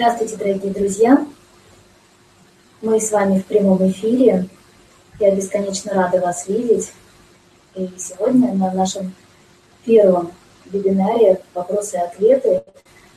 Здравствуйте, 0.00 0.36
дорогие 0.38 0.72
друзья! 0.72 1.26
Мы 2.80 2.98
с 2.98 3.10
вами 3.10 3.38
в 3.38 3.44
прямом 3.44 3.86
эфире. 3.90 4.46
Я 5.18 5.36
бесконечно 5.36 5.92
рада 5.92 6.20
вас 6.20 6.48
видеть. 6.48 6.90
И 7.74 7.86
сегодня 7.98 8.54
на 8.54 8.72
нашем 8.72 9.14
первом 9.84 10.32
вебинаре 10.64 11.42
«Вопросы 11.52 11.98
и 11.98 12.00
ответы» 12.00 12.62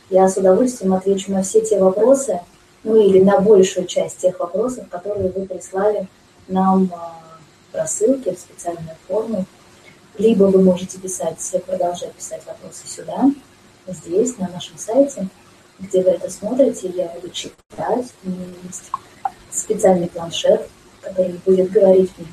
я 0.09 0.27
с 0.27 0.35
удовольствием 0.35 0.93
отвечу 0.93 1.31
на 1.31 1.43
все 1.43 1.61
те 1.61 1.79
вопросы, 1.79 2.41
ну 2.83 2.97
или 2.97 3.23
на 3.23 3.39
большую 3.39 3.87
часть 3.87 4.17
тех 4.17 4.37
вопросов, 4.41 4.89
которые 4.89 5.29
вы 5.29 5.45
прислали 5.45 6.09
нам 6.49 6.91
а, 6.93 7.17
в 7.71 7.75
рассылке, 7.77 8.35
в 8.35 8.39
специальную 8.39 8.97
форму. 9.07 9.45
Либо 10.17 10.43
вы 10.43 10.61
можете 10.61 10.99
писать, 10.99 11.39
продолжать 11.65 12.11
писать 12.11 12.41
вопросы 12.45 12.85
сюда, 12.87 13.31
здесь, 13.87 14.37
на 14.37 14.49
нашем 14.49 14.77
сайте– 14.77 15.29
где 15.79 16.01
вы 16.01 16.11
это 16.11 16.29
смотрите, 16.29 16.89
я 16.95 17.07
буду 17.07 17.29
читать. 17.29 18.13
У 18.23 18.29
меня 18.29 18.45
есть 18.65 18.91
специальный 19.51 20.07
планшет, 20.07 20.67
который 21.01 21.39
будет 21.45 21.71
говорить 21.71 22.11
мне 22.17 22.27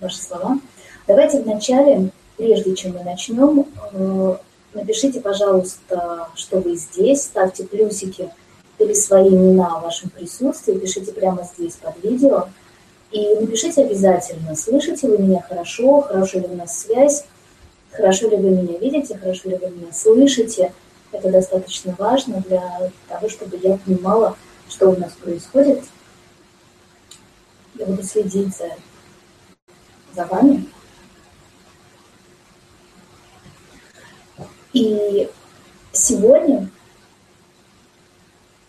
ваши 0.00 0.18
слова. 0.18 0.58
Давайте 1.06 1.40
вначале, 1.40 2.10
прежде 2.36 2.74
чем 2.74 2.94
мы 2.94 3.04
начнем, 3.04 3.66
э, 3.92 4.36
напишите, 4.74 5.20
пожалуйста, 5.20 6.28
что 6.34 6.58
вы 6.58 6.76
здесь, 6.76 7.22
ставьте 7.22 7.64
плюсики 7.64 8.30
или 8.78 8.92
свои 8.92 9.28
имена 9.28 9.78
в 9.78 9.82
вашем 9.82 10.10
присутствии, 10.10 10.78
пишите 10.78 11.12
прямо 11.12 11.44
здесь 11.44 11.74
под 11.74 12.02
видео. 12.02 12.48
И 13.12 13.34
напишите 13.36 13.84
обязательно, 13.84 14.56
слышите 14.56 15.06
вы 15.08 15.18
меня 15.18 15.40
хорошо, 15.40 16.00
хорошо 16.00 16.40
ли 16.40 16.46
у 16.46 16.56
нас 16.56 16.80
связь, 16.80 17.24
хорошо 17.92 18.28
ли 18.28 18.36
вы 18.36 18.50
меня 18.50 18.78
видите, 18.78 19.16
хорошо 19.16 19.50
ли 19.50 19.56
вы 19.56 19.70
меня 19.70 19.92
слышите– 19.92 20.72
это 21.14 21.30
достаточно 21.30 21.94
важно 21.98 22.40
для 22.40 22.90
того, 23.08 23.28
чтобы 23.28 23.56
я 23.62 23.76
понимала, 23.76 24.36
что 24.68 24.90
у 24.90 24.96
нас 24.96 25.12
происходит. 25.12 25.84
Я 27.76 27.86
буду 27.86 28.02
следить 28.02 28.56
за, 28.56 28.70
за 30.14 30.26
вами. 30.26 30.68
И 34.72 35.30
сегодня 35.92 36.68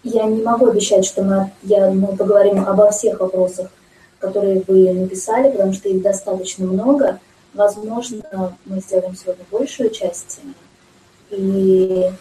я 0.03 0.25
не 0.25 0.43
могу 0.43 0.67
обещать, 0.67 1.05
что 1.05 1.23
мы, 1.23 1.51
я, 1.63 1.89
мы 1.89 2.15
поговорим 2.15 2.63
обо 2.63 2.91
всех 2.91 3.19
вопросах, 3.19 3.71
которые 4.19 4.63
вы 4.67 4.93
написали, 4.93 5.49
потому 5.51 5.73
что 5.73 5.89
их 5.89 6.01
достаточно 6.03 6.65
много. 6.65 7.19
Возможно, 7.55 8.55
мы 8.65 8.79
сделаем 8.81 9.15
сегодня 9.15 9.45
большую 9.49 9.89
часть. 9.89 10.41
И 11.31 12.11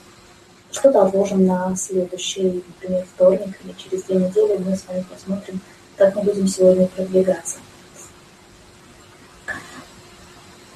что-то 0.74 1.02
отложим 1.02 1.46
на 1.46 1.74
следующий, 1.76 2.64
например, 2.66 3.06
вторник 3.14 3.58
или 3.62 3.72
через 3.72 4.02
две 4.04 4.16
недели. 4.16 4.58
Мы 4.58 4.76
с 4.76 4.86
вами 4.86 5.04
посмотрим, 5.10 5.60
как 5.96 6.16
мы 6.16 6.22
будем 6.22 6.48
сегодня 6.48 6.88
продвигаться. 6.88 7.58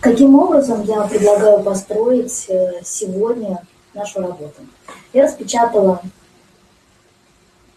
Каким 0.01 0.37
образом 0.37 0.85
я 0.85 1.03
предлагаю 1.03 1.63
построить 1.65 2.47
э, 2.49 2.81
сегодня 2.85 3.67
нашу 3.93 4.21
работу? 4.21 4.63
Я 5.13 5.25
распечатала 5.25 6.01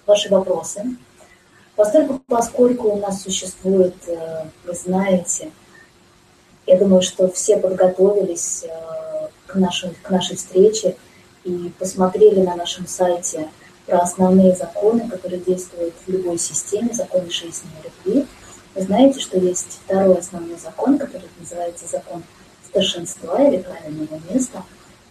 ваши 0.06 0.30
вопросы. 0.30 0.86
Поскольку, 1.76 2.22
поскольку 2.28 2.90
у 2.90 2.98
нас 2.98 3.24
существует, 3.24 3.96
э, 4.06 4.46
вы 4.66 4.74
знаете, 4.74 5.50
я 6.68 6.78
думаю, 6.78 7.02
что 7.02 7.32
все 7.32 7.58
подготовились 7.58 8.66
э, 8.66 9.28
к 9.48 9.56
нашей, 9.56 9.90
к 10.04 10.10
нашей 10.12 10.36
встрече, 10.36 10.96
и 11.44 11.72
посмотрели 11.80 12.42
на 12.42 12.56
нашем 12.56 12.88
сайте 12.88 13.50
про 13.86 14.00
основные 14.00 14.56
законы, 14.56 15.10
которые 15.10 15.42
действуют 15.42 15.94
в 16.06 16.12
любой 16.12 16.38
системе, 16.38 16.94
законы 16.94 17.30
жизни 17.30 17.70
и 17.80 17.88
любви, 17.88 18.28
вы 18.74 18.82
знаете, 18.82 19.20
что 19.20 19.38
есть 19.38 19.80
второй 19.86 20.16
основной 20.16 20.58
закон, 20.58 20.98
который 20.98 21.28
называется 21.40 21.86
закон 21.88 22.24
старшинства 22.66 23.42
или 23.44 23.58
правильного 23.58 24.20
места, 24.32 24.64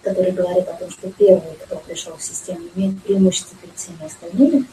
который 0.03 0.33
говорит 0.33 0.67
о 0.69 0.75
том, 0.75 0.91
что 0.91 1.11
первый, 1.11 1.57
кто 1.65 1.77
пришел 1.77 2.17
в 2.17 2.23
систему, 2.23 2.61
имеет 2.75 3.03
преимущество 3.03 3.59
перед 3.61 3.77
всеми 3.77 4.05
остальными. 4.07 4.67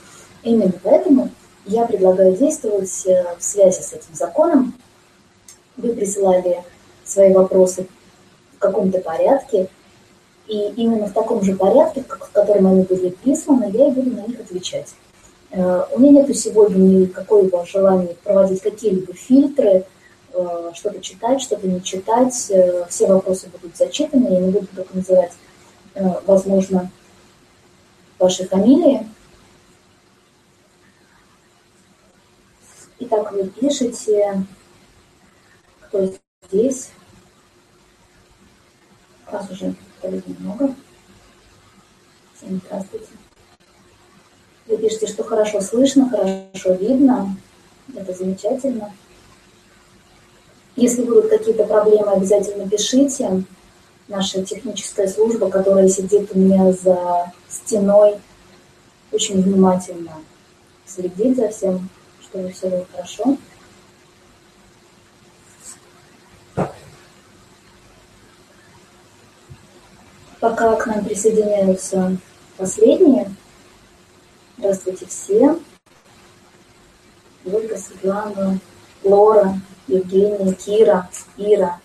Именно 0.43 0.73
поэтому 0.81 1.29
я 1.65 1.85
предлагаю 1.85 2.37
действовать 2.37 3.05
э, 3.07 3.35
в 3.37 3.43
связи 3.43 3.81
с 3.81 3.91
этим 3.91 4.13
законом. 4.13 4.73
Вы 5.75 5.93
присылали 5.93 6.63
свои 7.03 7.33
вопросы 7.33 7.87
в 8.55 8.59
каком-то 8.59 8.99
порядке, 8.99 9.67
и 10.47 10.69
именно 10.77 11.07
в 11.07 11.13
таком 11.13 11.43
же 11.43 11.55
порядке, 11.55 12.03
в 12.03 12.31
котором 12.31 12.67
они 12.67 12.83
были 12.83 13.09
присланы, 13.09 13.69
я 13.73 13.87
и 13.87 13.91
буду 13.91 14.11
на 14.11 14.27
них 14.27 14.39
отвечать. 14.39 14.93
Э, 15.51 15.85
у 15.91 15.99
меня 15.99 16.23
нет 16.23 16.37
сегодня 16.37 16.77
никакого 16.77 17.65
желания 17.65 18.15
проводить 18.23 18.61
какие-либо 18.61 19.13
фильтры, 19.13 19.85
э, 20.33 20.71
что-то 20.73 21.01
читать, 21.01 21.41
что-то 21.41 21.67
не 21.67 21.81
читать. 21.83 22.49
Э, 22.49 22.85
все 22.89 23.07
вопросы 23.07 23.47
будут 23.49 23.75
зачитаны, 23.75 24.27
я 24.27 24.39
не 24.39 24.51
буду 24.51 24.67
только 24.75 24.95
называть, 24.95 25.33
возможно, 26.25 26.91
ваши 28.19 28.47
фамилии. 28.47 29.07
Итак, 32.99 33.31
вы 33.31 33.47
пишете, 33.47 34.43
кто 35.81 36.09
здесь. 36.49 36.91
Раз 39.31 39.49
уже 39.49 39.75
Коллег 40.01 40.23
много. 40.39 40.75
Всем 42.35 42.61
здравствуйте. 42.65 43.07
Вы 44.67 44.77
пишете, 44.77 45.07
что 45.07 45.23
хорошо 45.23 45.61
слышно, 45.61 46.09
хорошо 46.09 46.73
видно. 46.73 47.35
Это 47.95 48.13
замечательно. 48.13 48.93
Если 50.75 51.03
будут 51.03 51.29
какие-то 51.29 51.63
проблемы, 51.63 52.11
обязательно 52.11 52.69
пишите. 52.69 53.43
Наша 54.07 54.45
техническая 54.45 55.07
служба, 55.07 55.49
которая 55.49 55.89
сидит 55.89 56.29
у 56.33 56.37
меня 56.37 56.71
за 56.71 57.31
стеной, 57.49 58.17
очень 59.11 59.41
внимательно 59.41 60.13
следит 60.85 61.35
за 61.35 61.49
всем, 61.49 61.89
чтобы 62.21 62.51
все 62.51 62.69
было 62.69 62.85
хорошо. 62.91 63.37
Пока 70.39 70.75
к 70.75 70.85
нам 70.85 71.03
присоединяются 71.03 72.17
последние. 72.57 73.33
Здравствуйте 74.57 75.07
все. 75.07 75.59
Ольга, 77.45 77.77
Светлана, 77.77 78.59
Лора, 79.03 79.59
Евгения, 79.87 80.53
Кира, 80.53 81.09
Ира. 81.37 81.79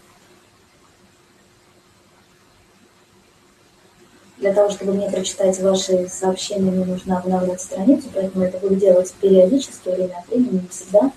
Для 4.36 4.52
того, 4.52 4.70
чтобы 4.70 4.94
мне 4.94 5.08
прочитать 5.08 5.58
ваши 5.60 6.08
сообщения, 6.08 6.70
мне 6.70 6.84
нужно 6.84 7.18
обновлять 7.18 7.60
страницу, 7.60 8.08
поэтому 8.12 8.44
это 8.44 8.58
буду 8.58 8.74
делать 8.74 9.14
периодически, 9.20 9.88
время 9.88 10.16
от 10.18 10.28
времени, 10.28 10.62
не 10.62 10.68
всегда. 10.68 11.12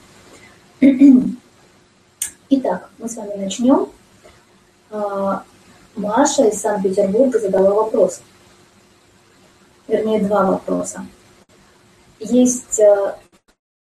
Итак, 2.49 2.89
мы 2.99 3.09
с 3.09 3.15
вами 3.15 3.33
начнем. 3.33 3.89
Маша 5.95 6.45
из 6.45 6.59
Санкт-Петербурга 6.59 7.39
задала 7.39 7.73
вопрос. 7.73 8.21
Вернее, 9.87 10.19
два 10.19 10.45
вопроса. 10.45 11.05
Есть 12.19 12.79
э, 12.79 13.15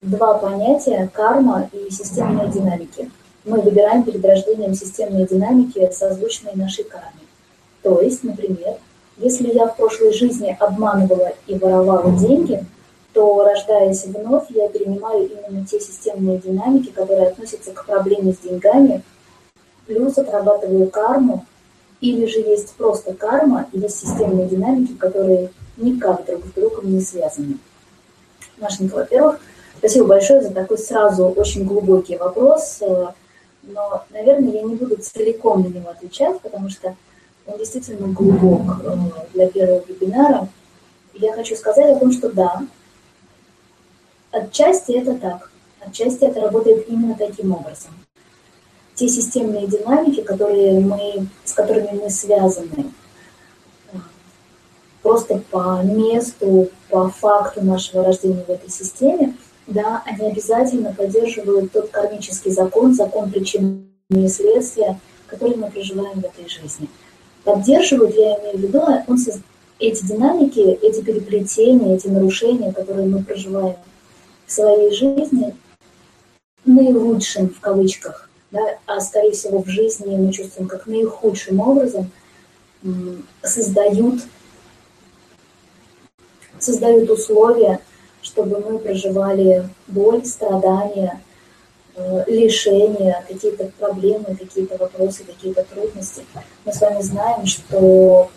два 0.01 0.35
понятия– 0.35 1.11
карма 1.15 1.69
и 1.73 1.91
системная 1.91 2.47
динамики. 2.47 3.11
Мы 3.45 3.61
выбираем 3.61 4.05
перед 4.05 4.25
рождением 4.25 4.75
системные 4.75 5.27
динамики, 5.27 5.91
созвучные 5.93 6.55
нашей 6.55 6.85
карме. 6.85 7.21
То 7.83 8.01
есть, 8.01 8.23
например, 8.23 8.77
если 9.17 9.53
я 9.53 9.67
в 9.67 9.77
прошлой 9.77 10.13
жизни 10.13 10.57
обманывала 10.59 11.33
и 11.47 11.59
воровала 11.59 12.13
деньги, 12.13 12.65
то, 13.13 13.45
рождаясь 13.45 14.05
вновь, 14.07 14.51
я 14.51 14.69
перенимаю 14.69 15.29
именно 15.29 15.67
те 15.67 15.81
системные 15.81 16.39
динамики, 16.39 16.91
которые 16.91 17.29
относятся 17.29 17.73
к 17.73 17.87
проблеме 17.87 18.33
с 18.33 18.39
деньгами, 18.39 19.03
плюс 19.87 20.17
отрабатываю 20.17 20.89
карму, 20.89 21.45
или 22.05 22.27
же 22.27 22.41
есть 22.41 22.75
просто 22.75 23.15
карма, 23.15 23.67
и 23.73 23.79
есть 23.79 24.01
системные 24.01 24.47
динамики, 24.47 24.93
которые 24.93 25.51
никак 25.79 26.27
друг 26.27 26.45
с 26.45 26.51
другом 26.51 26.93
не 26.93 27.01
связаны. 27.01 27.57
Машенька, 28.59 28.97
во-первых, 28.97 29.41
спасибо 29.79 30.09
большое 30.09 30.43
за 30.43 30.51
такой 30.51 30.77
сразу 30.77 31.29
очень 31.29 31.65
глубокий 31.65 32.19
вопрос, 32.19 32.79
э, 32.83 33.07
но, 33.63 34.05
наверное, 34.11 34.53
я 34.53 34.63
не 34.63 34.75
буду 34.75 34.97
целиком 34.97 35.63
на 35.63 35.69
него 35.69 35.89
отвечать, 35.89 36.41
потому 36.41 36.69
что 36.69 36.95
он 37.47 37.57
действительно 37.57 38.09
глубок 38.09 38.81
э, 38.85 38.97
для 39.33 39.49
первого 39.49 39.83
вебинара. 39.89 40.49
Я 41.15 41.33
хочу 41.33 41.57
сказать 41.57 41.97
о 41.97 41.99
том, 41.99 42.13
что 42.13 42.31
да, 42.31 42.67
отчасти 44.31 44.93
это 44.93 45.15
так, 45.15 45.51
отчасти 45.81 46.25
это 46.25 46.43
работает 46.43 46.87
именно 46.87 47.15
таким 47.17 47.53
образом 47.53 48.04
те 48.95 49.09
системные 49.09 49.67
динамики, 49.67 50.23
которые 50.23 50.81
мы, 50.81 51.27
с 51.45 51.53
которыми 51.53 52.01
мы 52.03 52.11
связаны, 52.11 52.93
просто 55.03 55.43
по 55.51 55.83
месту, 55.83 56.71
по 56.89 57.09
факту 57.11 57.65
нашего 57.65 58.05
рождения 58.05 58.45
в 58.47 58.51
этой 58.51 58.71
системе, 58.71 59.37
да, 59.67 60.03
они 60.07 60.29
обязательно 60.31 60.93
поддерживают 60.93 61.73
тот 61.73 61.91
кармический 61.91 62.51
закон, 62.51 62.95
закон 62.95 63.31
причин 63.31 63.87
и 64.11 64.29
следствия, 64.29 64.99
который 65.27 65.57
мы 65.57 65.71
проживаем 65.71 66.21
в 66.21 66.25
этой 66.25 66.49
жизни. 66.49 66.89
Поддерживают, 67.45 68.15
я 68.15 68.39
имею 68.41 68.59
в 68.59 68.61
виду, 68.61 68.81
он, 68.81 69.19
эти 69.79 70.05
динамики, 70.05 70.61
эти 70.61 71.03
переплетения, 71.03 71.97
эти 71.97 72.09
нарушения, 72.09 72.73
которые 72.73 73.09
мы 73.09 73.23
проживаем 73.23 73.77
в 74.47 74.53
своей 74.53 74.93
жизни, 74.93 75.55
наилучшим 76.65 77.49
в 77.51 77.61
кавычках, 77.61 78.31
да, 78.55 78.79
а 78.87 79.01
скорее 79.01 79.33
всего 79.33 79.63
в 79.63 79.67
жизни 79.67 80.17
мы 80.17 80.33
чувствуем 80.33 80.69
как 80.69 80.87
наихудшим 80.87 81.59
образом, 81.59 82.11
создают, 83.43 84.21
создают 86.61 87.11
условия, 87.11 87.81
чтобы 88.23 88.61
мы 88.61 88.79
проживали 88.79 89.69
боль, 89.89 90.25
страдания, 90.25 91.21
э, 91.97 92.25
лишения, 92.29 93.25
какие-то 93.27 93.73
проблемы, 93.79 94.37
какие-то 94.37 94.77
вопросы, 94.77 95.25
какие-то 95.25 95.65
трудности. 95.65 96.25
Мы 96.65 96.73
с 96.73 96.81
вами 96.81 97.03
знаем, 97.03 97.47
что, 97.47 98.31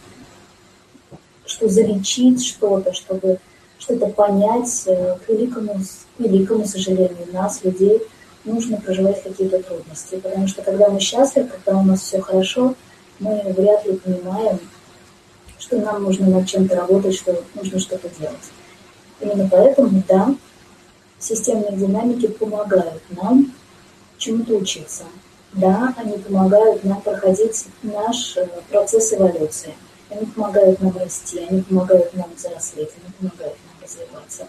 что 1.45 1.69
залечить 1.69 2.43
что-то, 2.43 2.91
чтобы 2.93 3.39
что-то 3.77 4.07
понять, 4.07 4.83
э, 4.87 5.17
к 5.17 5.29
великому, 5.29 5.75
к 5.75 6.19
великому 6.19 6.65
сожалению, 6.65 7.27
нас, 7.33 7.63
людей, 7.63 8.01
нужно 8.47 8.77
проживать 8.77 9.21
какие-то 9.23 9.61
трудности. 9.61 10.15
Потому 10.15 10.47
что 10.47 10.61
когда 10.61 10.89
мы 10.89 10.99
счастливы, 10.99 11.49
когда 11.49 11.79
у 11.79 11.83
нас 11.83 12.01
все 12.01 12.19
хорошо, 12.19 12.75
мы 13.19 13.41
вряд 13.55 13.85
ли 13.85 13.97
понимаем, 13.97 14.59
что 15.59 15.77
нам 15.77 16.03
нужно 16.03 16.27
над 16.27 16.47
чем-то 16.47 16.75
работать, 16.75 17.15
что 17.15 17.43
нужно 17.55 17.79
что-то 17.79 18.09
делать. 18.19 18.51
Именно 19.19 19.49
поэтому, 19.51 20.03
да, 20.07 20.35
системные 21.19 21.73
динамики 21.73 22.27
помогают 22.27 23.01
нам 23.09 23.53
чему-то 24.17 24.55
учиться. 24.55 25.03
Да, 25.53 25.93
они 25.97 26.17
помогают 26.17 26.83
нам 26.83 27.01
проходить 27.01 27.65
наш 27.81 28.37
э, 28.37 28.47
процесс 28.69 29.13
эволюции. 29.13 29.73
Они 30.09 30.25
помогают 30.25 30.81
нам 30.81 30.95
расти, 30.97 31.39
они 31.49 31.61
помогают 31.61 32.13
нам 32.13 32.29
взрослеть, 32.35 32.89
они 33.01 33.13
помогают 33.17 33.57
нам 33.65 33.83
развиваться. 33.83 34.47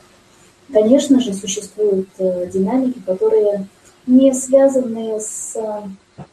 Конечно 0.72 1.20
же, 1.20 1.32
существуют 1.32 2.08
э, 2.18 2.50
динамики, 2.52 3.00
которые 3.06 3.66
не 4.08 4.32
связаны 4.32 5.20
с 5.20 5.54
э, 5.54 6.24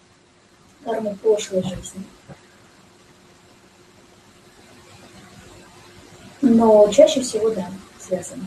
кармой 0.86 1.16
прошлой 1.16 1.62
жизни. 1.62 2.04
Но 6.42 6.90
чаще 6.90 7.22
всего, 7.22 7.50
да, 7.50 7.68
связаны. 8.00 8.46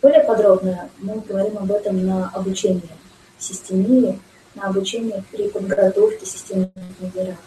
Более 0.00 0.24
подробно 0.24 0.88
мы 0.98 1.20
говорим 1.20 1.58
об 1.58 1.70
этом 1.70 2.06
на 2.06 2.30
обучении 2.30 2.88
системии, 3.38 4.18
на 4.54 4.68
обучении 4.68 5.22
при 5.30 5.48
подготовке 5.48 6.24
системных 6.24 6.70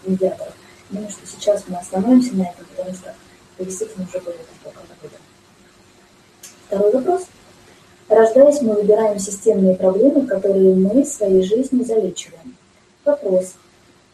медиаторов. 0.05 0.53
Думаю, 0.91 1.09
что 1.09 1.25
сейчас 1.25 1.63
мы 1.67 1.77
остановимся 1.77 2.35
на 2.35 2.43
этом, 2.43 2.65
потому 2.75 2.95
что 2.95 3.15
это 3.57 3.65
действительно 3.65 4.05
уже 4.05 4.19
глубокая 4.19 4.85
работа. 4.87 5.17
Второй 6.67 6.91
вопрос. 6.91 7.27
Рождаясь, 8.13 8.61
мы 8.61 8.75
выбираем 8.75 9.17
системные 9.17 9.75
проблемы, 9.75 10.27
которые 10.27 10.75
мы 10.75 11.01
в 11.01 11.07
своей 11.07 11.41
жизни 11.41 11.83
залечиваем. 11.83 12.55
Вопрос. 13.03 13.53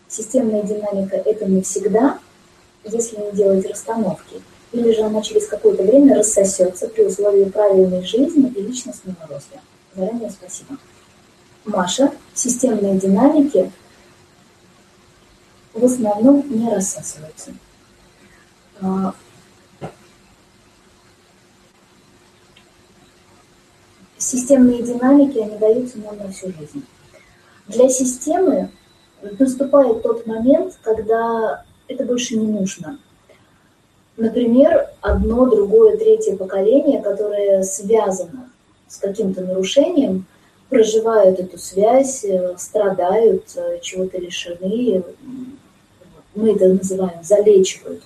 Системная 0.07 0.63
динамика– 0.63 1.17
это 1.25 1.45
не 1.45 1.61
всегда, 1.61 2.17
если 2.85 3.17
не 3.17 3.31
делать 3.33 3.69
расстановки, 3.69 4.41
или 4.71 4.93
же 4.93 5.01
она 5.01 5.21
через 5.21 5.47
какое-то 5.47 5.83
время 5.83 6.15
рассосется 6.15 6.87
при 6.87 7.03
условии 7.03 7.43
правильной 7.45 8.03
жизни 8.03 8.49
и 8.55 8.61
личностного 8.61 9.17
роста. 9.29 9.59
Заранее 9.93 10.31
спасибо. 10.31 10.77
Маша, 11.65 12.11
системные 12.33 12.97
динамики 12.97 13.69
в 15.73 15.83
основном 15.83 16.45
не 16.49 16.73
рассасываются. 16.73 17.51
Системные 24.29 24.83
динамики, 24.83 25.37
они 25.39 25.57
даются 25.57 25.97
нам 25.99 26.17
на 26.17 26.31
всю 26.31 26.47
жизнь. 26.47 26.85
Для 27.67 27.89
системы 27.89 28.69
наступает 29.21 30.03
тот 30.03 30.25
момент, 30.25 30.77
когда 30.81 31.63
это 31.87 32.05
больше 32.05 32.37
не 32.37 32.47
нужно. 32.47 32.99
Например, 34.17 34.89
одно, 35.01 35.45
другое, 35.45 35.97
третье 35.97 36.35
поколение, 36.35 37.01
которое 37.01 37.63
связано 37.63 38.49
с 38.87 38.97
каким-то 38.97 39.41
нарушением, 39.41 40.25
проживают 40.69 41.39
эту 41.39 41.57
связь, 41.57 42.23
э, 42.23 42.55
страдают, 42.57 43.45
э, 43.55 43.79
чего-то 43.81 44.19
лишены, 44.19 45.03
мы 46.35 46.51
это 46.51 46.67
называем, 46.67 47.23
залечивают 47.23 48.03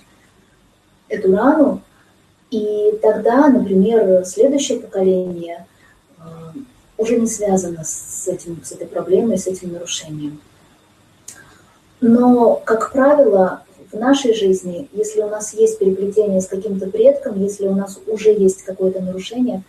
эту 1.08 1.34
рану, 1.36 1.82
и 2.50 2.98
тогда, 3.02 3.48
например, 3.48 4.24
следующее 4.24 4.78
поколение 4.78 5.66
уже 6.96 7.18
не 7.18 7.26
связано 7.26 7.84
с, 7.84 8.28
этим, 8.28 8.62
с 8.64 8.72
этой 8.72 8.86
проблемой, 8.86 9.38
с 9.38 9.46
этим 9.46 9.72
нарушением. 9.72 10.40
Но, 12.00 12.56
как 12.64 12.92
правило, 12.92 13.62
в 13.90 13.98
нашей 13.98 14.34
жизни, 14.34 14.88
если 14.92 15.20
у 15.22 15.28
нас 15.28 15.54
есть 15.54 15.78
переплетение 15.78 16.40
с 16.40 16.46
каким-то 16.46 16.88
предком, 16.88 17.40
если 17.40 17.66
у 17.66 17.74
нас 17.74 17.98
уже 18.06 18.30
есть 18.30 18.62
какое-то 18.62 19.00
нарушение, 19.00 19.62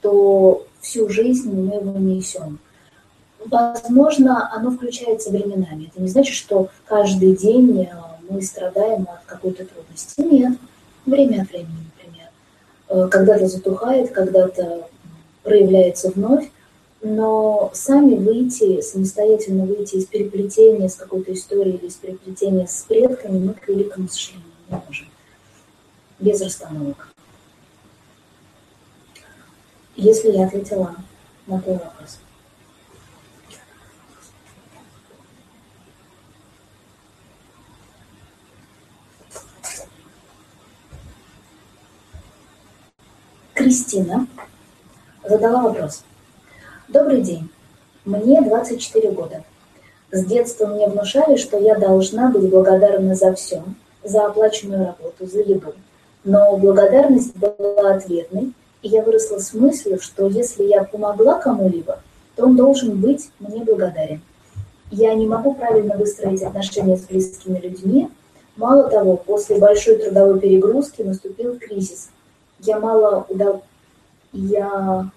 то 0.00 0.66
всю 0.80 1.08
жизнь 1.08 1.52
мы 1.52 1.74
его 1.76 1.98
несем. 1.98 2.58
Возможно, 3.44 4.50
оно 4.54 4.70
включается 4.70 5.30
временами. 5.30 5.90
Это 5.90 6.00
не 6.00 6.08
значит, 6.08 6.34
что 6.34 6.68
каждый 6.86 7.36
день 7.36 7.82
э, 7.82 7.88
мы 8.28 8.40
страдаем 8.42 9.02
от 9.02 9.24
какой-то 9.26 9.66
трудности. 9.66 10.20
Нет, 10.20 10.58
время 11.04 11.42
от 11.42 11.50
времени, 11.50 11.90
например. 11.96 12.28
Э, 12.88 13.08
когда-то 13.10 13.46
затухает, 13.46 14.12
когда-то 14.12 14.88
проявляется 15.44 16.10
вновь 16.10 16.50
но 17.04 17.70
сами 17.74 18.14
выйти, 18.14 18.80
самостоятельно 18.80 19.66
выйти 19.66 19.96
из 19.96 20.06
переплетения 20.06 20.88
с 20.88 20.94
какой-то 20.94 21.34
историей 21.34 21.76
или 21.76 21.86
из 21.86 21.94
переплетения 21.96 22.66
с 22.66 22.82
предками 22.88 23.38
мы, 23.38 23.52
к 23.52 23.68
великому 23.68 24.08
сожалению, 24.08 24.48
не 24.70 24.76
можем. 24.86 25.06
Без 26.18 26.40
расстановок. 26.40 27.14
Если 29.96 30.30
я 30.30 30.46
ответила 30.46 30.96
на 31.46 31.60
твой 31.60 31.76
вопрос. 31.76 32.18
Кристина 43.52 44.26
задала 45.28 45.62
вопрос. 45.62 46.04
Добрый 46.88 47.22
день. 47.22 47.48
Мне 48.04 48.42
24 48.42 49.10
года. 49.12 49.42
С 50.12 50.24
детства 50.24 50.66
мне 50.66 50.86
внушали, 50.86 51.36
что 51.36 51.58
я 51.58 51.76
должна 51.76 52.30
быть 52.30 52.48
благодарна 52.48 53.14
за 53.14 53.34
все, 53.34 53.62
за 54.02 54.26
оплаченную 54.26 54.86
работу, 54.86 55.26
за 55.26 55.40
еду. 55.40 55.72
Но 56.24 56.56
благодарность 56.56 57.34
была 57.36 57.94
ответной, 57.94 58.52
и 58.82 58.88
я 58.88 59.02
выросла 59.02 59.38
с 59.38 59.54
мыслью, 59.54 59.98
что 60.00 60.26
если 60.26 60.64
я 60.64 60.84
помогла 60.84 61.38
кому-либо, 61.38 62.00
то 62.36 62.44
он 62.44 62.56
должен 62.56 63.00
быть 63.00 63.30
мне 63.40 63.64
благодарен. 63.64 64.20
Я 64.90 65.14
не 65.14 65.26
могу 65.26 65.54
правильно 65.54 65.96
выстроить 65.96 66.42
отношения 66.42 66.96
с 66.96 67.02
близкими 67.02 67.58
людьми. 67.58 68.10
Мало 68.56 68.88
того, 68.88 69.16
после 69.16 69.58
большой 69.58 69.96
трудовой 69.96 70.38
перегрузки 70.38 71.02
наступил 71.02 71.58
кризис. 71.58 72.10
Я 72.60 72.78
мало 72.78 73.26
удов... 73.28 73.62
я 74.34 75.10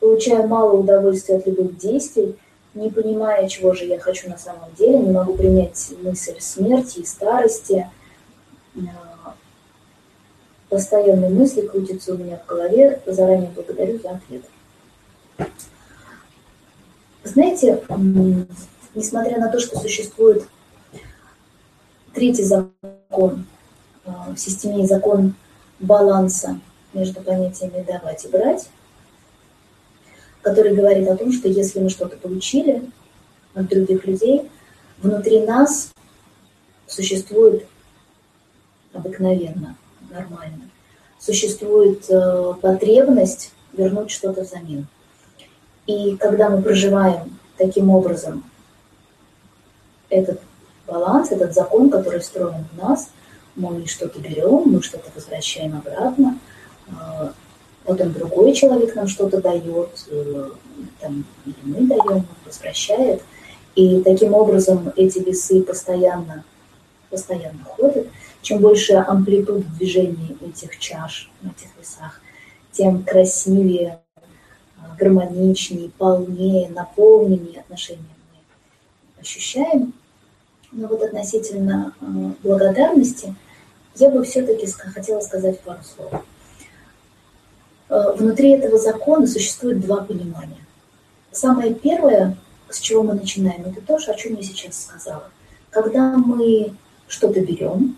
получаю 0.00 0.48
мало 0.48 0.72
удовольствия 0.72 1.36
от 1.36 1.46
любых 1.46 1.76
действий, 1.76 2.36
не 2.74 2.90
понимая, 2.90 3.48
чего 3.48 3.74
же 3.74 3.84
я 3.84 4.00
хочу 4.00 4.28
на 4.28 4.38
самом 4.38 4.72
деле, 4.78 4.98
не 4.98 5.10
могу 5.10 5.34
принять 5.34 5.92
мысль 6.02 6.40
смерти 6.40 7.00
и 7.00 7.04
старости. 7.04 7.88
А, 8.76 9.34
постоянные 10.68 11.30
мысли 11.30 11.62
крутятся 11.62 12.14
у 12.14 12.16
меня 12.16 12.38
в 12.38 12.46
голове. 12.46 13.02
Заранее 13.06 13.50
благодарю 13.54 13.98
за 13.98 14.10
ответ. 14.10 14.44
Знаете, 17.24 17.82
несмотря 18.94 19.38
на 19.38 19.50
то, 19.50 19.60
что 19.60 19.78
существует 19.78 20.48
третий 22.14 22.44
закон 22.44 23.44
а, 24.06 24.32
в 24.34 24.38
системе 24.38 24.86
закон 24.86 25.34
баланса 25.78 26.58
между 26.92 27.20
понятиями 27.22 27.84
давать 27.84 28.24
и 28.24 28.28
брать, 28.28 28.68
который 30.42 30.74
говорит 30.74 31.08
о 31.08 31.16
том, 31.16 31.32
что 31.32 31.48
если 31.48 31.80
мы 31.80 31.90
что-то 31.90 32.16
получили 32.16 32.82
от 33.54 33.68
других 33.68 34.06
людей, 34.06 34.50
внутри 34.98 35.40
нас 35.40 35.92
существует 36.86 37.66
обыкновенно, 38.92 39.76
нормально, 40.10 40.70
существует 41.18 42.04
э, 42.08 42.54
потребность 42.60 43.52
вернуть 43.72 44.10
что-то 44.10 44.42
взамен. 44.42 44.86
И 45.86 46.16
когда 46.16 46.50
мы 46.50 46.62
проживаем 46.62 47.38
таким 47.56 47.90
образом 47.90 48.44
этот 50.08 50.40
баланс, 50.86 51.30
этот 51.30 51.54
закон, 51.54 51.90
который 51.90 52.20
встроен 52.20 52.64
в 52.72 52.76
нас, 52.76 53.10
мы 53.54 53.86
что-то 53.86 54.18
берем, 54.18 54.62
мы 54.66 54.82
что-то 54.82 55.10
возвращаем 55.14 55.76
обратно, 55.76 56.38
потом 57.84 58.12
другой 58.12 58.52
человек 58.52 58.94
нам 58.94 59.08
что-то 59.08 59.40
дает, 59.40 60.06
э, 60.10 60.50
там, 61.00 61.24
или 61.44 61.56
мы 61.62 61.86
даем, 61.86 62.26
возвращает. 62.44 63.22
И 63.74 64.00
таким 64.02 64.34
образом 64.34 64.92
эти 64.96 65.18
весы 65.18 65.62
постоянно, 65.62 66.44
постоянно 67.08 67.64
ходят. 67.64 68.08
Чем 68.42 68.60
больше 68.60 68.94
амплитуд 68.94 69.64
движений 69.76 70.36
этих 70.40 70.78
чаш 70.78 71.30
на 71.42 71.48
этих 71.48 71.68
весах, 71.78 72.20
тем 72.72 73.02
красивее, 73.02 74.00
гармоничнее, 74.98 75.90
полнее, 75.90 76.68
наполненнее 76.70 77.60
отношения 77.60 78.04
мы 78.32 79.20
ощущаем. 79.20 79.92
Но 80.72 80.88
вот 80.88 81.02
относительно 81.02 81.94
э, 82.00 82.04
благодарности 82.42 83.34
я 83.96 84.10
бы 84.10 84.22
все-таки 84.24 84.66
хотела 84.66 85.20
сказать 85.20 85.60
пару 85.60 85.80
слов. 85.82 86.22
Э, 87.90 88.12
внутри 88.16 88.50
этого 88.50 88.78
закона 88.78 89.26
существует 89.26 89.80
два 89.80 90.04
понимания. 90.04 90.64
Самое 91.32 91.74
первое, 91.74 92.36
с 92.68 92.78
чего 92.78 93.02
мы 93.02 93.14
начинаем, 93.14 93.62
это 93.66 93.80
то, 93.80 93.96
о 93.96 94.14
чем 94.14 94.36
я 94.36 94.42
сейчас 94.42 94.84
сказала. 94.84 95.24
Когда 95.70 96.16
мы 96.16 96.72
что-то 97.08 97.40
берем 97.40 97.96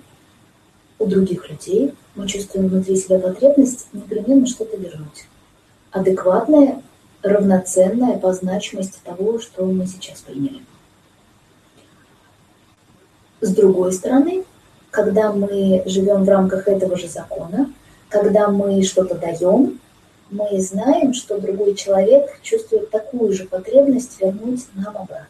у 0.98 1.06
других 1.06 1.48
людей, 1.50 1.94
мы 2.14 2.26
чувствуем 2.26 2.68
внутри 2.68 2.96
себя 2.96 3.18
потребность 3.18 3.86
непременно 3.92 4.46
что-то 4.46 4.78
вернуть. 4.78 5.26
Адекватное, 5.90 6.82
равноценное 7.22 8.18
по 8.18 8.32
значимости 8.32 8.98
того, 9.04 9.40
что 9.40 9.66
мы 9.66 9.86
сейчас 9.86 10.20
приняли. 10.20 10.62
С 13.42 13.54
другой 13.54 13.92
стороны, 13.92 14.44
когда 14.90 15.32
мы 15.32 15.82
живем 15.84 16.24
в 16.24 16.28
рамках 16.28 16.66
этого 16.68 16.96
же 16.96 17.08
закона, 17.08 17.70
когда 18.08 18.48
мы 18.48 18.82
что-то 18.82 19.16
даем, 19.16 19.80
мы 20.32 20.60
знаем, 20.60 21.12
что 21.12 21.38
другой 21.38 21.74
человек 21.74 22.40
чувствует 22.42 22.90
такую 22.90 23.32
же 23.34 23.44
потребность 23.44 24.18
вернуть 24.20 24.66
нам 24.74 24.96
обратно. 24.96 25.28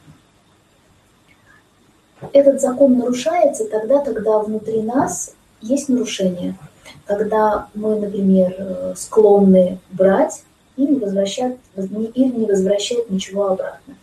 Этот 2.33 2.61
закон 2.61 2.97
нарушается 2.97 3.69
тогда, 3.69 3.99
когда 3.99 4.39
внутри 4.39 4.81
нас 4.81 5.35
есть 5.61 5.89
нарушение, 5.89 6.57
когда 7.05 7.69
мы, 7.75 7.99
например, 7.99 8.55
э, 8.57 8.95
склонны 8.97 9.81
брать 9.91 10.45
и 10.77 10.87
не 10.87 11.01
возвращать, 11.01 11.57
или 11.75 12.31
не 12.31 12.47
возвращать 12.47 13.11
ничего 13.11 13.49
обратно. 13.49 13.97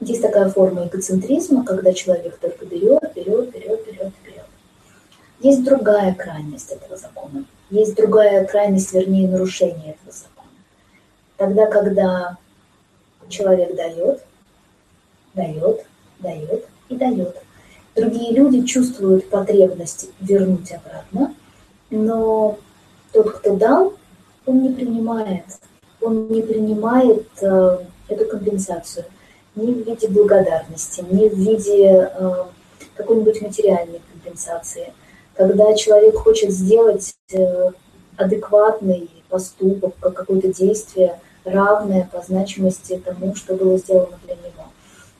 Есть 0.00 0.22
такая 0.22 0.48
форма 0.48 0.86
эгоцентризма, 0.86 1.66
когда 1.66 1.92
человек 1.92 2.38
только 2.38 2.64
берет, 2.64 3.02
берет, 3.14 3.50
берет, 3.50 3.86
берет, 3.86 4.12
берет. 4.24 4.44
Есть 5.40 5.64
другая 5.64 6.14
крайность 6.14 6.72
этого 6.72 6.96
закона– 6.96 7.44
есть 7.70 7.96
другая 7.96 8.44
крайность, 8.44 8.92
вернее, 8.92 9.28
нарушение 9.28 9.94
этого 9.94 10.12
закона. 10.12 10.48
Тогда, 11.36 11.66
когда 11.66 12.36
человек 13.28 13.74
дает, 13.74 14.22
дает, 15.34 15.84
дает 16.20 16.66
и 16.88 16.96
дает. 16.96 17.36
Другие 17.94 18.32
люди 18.32 18.64
чувствуют 18.66 19.28
потребность 19.30 20.10
вернуть 20.20 20.72
обратно, 20.72 21.34
но 21.90 22.58
тот, 23.12 23.32
кто 23.32 23.56
дал, 23.56 23.94
он 24.44 24.62
не 24.62 24.68
принимает. 24.70 25.44
Он 26.00 26.28
не 26.28 26.42
принимает 26.42 27.26
э, 27.40 27.78
эту 28.08 28.26
компенсацию 28.26 29.06
ни 29.56 29.72
в 29.72 29.86
виде 29.86 30.08
благодарности, 30.08 31.04
ни 31.10 31.28
в 31.28 31.34
виде 31.34 32.10
э, 32.12 32.44
какой-нибудь 32.94 33.42
материальной 33.42 34.00
компенсации– 34.12 34.92
когда 35.36 35.74
человек 35.74 36.16
хочет 36.16 36.50
сделать 36.50 37.14
э, 37.32 37.70
адекватный 38.16 39.10
поступок, 39.28 39.94
какое-то 40.00 40.52
действие, 40.52 41.20
равное 41.44 42.08
по 42.10 42.22
значимости 42.22 43.00
тому, 43.04 43.34
что 43.34 43.54
было 43.54 43.78
сделано 43.78 44.18
для 44.24 44.34
него. 44.34 44.64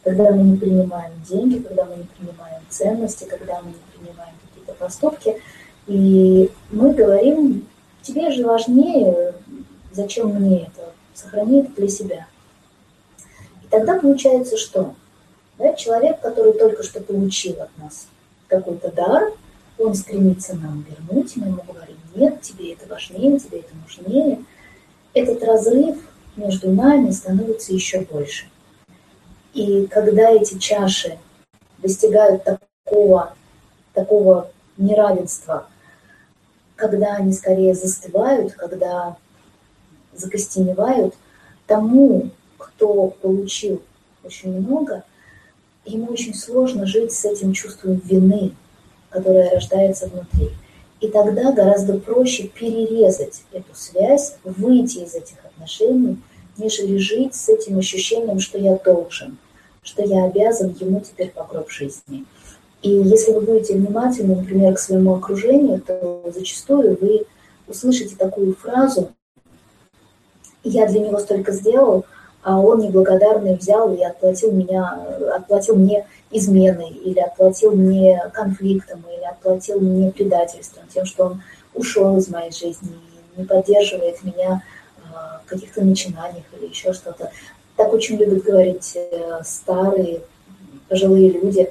Когда 0.02 0.30
мы 0.30 0.42
не 0.42 0.56
принимаем 0.56 1.12
деньги, 1.28 1.58
когда 1.58 1.85
мы 1.85 1.96
не 1.96 2.04
принимаем 2.04 2.62
ценности, 2.68 3.25
когда 3.25 3.61
мы 3.61 3.70
не 3.70 3.76
принимаем 3.92 4.35
какие-то 4.49 4.73
поступки, 4.73 5.40
и 5.87 6.50
мы 6.70 6.94
говорим, 6.94 7.66
тебе 8.02 8.30
же 8.30 8.44
важнее, 8.44 9.35
зачем 9.92 10.28
мне 10.35 10.62
это, 10.62 10.92
сохрани 11.14 11.61
это 11.61 11.73
для 11.76 11.88
себя. 11.88 12.26
И 13.62 13.66
тогда 13.68 13.99
получается 13.99 14.56
что? 14.56 14.94
Да, 15.58 15.75
человек, 15.75 16.20
который 16.20 16.52
только 16.52 16.82
что 16.82 17.00
получил 17.00 17.61
от 17.61 17.76
нас 17.78 18.06
какой-то 18.49 18.90
дар– 18.90 19.32
он 19.78 19.95
стремится 19.95 20.54
нам 20.54 20.85
вернуть, 20.88 21.37
мы 21.37 21.49
ему 21.49 21.62
говорим, 21.62 21.97
нет, 22.14 22.40
тебе 22.42 22.73
это 22.73 22.87
важнее, 22.88 23.38
тебе 23.38 23.61
это 23.61 23.75
нужнее. 23.76 24.45
Этот 25.12 25.42
разрыв 25.42 25.97
между 26.37 26.71
нами 26.71 27.11
становится 27.11 27.73
еще 27.73 28.00
больше. 28.00 28.47
И 29.52 29.87
когда 29.87 30.30
эти 30.30 30.59
чаши 30.59 31.18
достигают 31.78 32.45
такого, 32.45 33.35
такого 33.92 34.50
неравенства, 34.76 35.66
когда 36.75 37.14
они 37.16 37.33
скорее 37.33 37.75
застывают, 37.75 38.52
когда 38.52 39.16
закостеневают, 40.14 41.14
тому, 41.66 42.30
кто 42.59 43.09
получил 43.09 43.83
очень 44.23 44.61
много, 44.61 45.04
ему 45.85 46.12
очень 46.12 46.35
сложно 46.35 46.87
жить 46.87 47.12
с 47.12 47.25
этим 47.25 47.52
чувством 47.52 47.97
вины, 47.97 48.54
которая 49.16 49.50
рождается 49.50 50.08
внутри. 50.08 50.50
И 51.00 51.08
тогда 51.08 51.52
гораздо 51.52 51.99
проще 51.99 52.49
перерезать 52.49 53.42
эту 53.52 53.75
связь, 53.75 54.37
выйти 54.44 54.99
из 54.99 55.14
этих 55.14 55.37
отношений, 55.44 56.18
нежели 56.58 56.99
жить 56.99 57.35
с 57.35 57.49
этим 57.49 57.78
ощущением, 57.78 58.40
что 58.40 58.58
я 58.58 58.76
должен, 58.76 59.38
что 59.82 60.02
я 60.02 60.25
обязан 60.25 60.75
ему 60.78 61.00
теперь 61.00 61.30
по 61.30 61.44
гроб 61.44 61.70
жизни. 61.70 62.25
И 62.82 62.90
если 62.90 63.32
вы 63.32 63.40
будете 63.40 63.75
внимательны, 63.75 64.37
например, 64.37 64.75
к 64.75 64.78
своему 64.78 65.14
окружению, 65.14 65.80
то 65.80 66.23
зачастую 66.35 66.99
вы 67.00 67.26
услышите 67.66 68.16
такую 68.16 68.54
фразу 68.54 69.11
«я 70.62 70.87
для 70.87 71.00
него 71.00 71.18
столько 71.18 71.52
сделал», 71.52 72.04
а 72.42 72.61
он 72.61 72.80
неблагодарный 72.80 73.56
взял 73.56 73.92
и 73.92 74.02
отплатил, 74.02 74.52
меня, 74.52 75.04
отплатил 75.35 75.75
мне 75.75 76.06
изменой, 76.30 76.90
или 76.90 77.21
отплатил 77.21 77.73
мне 77.73 78.21
конфликтом, 78.33 79.04
или 79.12 79.25
отплатил 79.25 79.80
мне 79.80 80.11
предательством, 80.11 80.85
тем, 80.92 81.04
что 81.04 81.26
он 81.26 81.42
ушел 81.75 82.16
из 82.18 82.28
моей 82.28 82.52
жизни 82.52 82.90
не 83.37 83.45
поддерживает 83.45 84.23
меня 84.25 84.62
а, 85.12 85.40
в 85.45 85.49
каких-то 85.49 85.85
начинаниях 85.85 86.45
или 86.59 86.68
еще 86.68 86.92
что-то. 86.92 87.30
Так 87.76 87.92
очень 87.92 88.16
любят 88.16 88.42
говорить 88.42 88.97
э, 88.97 89.40
старые, 89.45 90.23
пожилые 90.88 91.30
люди, 91.30 91.71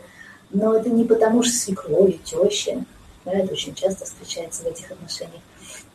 но 0.52 0.76
это 0.76 0.90
не 0.90 1.04
потому, 1.04 1.42
что 1.42 1.56
свекрови, 1.56 2.20
теща, 2.24 2.84
да, 3.26 3.32
это 3.32 3.54
очень 3.54 3.74
часто 3.74 4.06
встречается 4.06 4.62
в 4.62 4.68
этих 4.68 4.92
отношениях, 4.92 5.42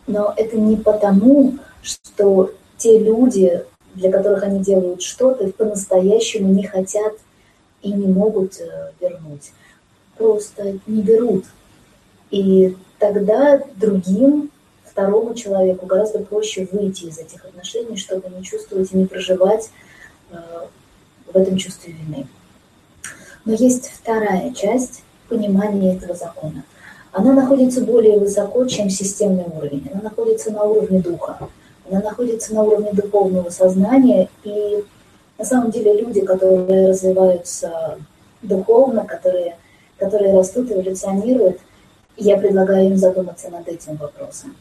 но 0.08 0.34
это 0.36 0.56
не 0.56 0.74
потому, 0.76 1.58
что 1.82 2.52
те 2.76 2.98
люди 2.98 3.64
для 3.94 4.10
которых 4.10 4.42
они 4.42 4.60
делают 4.60 5.02
что-то, 5.02 5.48
по-настоящему 5.48 6.52
не 6.52 6.64
хотят 6.64 7.14
и 7.82 7.92
не 7.92 8.06
могут 8.06 8.60
э, 8.60 8.92
вернуть. 9.00 9.52
Просто 10.16 10.78
не 10.86 11.02
берут. 11.02 11.44
И 12.30 12.76
тогда 12.98 13.62
другим, 13.76 14.50
второму 14.84 15.34
человеку 15.34 15.86
гораздо 15.86 16.20
проще 16.20 16.68
выйти 16.70 17.04
из 17.04 17.18
этих 17.18 17.44
отношений, 17.44 17.96
чтобы 17.96 18.28
не 18.28 18.42
чувствовать 18.44 18.92
и 18.92 18.96
не 18.96 19.06
проживать 19.06 19.70
э, 20.30 20.36
в 21.32 21.36
этом 21.36 21.56
чувстве 21.56 21.94
вины. 21.94 22.26
Но 23.44 23.54
есть 23.54 23.90
вторая 23.90 24.52
часть 24.52 25.02
понимания 25.28 25.96
этого 25.96 26.14
закона. 26.14 26.64
Она 27.12 27.32
находится 27.32 27.80
более 27.80 28.18
высоко, 28.18 28.66
чем 28.66 28.90
системный 28.90 29.44
уровень. 29.44 29.88
Она 29.92 30.02
находится 30.02 30.50
на 30.52 30.62
уровне 30.62 31.00
духа 31.00 31.48
она 31.90 32.00
находится 32.00 32.54
на 32.54 32.62
уровне 32.62 32.92
духовного 32.92 33.50
сознания, 33.50 34.28
и 34.44 34.84
на 35.40 35.46
самом 35.46 35.70
деле 35.70 35.98
люди, 35.98 36.20
которые 36.20 36.90
развиваются 36.90 37.98
духовно, 38.42 39.06
которые, 39.06 39.56
которые 39.96 40.36
растут, 40.36 40.70
эволюционируют, 40.70 41.58
я 42.18 42.36
предлагаю 42.36 42.90
им 42.90 42.98
задуматься 42.98 43.48
над 43.48 43.66
этим 43.66 43.96
вопросом. 43.96 44.54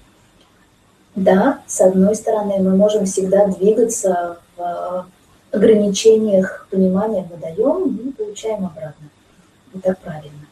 Да, 1.15 1.59
с 1.67 1.81
одной 1.81 2.15
стороны, 2.15 2.59
мы 2.59 2.77
можем 2.77 3.03
всегда 3.03 3.47
двигаться 3.47 4.37
в 4.55 5.05
ограничениях 5.51 6.65
понимания, 6.71 7.27
мы 7.29 7.35
даем 7.35 7.97
и 7.97 8.11
получаем 8.13 8.65
обратно. 8.65 9.09
И 9.73 9.79
так 9.79 9.99
правильно. 9.99 10.47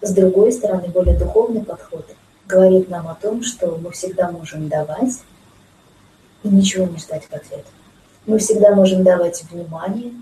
С 0.00 0.12
другой 0.12 0.52
стороны, 0.52 0.86
более 0.86 1.18
духовный 1.18 1.64
подход 1.64 2.06
говорит 2.46 2.88
нам 2.88 3.08
о 3.08 3.16
том, 3.16 3.42
что 3.42 3.76
мы 3.82 3.90
всегда 3.90 4.30
можем 4.30 4.68
давать 4.68 5.18
и 6.44 6.48
ничего 6.48 6.86
не 6.86 6.98
ждать 6.98 7.24
в 7.24 7.32
ответ. 7.32 7.64
Мы 8.26 8.38
всегда 8.38 8.74
можем 8.74 9.04
давать 9.04 9.44
внимание, 9.50 10.12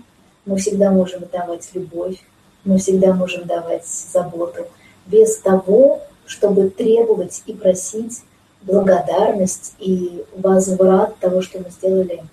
мы 0.45 0.57
всегда 0.57 0.91
можем 0.91 1.23
давать 1.31 1.69
любовь, 1.73 2.17
мы 2.65 2.77
всегда 2.77 3.13
можем 3.13 3.45
давать 3.45 3.87
заботу, 3.87 4.65
без 5.05 5.37
того, 5.37 6.01
чтобы 6.25 6.69
требовать 6.69 7.43
и 7.45 7.53
просить 7.53 8.21
благодарность 8.61 9.75
и 9.79 10.23
возврат 10.35 11.17
того, 11.19 11.41
что 11.41 11.59
мы 11.59 11.69
сделали 11.69 12.23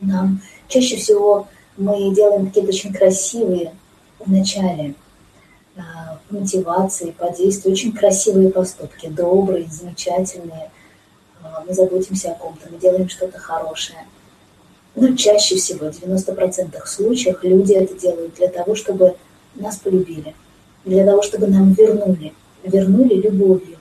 нам. 0.00 0.40
Чаще 0.68 0.96
всего 0.96 1.48
мы 1.76 2.14
делаем 2.14 2.46
какие-то 2.46 2.70
очень 2.70 2.92
красивые 2.92 3.72
в 4.18 4.30
начале 4.30 4.94
а, 5.76 6.18
мотивации, 6.30 7.12
по 7.12 7.30
действию, 7.32 7.72
очень 7.72 7.92
красивые 7.92 8.50
поступки, 8.50 9.08
добрые, 9.08 9.68
замечательные. 9.68 10.70
А, 11.42 11.64
мы 11.66 11.74
заботимся 11.74 12.32
о 12.32 12.34
ком-то, 12.34 12.68
мы 12.70 12.78
делаем 12.78 13.08
что-то 13.08 13.38
хорошее. 13.38 13.98
Но 14.94 15.14
чаще 15.16 15.56
всего, 15.56 15.90
в 15.90 16.02
90% 16.02 16.86
случаев, 16.86 17.38
люди 17.42 17.72
это 17.72 17.94
делают 17.94 18.34
для 18.34 18.48
того, 18.48 18.74
чтобы 18.74 19.16
нас 19.54 19.76
полюбили, 19.76 20.34
для 20.84 21.04
того, 21.04 21.22
чтобы 21.22 21.46
нам 21.46 21.72
вернули, 21.72 22.32
вернули 22.64 23.14
любовью. 23.14 23.78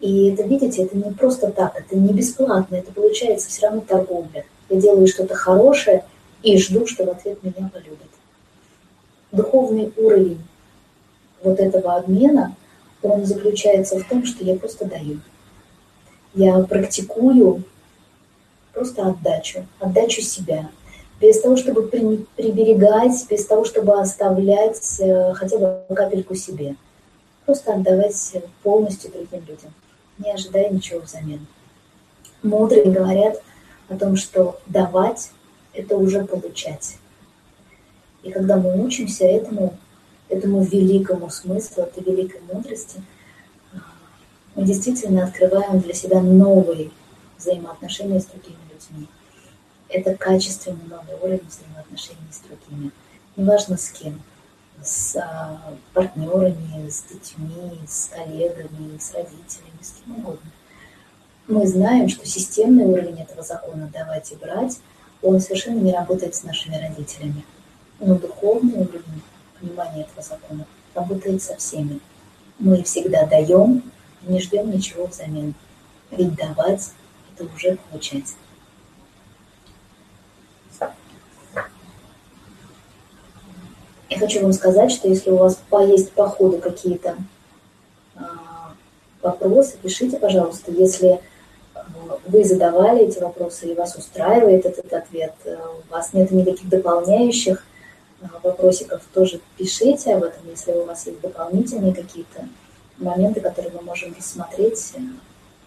И 0.00 0.30
это, 0.30 0.42
видите, 0.42 0.82
это 0.82 0.96
не 0.96 1.12
просто 1.12 1.50
так, 1.50 1.78
это 1.78 1.96
не 1.96 2.12
бесплатно, 2.12 2.76
это 2.76 2.92
получается 2.92 3.48
все 3.48 3.66
равно 3.66 3.82
торговля. 3.86 4.44
Я 4.68 4.80
делаю 4.80 5.06
что-то 5.06 5.34
хорошее 5.34 6.04
и 6.42 6.58
жду, 6.58 6.86
что 6.86 7.04
в 7.04 7.10
ответ 7.10 7.42
меня 7.42 7.70
полюбят. 7.72 8.08
Духовный 9.32 9.92
уровень 9.96 10.40
вот 11.42 11.60
этого 11.60 11.96
обмена, 11.96 12.54
он 13.02 13.24
заключается 13.24 13.98
в 13.98 14.08
том, 14.08 14.24
что 14.26 14.44
я 14.44 14.56
просто 14.56 14.86
даю. 14.86 15.20
Я 16.34 16.58
практикую 16.60 17.62
просто 18.74 19.06
отдачу, 19.06 19.66
отдачу 19.78 20.20
себя, 20.20 20.68
без 21.20 21.40
того, 21.40 21.56
чтобы 21.56 21.86
приберегать, 21.86 23.26
без 23.30 23.46
того, 23.46 23.64
чтобы 23.64 23.98
оставлять 23.98 25.00
э, 25.00 25.32
хотя 25.34 25.58
бы 25.58 25.94
капельку 25.94 26.34
себе. 26.34 26.76
Просто 27.46 27.74
отдавать 27.74 28.36
полностью 28.62 29.12
другим 29.12 29.40
людям, 29.46 29.72
не 30.18 30.32
ожидая 30.32 30.70
ничего 30.70 31.00
взамен. 31.00 31.46
Мудрые 32.42 32.90
говорят 32.90 33.40
о 33.88 33.96
том, 33.96 34.16
что 34.16 34.60
давать– 34.66 35.30
это 35.72 35.96
уже 35.96 36.24
получать. 36.24 36.96
И 38.22 38.30
когда 38.30 38.56
мы 38.56 38.82
учимся 38.82 39.24
этому, 39.24 39.76
этому 40.28 40.62
великому 40.62 41.30
смыслу, 41.30 41.84
этой 41.84 42.02
великой 42.02 42.40
мудрости, 42.52 43.02
мы 44.54 44.64
действительно 44.64 45.24
открываем 45.24 45.80
для 45.80 45.94
себя 45.94 46.20
новые 46.20 46.90
взаимоотношения 47.38 48.20
с 48.20 48.26
другими 48.26 48.58
людьми. 48.72 49.08
Это 49.88 50.14
качественный 50.16 50.84
новый 50.88 51.14
уровень 51.20 51.46
взаимоотношений 51.46 52.18
с 52.30 52.40
другими. 52.40 52.90
Неважно 53.36 53.76
с 53.76 53.90
кем. 53.90 54.22
С 54.82 55.16
а, 55.16 55.60
партнерами, 55.92 56.88
с 56.88 57.04
детьми, 57.04 57.78
с 57.86 58.06
коллегами, 58.06 58.98
с 58.98 59.12
родителями, 59.12 59.80
с 59.80 59.92
кем 59.92 60.18
угодно. 60.18 60.50
Мы 61.46 61.66
знаем, 61.66 62.08
что 62.08 62.26
системный 62.26 62.84
уровень 62.84 63.20
этого 63.20 63.42
закона 63.42 63.88
«давать 63.92 64.32
и 64.32 64.36
брать», 64.36 64.80
он 65.22 65.40
совершенно 65.40 65.78
не 65.78 65.92
работает 65.92 66.34
с 66.34 66.42
нашими 66.42 66.76
родителями. 66.76 67.44
Но 68.00 68.16
духовный 68.16 68.74
уровень 68.74 69.22
понимания 69.60 70.02
этого 70.02 70.22
закона 70.22 70.66
работает 70.94 71.42
со 71.42 71.56
всеми. 71.56 72.00
Мы 72.58 72.82
всегда 72.82 73.26
даем, 73.26 73.82
не 74.22 74.40
ждем 74.40 74.70
ничего 74.70 75.06
взамен. 75.06 75.54
Ведь 76.10 76.34
давать– 76.34 76.90
это 77.34 77.44
уже 77.54 77.78
получать. 77.90 78.34
Я 84.10 84.18
хочу 84.18 84.42
вам 84.42 84.52
сказать, 84.52 84.92
что 84.92 85.08
если 85.08 85.30
у 85.30 85.36
вас 85.36 85.60
есть 85.88 86.12
по 86.12 86.28
ходу 86.28 86.58
какие-то 86.58 87.16
а, 88.14 88.72
вопросы, 89.22 89.76
пишите, 89.82 90.18
пожалуйста. 90.18 90.70
Если 90.70 91.20
а, 91.74 91.84
вы 92.26 92.44
задавали 92.44 93.06
эти 93.06 93.18
вопросы 93.18 93.66
и 93.66 93.74
вас 93.74 93.96
устраивает 93.96 94.66
этот 94.66 94.92
ответ, 94.92 95.34
а, 95.46 95.78
у 95.78 95.92
вас 95.92 96.12
нет 96.12 96.30
никаких 96.30 96.68
дополняющих 96.68 97.66
вопросиков, 98.42 99.02
тоже 99.12 99.40
пишите 99.58 100.14
об 100.14 100.22
этом, 100.22 100.48
если 100.48 100.72
у 100.72 100.84
вас 100.84 101.06
есть 101.06 101.20
дополнительные 101.20 101.92
какие-то 101.92 102.48
моменты, 102.98 103.40
которые 103.40 103.72
мы 103.72 103.82
можем 103.82 104.14
рассмотреть, 104.16 104.94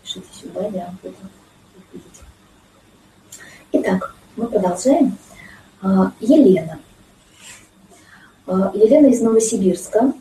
пишите 0.03 0.27
сюда, 0.41 0.67
я 0.67 0.93
буду. 1.03 1.15
Итак, 3.73 4.15
мы 4.37 4.47
продолжаем. 4.47 5.17
Елена. 6.19 6.79
А, 8.47 8.71
Елена 8.73 9.07
из 9.07 9.21
Новосибирска. 9.21 10.13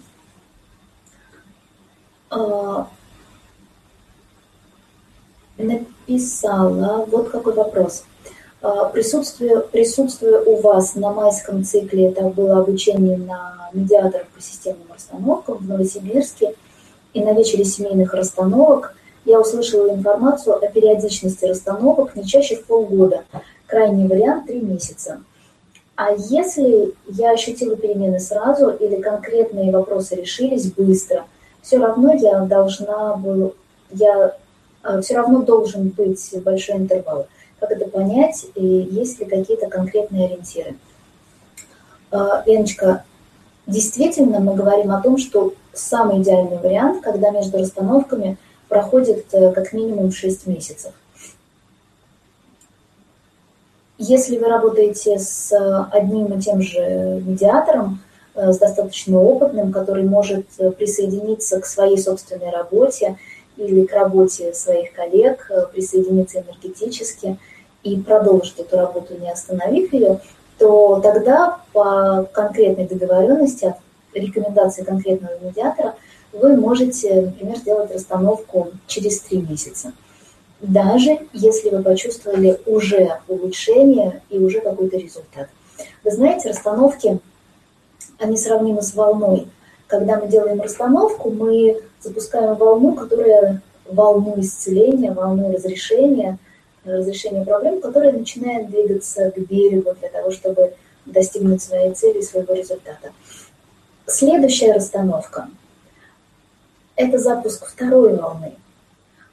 А, 2.29 2.89
написала 5.57 7.07
вот 7.07 7.31
какой 7.31 7.55
вопрос. 7.55 8.05
А, 8.63 8.87
присутствие, 8.87 9.61
присутствие 9.61 10.41
у 10.41 10.61
вас 10.61 10.97
на 10.97 11.13
майском 11.13 11.65
цикле, 11.65 12.09
это 12.11 12.25
было 12.25 12.59
обучение 12.59 13.17
на 13.17 13.71
медиаторах 13.73 14.27
по 14.29 14.43
системным 14.43 14.93
расстановкам 14.93 15.59
в 15.59 15.69
Новосибирске, 15.69 16.55
и 17.15 17.23
на 17.23 17.33
вечере 17.33 17.65
семейных 17.65 18.13
расстановок 18.13 18.95
я 19.27 19.41
услышала 19.41 19.93
информацию 19.93 20.57
о 20.57 20.67
периодичности 20.69 21.45
расстановок 21.45 22.17
не 22.17 22.25
чаще 22.25 22.57
в 22.57 22.65
полгода. 22.65 23.25
Крайний 23.67 24.09
вариант– 24.09 24.47
три 24.47 24.61
месяца– 24.61 25.21
а 25.97 26.13
если 26.13 26.93
я 27.09 27.31
ощутила 27.31 27.75
перемены 27.75 28.21
сразу 28.21 28.69
или 28.69 29.01
конкретные 29.01 29.73
вопросы 29.73 30.15
решились 30.15 30.71
быстро, 30.71 31.25
все 31.63 31.79
равно 31.79 32.13
я 32.13 32.41
должна 32.41 33.15
была, 33.15 33.53
я 33.91 34.37
а, 34.83 35.01
все 35.01 35.17
равно 35.17 35.41
должен 35.41 35.89
быть 35.89 36.31
большой 36.45 36.77
интервал. 36.77 37.27
Как 37.59 37.71
это 37.71 37.89
понять 37.89 38.47
и 38.55 38.65
есть 38.65 39.19
ли 39.21 39.25
какие-то 39.25 39.69
конкретные 39.69 40.27
ориентиры? 40.27 40.77
А, 42.11 42.43
Леночка, 42.45 43.05
действительно 43.67 44.39
мы 44.39 44.55
говорим 44.55 44.93
о 44.93 45.01
том, 45.01 45.17
что 45.17 45.55
самый 45.73 46.21
идеальный 46.21 46.59
вариант, 46.59 47.03
когда 47.03 47.31
между 47.31 47.57
расстановками 47.57 48.37
проходит 48.69 49.27
э, 49.33 49.53
как 49.53 49.73
минимум 49.73 50.13
6 50.13 50.47
месяцев. 50.47 50.93
Если 53.99 54.37
вы 54.37 54.49
работаете 54.49 55.19
с 55.19 55.53
э, 55.53 55.85
одним 55.93 56.39
и 56.39 56.41
тем 56.41 56.61
же 56.61 57.23
медиатором, 57.25 58.03
э, 58.35 58.53
с 58.53 58.59
достаточно 58.59 59.21
опытным, 59.21 59.73
который 59.73 60.05
может 60.05 60.47
присоединиться 60.77 61.61
к 61.61 61.67
своей 61.67 61.99
собственной 61.99 62.51
работе 62.51 63.17
или 63.57 63.87
к 63.87 63.93
работе 63.93 64.53
своих 64.53 64.93
коллег, 64.93 65.51
присоединиться 65.73 66.41
энергетически 66.41 67.39
и 67.83 67.97
продолжить 67.97 68.59
эту 68.59 68.77
работу, 68.77 69.15
не 69.19 69.31
остановив 69.31 69.93
ее, 69.93 70.21
то 70.59 71.01
тогда 71.01 71.61
по 71.73 72.29
конкретной 72.33 72.87
договоренности, 72.87 73.75
рекомендации 74.13 74.83
конкретного 74.83 75.39
медиатора, 75.41 75.95
вы 76.41 76.57
можете, 76.57 77.23
например, 77.23 77.57
сделать 77.59 77.93
расстановку 77.93 78.73
через 78.87 79.21
три 79.21 79.41
месяца 79.41 79.93
даже 80.61 81.27
если 81.33 81.71
вы 81.71 81.83
почувствовали 81.83 82.61
уже 82.67 83.21
улучшение 83.29 84.23
и 84.31 84.39
уже 84.39 84.61
какой-то 84.61 84.97
результат. 84.97 85.49
Вы 86.03 86.11
знаете, 86.11 86.49
расстановки, 86.49 87.19
они 88.19 88.37
сравнимы 88.37 88.83
с 88.83 88.95
волной. 88.95 89.49
Когда 89.87 90.19
мы 90.19 90.29
делаем 90.29 90.61
расстановку, 90.61 91.31
мы 91.31 91.83
запускаем 92.01 92.55
волну, 92.57 92.95
которая 92.95 93.63
волну 93.85 94.35
исцеления, 94.39 95.13
волну 95.13 95.53
разрешения, 95.53 96.39
разрешения 96.85 97.45
проблем, 97.45 97.81
которая 97.81 98.13
начинает 98.13 98.71
двигаться 98.71 99.31
к 99.31 99.39
берегу 99.39 99.95
для 100.01 100.09
того, 100.09 100.31
чтобы 100.31 100.75
достигнуть 101.05 101.63
своей 101.63 101.93
цели, 101.95 102.21
своего 102.21 102.55
результата. 102.55 103.13
Следующая 104.07 104.73
расстановка– 104.73 105.49
это 106.97 107.19
запуск 107.19 107.67
второй 107.67 108.17
волны– 108.17 108.55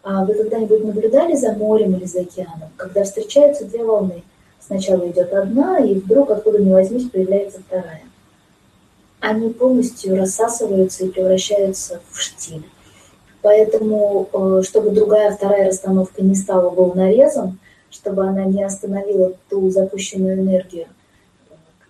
а 0.04 0.26
вы 0.26 0.34
когда-нибудь 0.34 0.84
наблюдали 0.84 1.34
за 1.34 1.54
морем 1.54 1.96
или 1.96 2.06
за 2.06 2.22
океаном, 2.22 2.70
когда 2.76 3.06
встречаются 3.06 3.64
две 3.64 3.86
волны? 3.86 4.22
Сначала 4.60 5.10
идет 5.10 5.32
одна, 5.32 5.80
и 5.80 5.96
вдруг 5.96 6.30
откуда 6.30 6.62
ни 6.62 6.72
возьмись 6.72 7.10
появляется 7.10 7.60
вторая. 7.60 8.02
Они 9.22 9.50
полностью 9.50 10.18
рассасываются 10.18 11.06
и 11.06 11.10
превращаются 11.10 12.02
в 12.12 12.20
штиль. 12.20 12.66
Поэтому, 13.42 14.28
э, 14.32 14.62
чтобы 14.64 14.90
другая 14.92 15.32
вторая 15.32 15.68
расстановка 15.68 16.22
не 16.22 16.36
стала 16.36 16.70
волнорезом, 16.70 17.60
чтобы 17.90 18.26
она 18.26 18.44
не 18.44 18.64
остановила 18.64 19.34
ту 19.50 19.70
запущенную 19.70 20.40
энергию, 20.40 20.88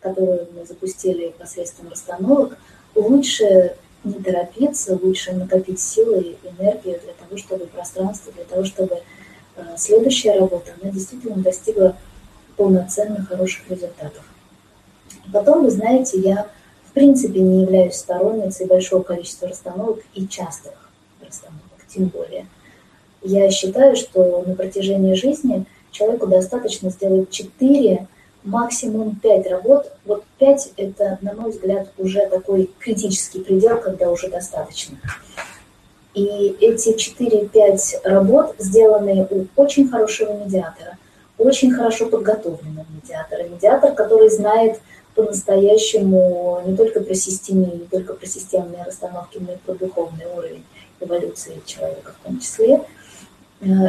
которую 0.01 0.47
мы 0.55 0.65
запустили 0.67 1.33
посредством 1.39 1.89
расстановок, 1.89 2.57
лучше 2.93 3.75
не 4.03 4.13
торопиться, 4.13 4.97
лучше 5.01 5.33
накопить 5.33 5.79
силы 5.79 6.21
и 6.21 6.47
энергию 6.47 6.99
для 7.03 7.13
того, 7.13 7.37
чтобы 7.37 7.65
пространство, 7.67 8.31
для 8.33 8.43
того, 8.43 8.63
чтобы 8.65 9.01
э, 9.55 9.61
следующая 9.77 10.39
работа, 10.39 10.73
она 10.81 10.91
действительно 10.91 11.37
достигла 11.37 11.97
полноценных 12.57 13.27
хороших 13.27 13.69
результатов. 13.69 14.23
Потом, 15.31 15.63
вы 15.63 15.71
знаете, 15.71 16.19
я 16.19 16.47
в 16.85 16.91
принципе 16.93 17.39
не 17.39 17.63
являюсь 17.63 17.95
сторонницей 17.95 18.67
большого 18.67 19.03
количества 19.03 19.47
расстановок 19.47 19.99
и 20.13 20.27
частых 20.27 20.73
расстановок, 21.21 21.61
тем 21.87 22.05
более. 22.05 22.45
Я 23.21 23.49
считаю, 23.49 23.95
что 23.95 24.43
на 24.45 24.53
протяжении 24.53 25.13
жизни 25.13 25.65
человеку 25.91 26.27
достаточно 26.27 26.89
сделать 26.89 27.31
4 27.31 28.07
максимум 28.43 29.15
5 29.15 29.47
работ. 29.47 29.91
Вот 30.06 30.23
5 30.39 30.73
это, 30.77 31.17
на 31.21 31.34
мой 31.34 31.51
взгляд, 31.51 31.89
уже 31.97 32.27
такой 32.27 32.69
критический 32.79 33.39
предел, 33.39 33.79
когда 33.79 34.10
уже 34.10 34.29
достаточно. 34.29 34.97
И 36.13 36.56
эти 36.62 36.95
4-5 36.95 38.01
работ 38.03 38.56
сделаны 38.60 39.27
у 39.29 39.45
очень 39.56 39.89
хорошего 39.89 40.34
медиатора, 40.34 40.97
очень 41.38 41.71
хорошо 41.71 42.08
подготовленного 42.08 42.86
медиатора. 42.93 43.43
Медиатор, 43.43 43.93
который 43.93 44.29
знает 44.29 44.79
по-настоящему 45.15 46.62
не 46.65 46.75
только 46.75 47.01
про 47.01 47.15
системию, 47.15 47.73
не 47.73 47.88
только 47.88 48.13
про 48.13 48.25
системные 48.27 48.84
расстановки, 48.84 49.39
но 49.39 49.53
и 49.53 49.58
про 49.58 49.73
духовный 49.73 50.25
уровень 50.25 50.63
эволюции 50.99 51.62
человека 51.65 52.13
в 52.19 52.25
том 52.25 52.39
числе– 52.39 52.82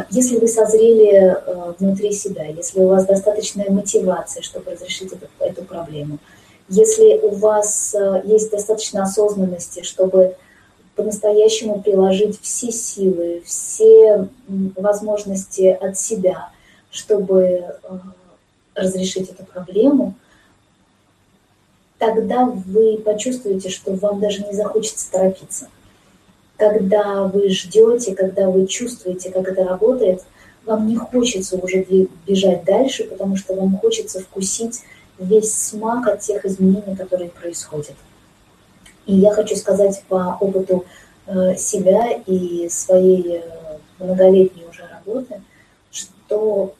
если 0.09 0.37
вы 0.37 0.47
созрели 0.47 1.15
э, 1.15 1.73
внутри 1.79 2.11
себя, 2.11 2.45
если 2.45 2.79
у 2.79 2.87
вас 2.87 3.05
достаточная 3.05 3.69
мотивация, 3.69 4.41
чтобы 4.41 4.71
разрешить 4.71 5.11
эту, 5.11 5.27
эту 5.39 5.63
проблему, 5.63 6.19
если 6.69 7.19
у 7.19 7.35
вас 7.35 7.93
э, 7.93 8.21
есть 8.25 8.51
достаточно 8.51 9.03
осознанности, 9.03 9.83
чтобы 9.83 10.35
по-настоящему 10.95 11.81
приложить 11.81 12.39
все 12.41 12.71
силы, 12.71 13.43
все 13.45 14.29
возможности 14.47 15.67
от 15.67 15.99
себя, 15.99 16.51
чтобы 16.89 17.75
разрешить 18.73 19.29
эту 19.29 19.43
проблему, 19.43 20.13
тогда 21.97 22.45
вы 22.45 22.97
почувствуете, 22.97 23.69
что 23.69 23.93
вам 23.93 24.21
даже 24.21 24.43
не 24.45 24.53
захочется 24.53 25.11
торопиться 25.11 25.67
когда 26.57 27.23
вы 27.23 27.49
ждете, 27.49 28.15
когда 28.15 28.49
вы 28.49 28.67
чувствуете, 28.67 29.31
как 29.31 29.47
это 29.47 29.63
работает, 29.63 30.23
вам 30.65 30.87
не 30.87 30.95
хочется 30.95 31.57
уже 31.57 31.85
бежать 32.25 32.63
дальше, 32.63 33.03
потому 33.05 33.35
что 33.35 33.53
вам 33.53 33.77
хочется 33.77 34.19
вкусить 34.21 34.81
весь 35.19 35.53
смак 35.53 36.07
от 36.07 36.21
тех 36.21 36.45
изменений, 36.45 36.95
которые 36.95 37.29
происходят. 37.29 37.95
И 39.05 39.15
я 39.15 39.31
хочу 39.31 39.55
сказать 39.55 40.03
по 40.07 40.37
опыту 40.39 40.85
э, 41.27 41.55
себя 41.55 42.11
и 42.25 42.67
своей 42.69 43.37
э, 43.37 43.41
многолетней 43.99 44.65
уже 44.67 44.87
работы, 44.87 45.41
что 45.91 46.73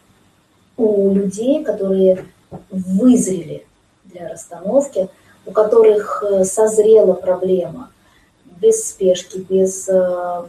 у 0.78 1.14
людей, 1.14 1.64
которые 1.64 2.26
вызрели 2.72 3.66
для 4.06 4.30
расстановки, 4.30 5.10
у 5.46 5.52
которых 5.52 6.24
э, 6.24 6.44
созрела 6.46 7.14
проблема– 7.14 7.92
без 8.60 8.89
спешки, 8.89 9.38
без, 9.38 9.88
э, 9.89 10.46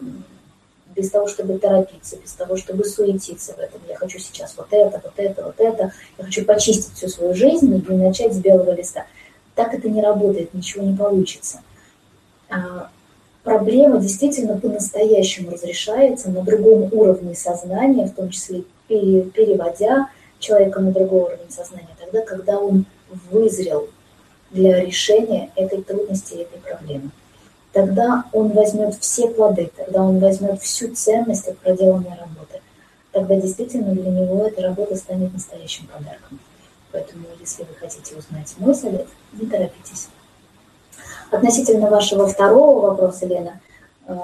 без 0.94 1.10
того, 1.10 1.28
чтобы 1.28 1.58
торопиться, 1.58 2.16
без 2.16 2.32
того, 2.32 2.56
чтобы 2.56 2.84
суетиться 2.84 3.52
в 3.54 3.58
этом. 3.58 3.80
Я 3.88 3.96
хочу 3.96 4.18
сейчас 4.18 4.54
вот 4.56 4.68
это, 4.70 5.00
вот 5.02 5.12
это, 5.16 5.44
вот 5.44 5.54
это. 5.58 5.92
Я 6.18 6.24
хочу 6.24 6.44
почистить 6.44 6.94
всю 6.94 7.08
свою 7.08 7.34
жизнь 7.34 7.74
и 7.74 7.92
начать 7.92 8.32
с 8.32 8.38
белого 8.38 8.74
листа. 8.74 9.06
Так 9.54 9.74
это 9.74 9.88
не 9.88 10.02
работает, 10.02 10.54
ничего 10.54 10.84
не 10.84 10.96
получится. 10.96 11.60
А, 12.48 12.90
проблема 13.42 14.00
действительно 14.00 14.58
по-настоящему 14.58 15.50
разрешается 15.50 16.30
на 16.30 16.42
другом 16.42 16.92
уровне 16.92 17.34
сознания, 17.34 18.06
в 18.06 18.14
том 18.14 18.30
числе 18.30 18.64
переводя 18.88 20.10
человека 20.38 20.80
на 20.80 20.92
другой 20.92 21.22
уровень 21.22 21.50
сознания, 21.50 21.88
тогда, 21.98 22.20
когда 22.22 22.58
он 22.58 22.84
вызрел 23.30 23.88
для 24.50 24.80
решения 24.80 25.50
этой 25.56 25.82
трудности, 25.82 26.34
этой 26.34 26.60
проблемы 26.60 27.10
тогда 27.76 28.24
он 28.32 28.52
возьмет 28.52 28.94
все 29.00 29.28
плоды, 29.28 29.70
тогда 29.76 30.02
он 30.02 30.18
возьмет 30.18 30.62
всю 30.62 30.94
ценность 30.94 31.46
от 31.46 31.58
проделанной 31.58 32.16
работы. 32.18 32.62
Тогда 33.12 33.36
действительно 33.36 33.92
для 33.92 34.10
него 34.10 34.46
эта 34.46 34.62
работа 34.62 34.96
станет 34.96 35.34
настоящим 35.34 35.86
подарком. 35.86 36.40
Поэтому, 36.90 37.26
если 37.38 37.64
вы 37.64 37.74
хотите 37.78 38.16
узнать 38.16 38.54
мой 38.56 38.74
совет, 38.74 39.06
не 39.34 39.46
торопитесь. 39.46 40.08
Относительно 41.30 41.90
вашего 41.90 42.26
второго 42.26 42.80
вопроса, 42.80 43.26
Лена, 43.26 43.60
э, 44.06 44.14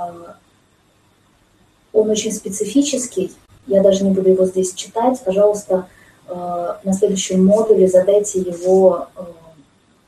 он 1.92 2.08
очень 2.08 2.32
специфический. 2.32 3.34
Я 3.66 3.82
даже 3.82 4.02
не 4.02 4.12
буду 4.12 4.30
его 4.30 4.46
здесь 4.46 4.72
читать. 4.72 5.20
Пожалуйста, 5.22 5.88
э, 6.26 6.74
на 6.84 6.92
следующем 6.94 7.44
модуле 7.44 7.86
задайте 7.86 8.38
его 8.38 9.08
э, 9.14 9.24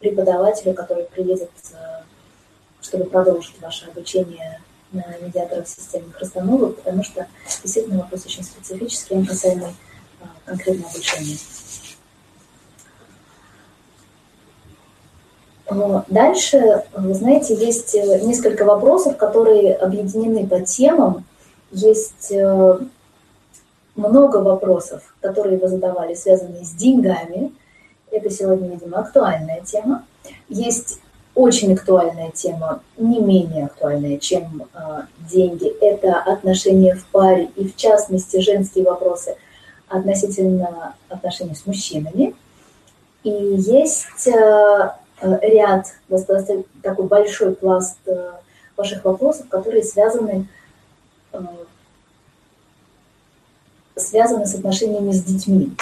преподавателю, 0.01 0.73
который 0.73 1.05
приедет 1.05 1.51
чтобы 2.85 3.05
продолжить 3.07 3.61
ваше 3.61 3.87
обучение 3.87 4.61
на 4.93 5.05
медиаторах 5.21 5.67
системных 5.67 6.21
расстановок, 6.21 6.77
потому 6.77 7.03
что 7.03 7.27
действительно 7.63 8.03
вопрос 8.03 8.27
очень 8.27 8.45
специфический, 8.45 9.15
он 9.15 9.27
касаемый 9.27 9.75
а, 10.21 10.27
конкретного 10.45 10.91
обучения. 10.91 11.39
Дальше, 16.09 16.85
вы 16.93 17.15
знаете, 17.15 17.55
есть 17.55 17.95
э, 17.95 18.21
несколько 18.21 18.65
вопросов, 18.65 19.17
которые 19.17 19.75
объединены 19.75 20.47
по 20.47 20.61
темам. 20.61 21.25
Есть 21.73 22.31
э, 22.31 22.79
много 23.97 24.37
вопросов, 24.37 25.15
которые 25.21 25.59
вы 25.59 25.69
задавали, 25.69 26.15
связанные 26.15 26.65
с 26.65 26.73
деньгами. 26.73 27.53
Это 28.11 28.29
сегодня, 28.31 28.69
видимо, 28.69 28.99
актуальная 28.99 29.63
тема. 29.63 30.05
Есть 30.51 31.01
очень 31.35 31.75
актуальная 31.75 32.31
тема, 32.31 32.83
не 32.97 33.19
менее 33.19 33.67
актуальная, 33.67 34.19
чем 34.19 34.63
э, 34.73 35.03
деньги. 35.31 35.69
Это 35.81 36.21
отношения 36.21 36.95
в 36.95 37.05
паре 37.07 37.51
и, 37.57 37.69
в 37.69 37.77
частности, 37.77 38.41
женские 38.41 38.85
вопросы 38.85 39.37
относительно 39.89 40.95
отношений 41.09 41.55
с 41.55 41.67
мужчинами. 41.67 42.35
И 43.25 43.31
есть 43.31 44.29
э, 44.29 44.91
ряд, 45.21 45.87
такой 46.83 47.07
большой 47.07 47.55
пласт 47.55 47.99
э, 48.07 48.33
ваших 48.77 49.05
вопросов, 49.05 49.49
которые 49.49 49.83
связаны, 49.83 50.47
э, 51.33 51.39
связаны 53.97 54.47
с 54.47 54.55
отношениями 54.55 55.13
с 55.13 55.23
детьми. 55.25 55.73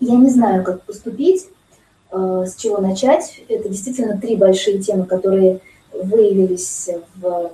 Я 0.00 0.16
не 0.16 0.30
знаю, 0.30 0.64
как 0.64 0.82
поступить 0.82 1.48
с 2.14 2.54
чего 2.56 2.78
начать. 2.78 3.40
Это 3.48 3.68
действительно 3.68 4.18
три 4.18 4.36
большие 4.36 4.78
темы, 4.78 5.04
которые 5.06 5.60
выявились 5.92 6.90
в 7.16 7.50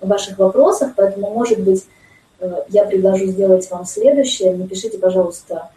ваших 0.00 0.38
вопросах, 0.38 0.92
поэтому, 0.96 1.30
может 1.30 1.60
быть, 1.60 1.86
э, 2.40 2.64
я 2.68 2.84
предложу 2.84 3.26
сделать 3.26 3.70
вам 3.70 3.84
следующее. 3.84 4.54
Напишите, 4.54 4.98
пожалуйста, 4.98 5.70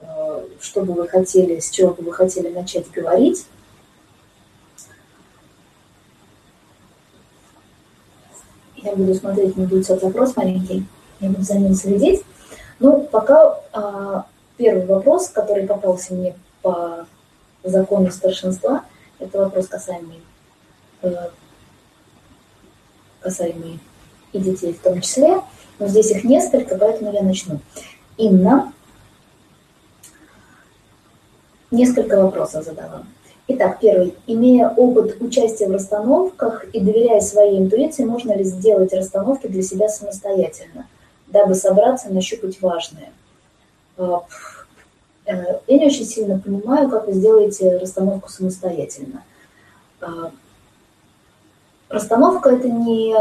э, 0.00 0.46
что 0.60 0.82
бы 0.82 0.92
вы 0.94 1.08
хотели, 1.08 1.60
с 1.60 1.70
чего 1.70 1.94
бы 1.94 2.02
вы 2.02 2.12
хотели 2.12 2.48
начать 2.48 2.90
говорить. 2.90 3.46
Я 8.76 8.94
буду 8.94 9.14
смотреть, 9.14 9.56
не 9.56 9.66
будет 9.66 9.88
вопрос 9.88 10.36
маленький, 10.36 10.84
я 11.20 11.28
буду 11.28 11.42
за 11.42 11.58
ним 11.58 11.74
следить. 11.74 12.22
Ну, 12.78 13.02
пока 13.10 13.60
а, 13.72 14.26
первый 14.56 14.86
вопрос, 14.86 15.28
который 15.28 15.66
попался 15.66 16.14
мне 16.14 16.36
по 16.62 17.06
закону 17.68 18.10
старшинства, 18.10 18.84
это 19.18 19.38
вопрос 19.38 19.66
касаемый, 19.68 20.22
э, 21.02 21.28
касаемый 23.20 23.80
и 24.32 24.38
детей 24.38 24.72
в 24.72 24.80
том 24.80 25.00
числе, 25.00 25.40
но 25.78 25.86
здесь 25.88 26.10
их 26.10 26.24
несколько, 26.24 26.76
поэтому 26.76 27.12
я 27.12 27.22
начну. 27.22 27.60
Инна 28.16 28.72
несколько 31.70 32.22
вопросов 32.22 32.64
задала. 32.64 33.04
Итак, 33.50 33.78
первый. 33.80 34.14
Имея 34.26 34.68
опыт 34.68 35.16
участия 35.20 35.68
в 35.68 35.72
расстановках 35.72 36.64
и 36.74 36.80
доверяя 36.80 37.20
своей 37.20 37.58
интуиции, 37.58 38.04
можно 38.04 38.36
ли 38.36 38.44
сделать 38.44 38.92
расстановки 38.92 39.46
для 39.46 39.62
себя 39.62 39.88
самостоятельно, 39.88 40.86
дабы 41.28 41.54
собраться, 41.54 42.12
нащупать 42.12 42.60
важное? 42.60 43.10
Э, 45.28 45.38
Э, 45.38 45.58
я 45.66 45.78
не 45.78 45.86
очень 45.86 46.06
сильно 46.06 46.38
понимаю, 46.38 46.88
как 46.88 47.06
вы 47.06 47.12
сделаете 47.12 47.76
расстановку 47.76 48.30
самостоятельно. 48.30 49.22
А, 50.00 50.32
расстановка– 51.90 52.48
это 52.50 52.68
не… 52.68 53.14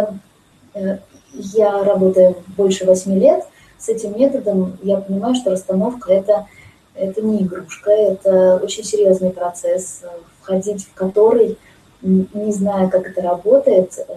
Э, 0.73 0.99
я 1.33 1.83
работаю 1.83 2.37
больше 2.55 2.85
восьми 2.85 3.19
лет 3.19 3.45
с 3.77 3.89
этим 3.89 4.17
методом, 4.17 4.77
я 4.81 4.97
понимаю, 4.97 5.35
что 5.35 5.51
расстановка– 5.51 6.11
это, 6.13 6.47
это 6.95 7.21
не 7.21 7.43
игрушка, 7.43 7.91
это 7.91 8.55
очень 8.63 8.85
серьезный 8.85 9.31
процесс, 9.31 10.03
входить 10.41 10.85
в 10.85 10.93
который 10.93 11.57
не 12.01 12.51
зная, 12.53 12.89
как 12.89 13.07
это 13.07 13.21
работает, 13.21 13.99
э, 14.07 14.13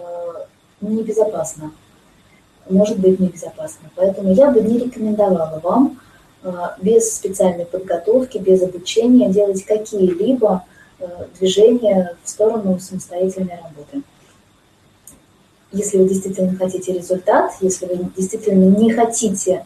небезопасно. 0.79 1.73
Может 2.69 2.99
быть 2.99 3.19
небезопасно. 3.19 3.89
Поэтому 3.95 4.31
я 4.33 4.49
бы 4.49 4.61
не 4.61 4.79
рекомендовала 4.79 5.59
вам 5.61 5.99
э, 5.99 6.10
без 6.81 7.15
специальной 7.15 7.65
подготовки, 7.65 8.37
без 8.37 8.63
обучения 8.63 9.29
делать 9.29 9.63
какие-либо 9.63 10.65
э, 10.99 11.05
движения 11.39 12.17
в 12.23 12.29
сторону 12.29 12.79
самостоятельной 12.79 13.59
работы. 13.61 14.01
Если 15.71 15.97
вы 15.97 16.09
действительно 16.09 16.57
хотите 16.57 16.93
результат, 16.93 17.53
если 17.61 17.85
вы 17.85 18.09
действительно 18.15 18.75
не 18.75 18.91
хотите 18.91 19.65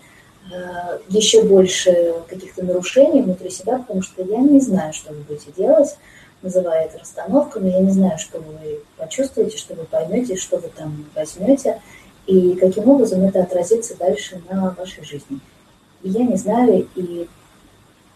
еще 1.10 1.44
больше 1.44 2.14
каких-то 2.28 2.64
нарушений 2.64 3.22
внутри 3.22 3.50
себя, 3.50 3.80
потому 3.80 4.02
что 4.02 4.22
я 4.24 4.38
не 4.38 4.60
знаю, 4.60 4.94
что 4.94 5.14
вы 5.14 5.22
будете 5.22 5.52
делать, 5.52 5.98
называя 6.42 6.86
это 6.86 7.00
расстановками. 7.00 7.72
Я 7.72 7.80
не 7.80 7.92
знаю, 7.92 8.18
что 8.20 8.40
вы 8.40 8.82
почувствуете, 8.98 9.58
что 9.58 9.74
вы 9.74 9.86
поймете, 9.86 10.36
что 10.36 10.58
вы 10.58 10.70
там 10.70 11.06
возьмете, 11.16 11.82
и 12.28 12.54
каким 12.54 12.90
образом 12.90 13.24
это 13.24 13.42
отразится 13.42 13.98
дальше 13.98 14.42
на 14.50 14.76
вашей 14.78 15.04
жизни. 15.04 15.40
И 16.06 16.10
я 16.10 16.24
не 16.24 16.36
знаю, 16.38 16.88
и 16.94 17.28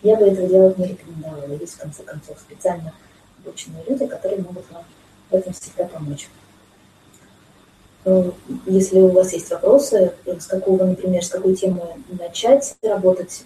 я 0.04 0.15
бы 0.15 0.25
этого 0.25 0.47
делать 0.47 0.78
не 0.78 0.89
рекомендовала. 0.89 1.52
Есть, 1.60 1.73
в 1.73 1.80
конце 1.80 2.04
концов, 2.04 2.38
специально 2.39 2.93
обученные 3.39 3.84
люди, 3.88 4.06
которые 4.06 4.43
могут 4.43 4.71
вам 4.71 4.84
в 5.32 5.34
этом 5.34 5.54
всегда 5.54 5.86
помочь. 5.86 6.30
Э, 8.06 8.30
если 8.67 8.99
у 8.99 9.08
вас 9.08 9.34
есть 9.34 9.49
вопросы, 9.49 10.13
с 10.23 10.45
какого, 10.45 10.84
например, 10.84 11.25
с 11.25 11.30
какой 11.30 11.56
темы 11.56 11.82
начать 12.12 12.78
работать, 12.84 13.43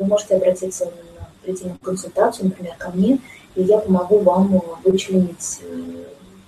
вы 0.00 0.06
можете 0.06 0.34
обратиться 0.34 0.86
на 0.86 1.28
прийти 1.44 1.66
на 1.66 1.78
консультацию, 1.80 2.46
например, 2.46 2.74
ко 2.76 2.90
мне, 2.90 3.20
и 3.54 3.62
я 3.62 3.78
помогу 3.78 4.18
вам 4.18 4.60
вычленить 4.82 5.60
э, 5.62 6.04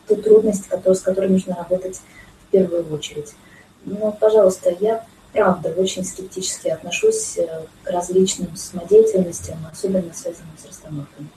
ту 0.08 0.16
трудность, 0.16 0.64
с 0.68 1.00
которой 1.00 1.28
нужно 1.28 1.54
работать 1.54 2.00
в 2.48 2.50
первую 2.50 2.92
очередь. 2.92 3.34
Но, 3.84 4.10
пожалуйста, 4.10 4.74
я 4.80 5.06
правда 5.36 5.68
очень 5.70 6.04
скептически 6.04 6.68
отношусь 6.68 7.36
э, 7.36 7.66
к 7.84 7.90
различным 7.90 8.56
самодеятельностям, 8.56 9.58
особенно 9.70 10.12
связанным 10.14 10.56
с 10.56 10.66
расстановками. 10.66 11.28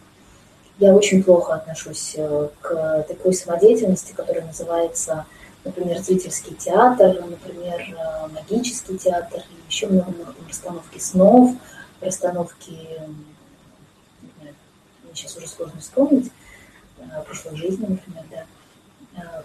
Я 0.79 0.95
очень 0.95 1.21
плохо 1.21 1.55
отношусь 1.55 2.13
э, 2.15 2.49
к 2.61 3.05
такой 3.07 3.33
самодеятельности, 3.33 4.13
которая 4.13 4.45
называется, 4.45 5.25
например, 5.65 5.99
зрительский 5.99 6.55
театр, 6.55 7.21
например, 7.29 7.97
магический 8.31 8.97
театр, 8.97 9.43
еще 9.67 9.87
много 9.87 10.13
расстановки 10.47 10.97
снов, 10.99 11.51
расстановки 11.99 12.79
сейчас 15.13 15.35
уже 15.35 15.47
сложно 15.47 15.79
вспомнить, 15.81 16.31
э, 16.99 17.23
прошлой 17.25 17.57
жизни, 17.57 17.85
например, 17.85 18.23
да. 18.31 19.43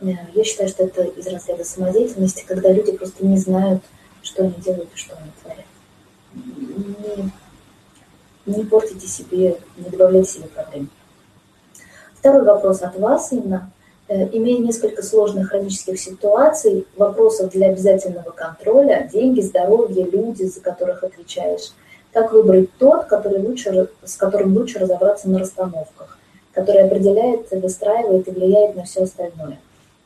Э, 0.00 0.10
э, 0.10 0.16
я 0.34 0.44
считаю, 0.44 0.68
что 0.68 0.84
это 0.84 1.02
из 1.02 1.26
разряда 1.26 1.64
самодеятельности, 1.64 2.44
когда 2.46 2.70
люди 2.70 2.92
просто 2.92 3.24
не 3.24 3.38
знают, 3.38 3.82
что 4.22 4.44
они 4.44 4.54
делают 4.54 4.88
и 4.94 4.98
что 4.98 5.16
они 5.16 5.30
творят. 5.42 5.64
Не, 8.46 8.54
не 8.54 8.64
портите 8.64 9.06
себе, 9.06 9.58
не 9.76 9.90
добавляйте 9.90 10.32
себе 10.32 10.48
проблем. 10.48 10.90
Второй 12.14 12.44
вопрос 12.44 12.82
от 12.82 12.98
вас, 12.98 13.32
Инна. 13.32 13.70
Имея 14.08 14.58
несколько 14.58 15.02
сложных 15.02 15.50
хронических 15.50 16.00
ситуаций, 16.00 16.86
вопросов 16.96 17.52
для 17.52 17.68
обязательного 17.68 18.30
контроля, 18.30 19.08
деньги, 19.12 19.42
здоровье, 19.42 20.04
люди, 20.04 20.44
за 20.44 20.60
которых 20.60 21.04
отвечаешь– 21.04 21.72
как 22.12 22.32
выбрать 22.32 22.70
тот, 22.78 23.04
который 23.04 23.40
лучше, 23.40 23.88
с 24.04 24.16
которым 24.16 24.56
лучше 24.56 24.78
разобраться 24.78 25.28
на 25.28 25.38
расстановках, 25.38 26.18
который 26.52 26.82
определяет, 26.82 27.50
выстраивает 27.50 28.28
и 28.28 28.30
влияет 28.30 28.76
на 28.76 28.84
все 28.84 29.04
остальное. 29.04 29.58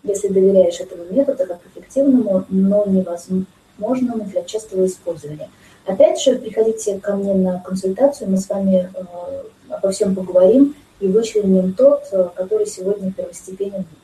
Если 0.02 0.28
доверяешь 0.28 0.80
этому 0.80 1.04
методу 1.10 1.46
как 1.46 1.60
эффективному, 1.66 2.44
но 2.48 2.84
невозможному 2.86 4.24
для 4.24 4.42
частого 4.42 4.86
использования. 4.86 5.48
Опять 5.86 6.20
же, 6.20 6.36
приходите 6.36 6.98
ко 6.98 7.14
мне 7.14 7.34
на 7.34 7.60
консультацию, 7.60 8.30
мы 8.30 8.36
с 8.36 8.48
вами 8.48 8.90
э, 8.94 9.42
обо 9.68 9.90
всем 9.90 10.14
поговорим 10.14 10.74
и 11.00 11.08
вычленим 11.08 11.74
тот, 11.74 12.04
э, 12.12 12.28
который 12.36 12.66
сегодня 12.66 13.12
первостепенен 13.12 13.80
и 13.80 14.02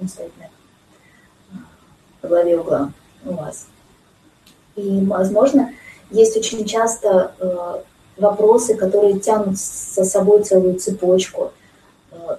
он 0.00 0.08
стоит 0.08 0.32
на 0.38 2.28
главе 2.28 2.58
угла 2.58 2.92
у 3.24 3.34
вас. 3.34 3.66
И, 4.76 5.04
возможно, 5.04 5.72
есть 6.10 6.36
очень 6.36 6.64
часто 6.64 7.34
э, 7.38 7.82
вопросы, 8.16 8.76
которые 8.76 9.18
тянут 9.18 9.58
за 9.58 10.04
собой 10.04 10.42
целую 10.42 10.78
цепочку 10.78 11.52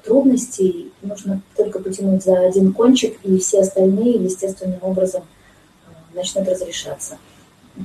трудностей. 0.04 0.92
Нужно 1.02 1.42
только 1.56 1.80
потянуть 1.80 2.24
за 2.24 2.40
один 2.40 2.74
кончик, 2.74 3.20
и 3.24 3.38
все 3.40 3.62
остальные 3.62 4.24
естественным 4.24 4.80
образом 4.82 5.24
э, 5.24 6.16
начнут 6.16 6.48
разрешаться. 6.48 7.18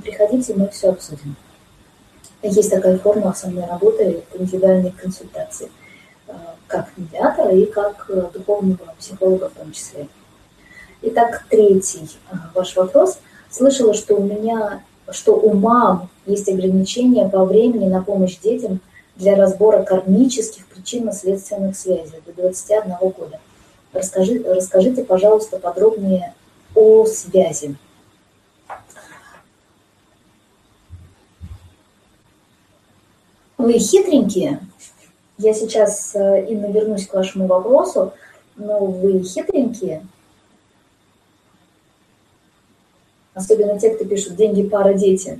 Приходите, 0.03 0.53
мы 0.55 0.67
все 0.69 0.89
обсудим. 0.89 1.35
Есть 2.43 2.69
такая 2.69 2.97
форма 2.99 3.33
со 3.33 3.47
мной 3.47 3.65
работы 3.65 4.23
индивидуальной 4.33 4.91
консультации, 4.91 5.71
как 6.67 6.89
медиатора 6.97 7.51
и 7.51 7.65
как 7.65 8.09
духовного 8.33 8.93
психолога 8.99 9.49
в 9.49 9.53
том 9.53 9.71
числе. 9.71 10.07
Итак, 11.01 11.45
третий 11.49 12.07
ваш 12.53 12.75
вопрос. 12.75 13.17
Слышала, 13.49 13.93
что 13.93 14.15
у 14.15 14.23
меня 14.23 14.83
что 15.11 15.33
у 15.35 15.53
мам 15.53 16.09
есть 16.25 16.49
ограничения 16.49 17.27
по 17.29 17.45
времени 17.45 17.87
на 17.87 18.03
помощь 18.03 18.37
детям 18.37 18.79
для 19.15 19.35
разбора 19.35 19.83
кармических 19.83 20.66
причинно-следственных 20.87 21.77
связей 21.77 22.21
до 22.25 22.33
21 22.33 22.95
года. 22.97 23.39
Расскажи, 23.91 24.41
расскажите, 24.43 25.03
пожалуйста, 25.03 25.59
подробнее 25.59 26.33
о 26.75 27.05
связи. 27.05 27.75
Вы 33.57 33.73
хитренькие. 33.79 34.61
Я 35.37 35.53
сейчас, 35.53 36.15
э, 36.15 36.45
Инна, 36.49 36.67
вернусь 36.67 37.07
к 37.07 37.13
вашему 37.13 37.47
вопросу, 37.47 38.13
но 38.55 38.85
вы 38.85 39.23
хитренькие– 39.23 40.05
Особенно 43.33 43.79
те, 43.79 43.91
кто 43.93 44.03
пишут 44.03 44.35
«деньги, 44.35 44.67
пара, 44.67 44.95
дети». 44.95 45.39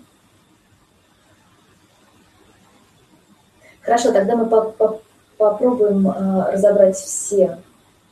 Хорошо, 3.81 4.11
тогда 4.11 4.35
мы 4.35 4.45
-по 4.45 5.01
попробуем 5.37 6.07
э, 6.09 6.51
разобрать 6.51 6.97
все, 6.97 7.59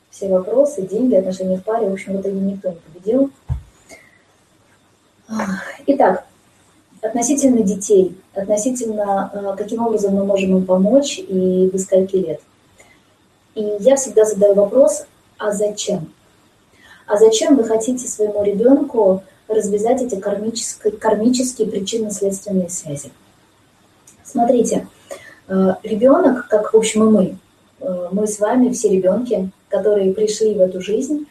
все 0.09 0.29
вопросы, 0.29 0.81
деньги, 0.83 1.15
отношения 1.15 1.57
в 1.57 1.63
паре. 1.63 1.89
В 1.89 1.93
общем, 1.93 2.17
в 2.17 2.21
итоге 2.21 2.39
никто 2.39 2.69
не 2.69 2.75
победил. 2.75 3.31
Итак, 5.87 6.25
относительно 7.01 7.61
детей, 7.61 8.17
относительно 8.33 9.31
э, 9.33 9.55
каким 9.57 9.85
образом 9.85 10.13
мы 10.13 10.25
можем 10.25 10.57
им 10.57 10.65
помочь 10.65 11.19
и 11.19 11.69
до 11.71 11.77
скольки 11.79 12.15
лет. 12.15 12.41
И 13.55 13.77
я 13.79 13.95
всегда 13.95 14.25
задаю 14.25 14.53
вопрос, 14.53 15.05
а 15.37 15.51
зачем? 15.51 16.11
А 17.07 17.17
зачем 17.17 17.55
вы 17.55 17.63
хотите 17.63 18.07
своему 18.07 18.43
ребенку 18.43 19.23
развязать 19.47 20.01
эти 20.01 20.19
кармические, 20.19 20.93
кармические 20.93 21.67
причинно-следственные 21.67 22.69
связи. 22.69 23.11
Смотрите, 24.23 24.87
ребенок, 25.47 26.47
как, 26.47 26.73
в 26.73 26.77
общем, 26.77 27.03
и 27.03 27.11
мы, 27.11 27.37
э, 27.79 28.07
мы 28.11 28.27
с 28.27 28.39
вами, 28.39 28.71
все 28.71 28.89
ребенки, 28.89 29.49
которые 29.69 30.13
пришли 30.13 30.53
в 30.53 30.61
эту 30.61 30.81
жизнь, 30.81 31.27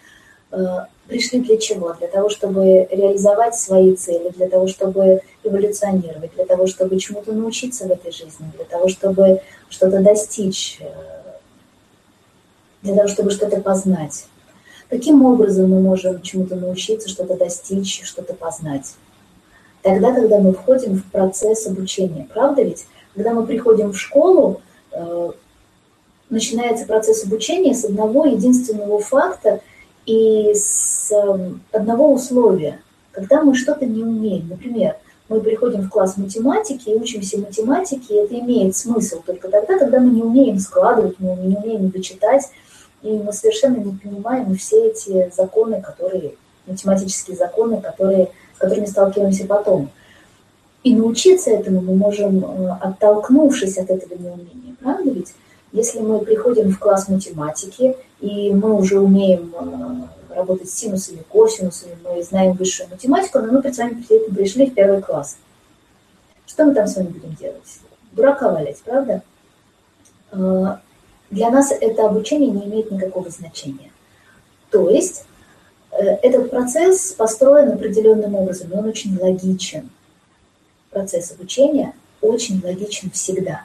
э, 0.53 0.65
пришли 1.09 1.41
для 1.41 1.57
чего? 1.59 1.95
Для 1.95 2.09
того, 2.09 2.29
чтобы 2.29 2.87
реализовать 2.91 3.57
свои 3.57 3.95
цели, 3.97 4.31
для 4.31 4.49
того, 4.49 4.69
чтобы 4.69 5.21
эволюционировать, 5.43 6.35
для 6.35 6.47
того, 6.47 6.67
чтобы 6.67 6.99
чему-то 6.99 7.33
научиться 7.33 7.87
в 7.87 7.91
этой 7.91 8.13
жизни, 8.13 8.51
для 8.57 8.65
того, 8.65 8.89
чтобы 8.89 9.41
что-то 9.69 10.01
достичь, 10.01 10.79
для 12.83 12.95
того, 12.95 13.09
чтобы 13.09 13.31
что-то 13.31 13.61
познать. 13.61 14.27
Каким 14.89 15.25
образом 15.25 15.71
мы 15.71 15.81
можем 15.81 16.23
чему-то 16.23 16.55
научиться, 16.55 17.09
что-то 17.09 17.37
достичь, 17.37 18.05
что-то 18.05 18.35
познать? 18.35 18.95
Тогда, 19.83 20.13
когда 20.15 20.39
мы 20.39 20.53
входим 20.53 20.97
в 20.97 21.11
процесс 21.11 21.67
обучения. 21.67 22.29
Правда 22.33 22.63
ведь? 22.63 22.87
Когда 23.15 23.33
мы 23.33 23.47
приходим 23.47 23.93
в 23.93 23.99
школу, 23.99 24.61
э, 24.93 25.31
начинается 26.31 26.87
процесс 26.87 27.25
обучения 27.25 27.75
с 27.75 27.85
одного 27.85 28.25
единственного 28.27 28.99
факта 29.01 29.61
и 30.07 30.53
с 30.55 31.11
э, 31.13 31.51
одного 31.73 32.13
условия. 32.13 32.81
Когда 33.13 33.43
мы 33.43 33.55
что-то 33.55 33.87
не 33.87 34.03
умеем, 34.03 34.49
например, 34.49 34.97
мы 35.29 35.41
приходим 35.41 35.83
в 35.83 35.89
класс 35.89 36.17
математики 36.17 36.91
и 36.91 36.97
учимся 36.97 37.39
математике, 37.39 38.15
и 38.15 38.19
это 38.19 38.39
имеет 38.41 38.77
смысл 38.77 39.23
только 39.25 39.49
тогда, 39.49 39.79
когда 39.79 40.01
мы 40.01 40.11
не 40.11 40.23
умеем 40.23 40.59
складывать, 40.59 41.19
мы 41.19 41.35
не 41.37 41.57
умеем 41.57 41.89
вычитать, 41.89 42.51
и 43.03 43.11
мы 43.11 43.33
совершенно 43.33 43.77
не 43.77 43.97
понимаем 43.97 44.55
все 44.57 44.89
эти 44.89 45.31
законы, 45.35 45.81
которые, 45.81 46.35
математические 46.67 47.37
законы, 47.37 47.81
которые, 47.81 48.31
с 48.57 48.59
которыми 48.59 48.87
сталкиваемся 48.87 49.47
потом. 49.47 49.91
И 50.85 50.95
научиться 50.95 51.51
этому 51.51 51.81
мы 51.81 51.97
можем, 51.97 52.45
э, 52.45 52.71
оттолкнувшись 52.79 53.79
от 53.79 53.89
этого 53.89 54.15
неумения, 54.19 54.77
правда 54.81 55.11
ведь? 55.11 55.35
Если 55.73 55.99
мы 55.99 56.19
приходим 56.21 56.71
в 56.71 56.79
класс 56.79 57.09
математики, 57.09 57.97
и 58.21 58.53
мы 58.53 58.75
уже 58.75 59.01
умеем 59.01 59.55
э, 59.59 60.35
работать 60.37 60.69
с 60.69 60.75
синусами, 60.75 61.25
косинусами, 61.27 61.97
мы 62.05 62.23
знаем 62.23 62.53
высшую 62.53 62.91
математику, 62.91 63.39
но 63.39 63.51
мы 63.51 63.63
перед 63.63 63.79
вами 63.79 64.05
пришли 64.35 64.67
в 64.67 64.75
первый 64.75 65.01
класс. 65.01 65.39
Что 66.47 66.67
мы 66.67 66.75
там 66.75 66.87
с 66.87 66.97
вами 66.97 67.07
будем 67.07 67.35
делать? 67.35 67.81
Дурака 68.13 68.51
валять, 68.51 68.83
правда? 68.85 69.23
Э, 70.33 70.77
для 71.31 71.51
нас 71.51 71.73
это 71.73 72.05
обучение 72.05 72.51
не 72.51 72.67
имеет 72.67 72.91
никакого 72.91 73.31
значения. 73.31 73.91
То 74.71 74.91
есть 74.91 75.25
этот 75.91 76.51
процесс 76.51 77.13
построен 77.13 77.73
определенным 77.73 78.35
образом, 78.35 78.71
и 78.71 78.77
он 78.77 78.87
очень 78.87 79.17
логичен. 79.19 79.89
Процесс 80.95 81.33
обучения 81.33 81.93
очень 82.23 82.63
логичен 82.65 83.11
всегда. 83.11 83.63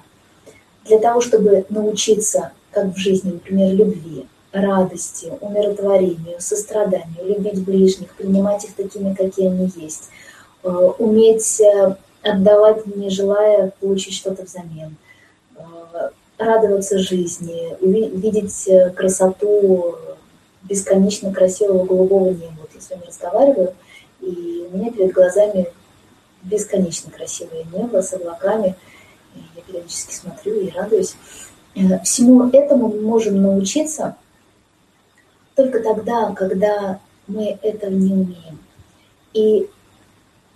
Для 0.86 0.98
того, 0.98 1.22
чтобы 1.22 1.66
научиться, 1.70 2.52
как 2.72 2.88
в 2.88 2.98
жизни, 2.98 3.34
например, 3.34 3.74
любви, 3.76 4.26
радости, 4.52 5.32
умиротворению, 5.40 6.40
состраданию, 6.40 7.24
любить 7.24 7.64
ближних, 7.64 8.16
принимать 8.16 8.66
их 8.66 8.74
такими, 8.74 9.14
какие 9.14 9.48
они 9.48 9.72
есть, 9.76 10.10
э, 10.64 10.70
уметь 10.70 11.62
отдавать, 12.24 12.88
не 12.88 13.12
желая 13.12 13.72
получить 13.80 14.16
что-то 14.16 14.44
взамен, 14.44 14.98
радоваться 16.40 16.98
жизни, 16.98 17.76
видеть 17.82 18.68
э, 18.68 18.90
красоту 18.90 19.96
бесконечно 20.64 21.32
красивого 21.32 21.86
голубого 21.86 22.30
неба. 22.30 22.56
Вот 22.62 22.70
я 22.74 22.82
с 22.82 22.90
вами 22.90 23.04
разговариваю, 23.06 23.74
и 24.22 24.68
у 24.72 24.78
меня 24.78 24.92
перед 24.92 25.12
глазами 25.14 25.68
бесконечно 26.44 27.12
красивое 27.12 27.66
небо 27.74 28.02
с 28.02 28.14
облаками. 28.14 28.76
Я 29.56 29.62
периодически 29.62 30.14
смотрю 30.14 30.56
и 30.60 30.70
радуюсь. 30.70 31.16
Э, 31.76 32.00
всему 32.04 32.50
этому 32.50 32.90
мы 32.90 33.02
можем 33.02 33.42
научиться 33.42 34.16
только 35.56 35.82
тогда, 35.82 36.32
когда 36.32 37.00
мы 37.28 37.58
этого 37.62 37.92
не 37.92 38.14
умеем. 38.14 38.60
И 39.34 39.70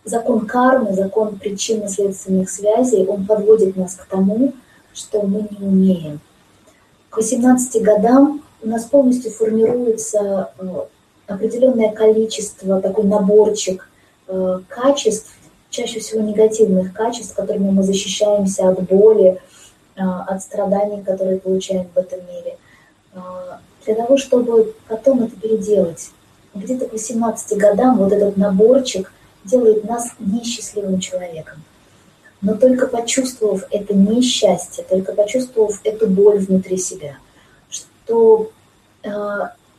закон 0.05 0.45
кармы, 0.45 0.93
закон 0.93 1.37
причинно-следственных 1.37 2.49
связей, 2.49 3.05
он 3.05 3.25
подводит 3.25 3.75
нас 3.75 3.95
к 3.95 4.05
тому, 4.05 4.53
что 4.93 5.21
мы 5.23 5.47
не 5.51 5.65
умеем. 5.65 6.19
К 7.09 7.17
18 7.17 7.81
годам 7.83 8.43
у 8.61 8.67
нас 8.67 8.85
полностью 8.85 9.31
формируется 9.31 10.51
э, 10.57 10.67
определенное 11.27 11.91
количество, 11.91 12.81
такой 12.81 13.05
наборчик 13.05 13.89
э, 14.27 14.59
качеств, 14.67 15.32
чаще 15.73 15.99
всего 15.99 16.21
негативных 16.21 16.93
качеств, 16.93 17.35
которыми 17.35 17.71
мы 17.71 17.83
защищаемся 17.83 18.69
от 18.69 18.81
боли, 18.83 19.41
э, 19.95 20.01
от 20.01 20.41
страданий, 20.41 21.01
которые 21.03 21.39
получаем 21.39 21.87
в 21.93 21.97
этом 21.97 22.19
мире. 22.27 22.57
Для 23.85 23.95
того, 23.95 24.17
чтобы 24.17 24.73
потом 24.87 25.23
это 25.23 25.35
переделать. 25.35 26.09
Где-то 26.55 26.87
к 26.87 26.93
18 26.93 27.57
годам 27.57 27.97
вот 27.97 28.11
этот 28.11 28.37
наборчик 28.37 29.11
делает 29.43 29.83
нас 29.83 30.11
несчастливым 30.19 30.99
человеком. 30.99 31.61
Но 32.41 32.55
только 32.55 32.87
почувствовав 32.87 33.63
это 33.71 33.93
несчастье, 33.93 34.83
только 34.89 35.13
почувствовав 35.13 35.79
эту 35.83 36.07
боль 36.07 36.39
внутри 36.39 36.77
себя, 36.77 37.17
что 37.69 38.51
э, 39.03 39.09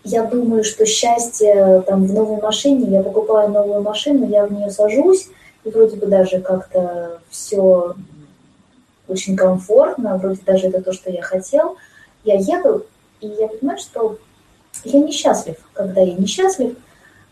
я 0.05 0.25
думаю, 0.25 0.65
что 0.65 0.85
счастье 0.85 1.83
там 1.87 2.07
в 2.07 2.13
новой 2.13 2.41
машине, 2.41 2.91
я 2.91 3.03
покупаю 3.03 3.51
новую 3.51 3.83
машину, 3.83 4.29
я 4.29 4.47
в 4.47 4.53
нее 4.53 4.71
сажусь, 4.71 5.29
вроде 5.71 5.97
бы 5.97 6.07
даже 6.07 6.41
как-то 6.41 7.21
все 7.31 7.95
очень 9.09 9.37
комфортно, 9.37 10.17
вроде 10.17 10.41
даже 10.45 10.69
это 10.69 10.83
то, 10.83 10.93
что 10.93 11.11
я 11.11 11.23
хотел. 11.23 11.77
Я 12.25 12.37
еду, 12.37 12.87
и 13.21 13.27
я 13.27 13.49
понимаю, 13.49 13.79
что 13.79 14.19
я 14.85 15.01
несчастлив. 15.01 15.57
Когда 15.73 16.01
я 16.01 16.15
несчастлив, 16.15 16.77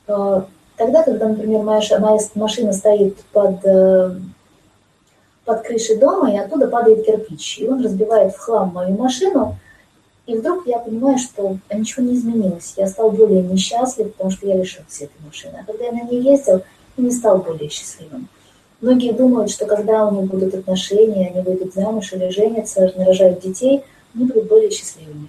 э, 0.06 0.42
тогда, 0.76 1.02
когда, 1.02 1.28
например, 1.28 1.62
моя, 1.62 1.80
моя 1.98 2.18
машина 2.34 2.72
стоит 2.72 3.18
под 3.32 3.64
э, 3.64 4.16
под 5.44 5.62
крышей 5.62 5.96
дома, 5.96 6.32
и 6.32 6.36
оттуда 6.36 6.68
падает 6.68 7.04
кирпич. 7.04 7.58
И 7.58 7.68
он 7.68 7.82
разбивает 7.84 8.34
в 8.34 8.38
хлам 8.38 8.72
мою 8.72 8.96
машину, 8.96 9.56
и 10.26 10.36
вдруг 10.36 10.66
я 10.66 10.78
понимаю, 10.78 11.18
что 11.18 11.58
ничего 11.72 12.04
не 12.04 12.14
изменилось. 12.14 12.74
Я 12.76 12.86
стал 12.86 13.10
более 13.10 13.42
несчастлив, 13.42 14.12
потому 14.12 14.30
что 14.30 14.46
я 14.46 14.56
лишился 14.56 15.04
этой 15.04 15.26
машины. 15.26 15.58
А 15.60 15.64
когда 15.64 15.86
я 15.86 15.92
на 15.92 16.02
ней 16.02 16.20
ездил, 16.20 16.62
я 16.96 17.04
не 17.04 17.10
стал 17.10 17.38
более 17.38 17.68
счастливым. 17.68 18.28
Многие 18.80 19.12
думают, 19.12 19.50
что 19.50 19.66
когда 19.66 20.06
у 20.06 20.20
них 20.20 20.30
будут 20.30 20.54
отношения, 20.54 21.30
они 21.32 21.42
выйдут 21.42 21.74
замуж 21.74 22.12
или 22.12 22.30
женятся, 22.30 22.92
нарожают 22.96 23.40
детей, 23.40 23.84
они 24.14 24.24
будут 24.24 24.48
более 24.48 24.70
счастливыми. 24.70 25.28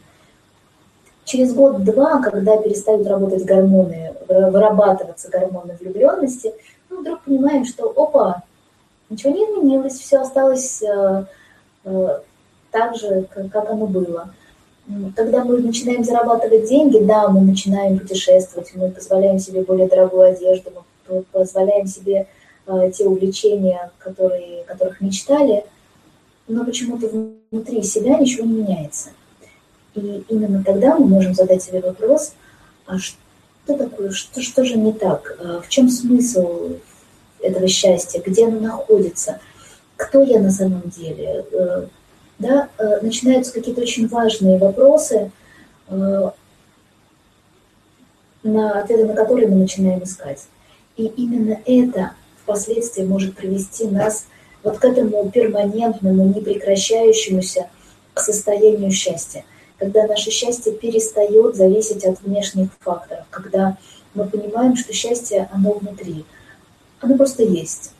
Через 1.26 1.54
год-два, 1.54 2.22
когда 2.22 2.58
перестают 2.58 3.08
работать 3.08 3.46
гормоны, 3.46 4.14
вырабатываться 4.28 5.30
гормоны 5.30 5.78
влюбленности, 5.80 6.54
мы 6.90 6.98
вдруг 6.98 7.22
понимаем, 7.22 7.66
что 7.66 7.94
опа, 7.96 8.44
Ничего 9.14 9.32
не 9.32 9.44
изменилось, 9.44 10.00
все 10.00 10.18
осталось 10.18 10.82
э, 10.82 11.26
э, 11.86 12.20
так 12.72 12.96
же, 12.96 13.28
как 13.32 13.70
оно 13.70 13.86
было. 13.86 14.34
Когда 15.16 15.44
мы 15.46 15.60
начинаем 15.60 16.04
зарабатывать 16.04 16.68
деньги, 16.68 16.98
да, 16.98 17.28
мы 17.28 17.42
начинаем 17.42 18.00
путешествовать, 18.00 18.72
мы 18.74 18.90
позволяем 18.90 19.38
себе 19.38 19.62
более 19.62 19.88
дорогую 19.88 20.24
одежду, 20.24 20.72
мы 20.76 20.82
позволяем 21.22 21.88
себе 21.88 22.28
э, 22.66 22.92
те 22.94 23.06
увлечения, 23.06 23.92
которые, 24.00 24.64
которых 24.66 25.02
мечтали, 25.02 25.66
но 26.48 26.66
почему-то 26.66 27.08
внутри 27.52 27.84
себя 27.84 28.18
ничего 28.18 28.46
не 28.46 28.64
меняется. 28.64 29.10
И 29.96 30.24
именно 30.28 30.64
тогда 30.64 30.98
мы 30.98 31.06
можем 31.06 31.34
задать 31.34 31.64
себе 31.64 31.80
вопрос, 31.80 32.34
а 32.86 32.98
что 32.98 33.18
такое, 33.66 34.12
что, 34.12 34.42
что 34.42 34.66
же 34.66 34.76
не 34.76 34.92
так, 34.92 35.38
в 35.64 35.70
чем 35.70 35.90
смысл 35.90 36.72
этого 37.44 37.68
счастья, 37.68 38.22
где 38.26 38.48
оно 38.48 38.60
находится, 38.60 39.40
кто 39.96 40.24
я 40.24 40.40
на 40.40 40.52
самом 40.52 40.90
деле. 40.90 41.46
Э, 41.52 41.88
да, 42.40 42.70
э, 42.78 43.02
начинаются 43.02 43.54
какие-то 43.54 43.82
очень 43.82 44.08
важные 44.08 44.58
вопросы, 44.58 45.32
э, 45.88 46.30
на 48.44 48.82
ответы 48.82 49.06
на 49.06 49.14
которые 49.14 49.48
мы 49.48 49.56
начинаем 49.56 50.04
искать. 50.04 50.48
И 50.98 51.06
именно 51.06 51.60
это 51.66 52.14
впоследствии 52.44 53.04
может 53.04 53.36
привести 53.36 53.86
нас 53.86 54.26
вот 54.64 54.78
к 54.78 54.86
этому 54.86 55.30
перманентному, 55.30 56.26
непрекращающемуся 56.26 57.70
состоянию 58.16 58.92
счастья, 58.92 59.44
когда 59.78 60.06
наше 60.08 60.30
счастье 60.30 60.74
перестает 60.74 61.56
зависеть 61.56 62.06
от 62.06 62.22
внешних 62.22 62.70
факторов, 62.80 63.26
когда 63.30 63.78
мы 64.14 64.28
понимаем, 64.28 64.76
что 64.76 64.94
счастье, 64.94 65.50
оно 65.52 65.74
внутри, 65.74 66.26
оно 67.02 67.18
просто 67.18 67.44
есть. 67.44 67.92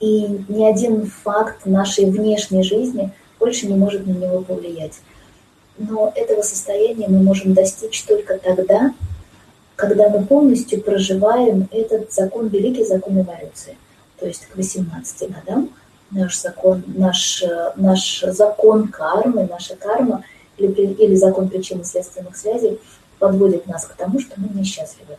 И 0.00 0.44
ни 0.48 0.64
один 0.64 1.06
факт 1.06 1.66
нашей 1.66 2.04
внешней 2.04 2.62
жизни 2.62 3.12
больше 3.40 3.66
не 3.66 3.74
может 3.74 4.06
на 4.06 4.12
него 4.12 4.42
повлиять. 4.42 5.00
Но 5.76 6.12
этого 6.14 6.42
состояния 6.42 7.08
мы 7.08 7.22
можем 7.22 7.54
достичь 7.54 8.02
только 8.02 8.38
тогда, 8.38 8.92
когда 9.78 10.08
мы 10.08 10.26
полностью 10.26 10.82
проживаем 10.82 11.68
этот 11.70 12.12
закон, 12.12 12.48
великий 12.48 12.84
закон 12.84 13.20
эволюции. 13.20 13.78
То 14.18 14.26
есть 14.26 14.46
к 14.46 14.56
18 14.56 15.30
годам 15.30 15.70
наш 16.10 16.36
закон, 16.36 16.82
наш, 16.88 17.44
наш 17.76 18.22
закон 18.22 18.88
кармы, 18.88 19.46
наша 19.48 19.76
карма 19.76 20.24
или, 20.56 20.94
или 20.94 21.14
закон 21.14 21.48
причинно-следственных 21.48 22.36
связей 22.36 22.80
подводит 23.20 23.68
нас 23.68 23.84
к 23.84 23.94
тому, 23.94 24.18
что 24.18 24.32
мы 24.40 24.48
несчастливы. 24.48 25.16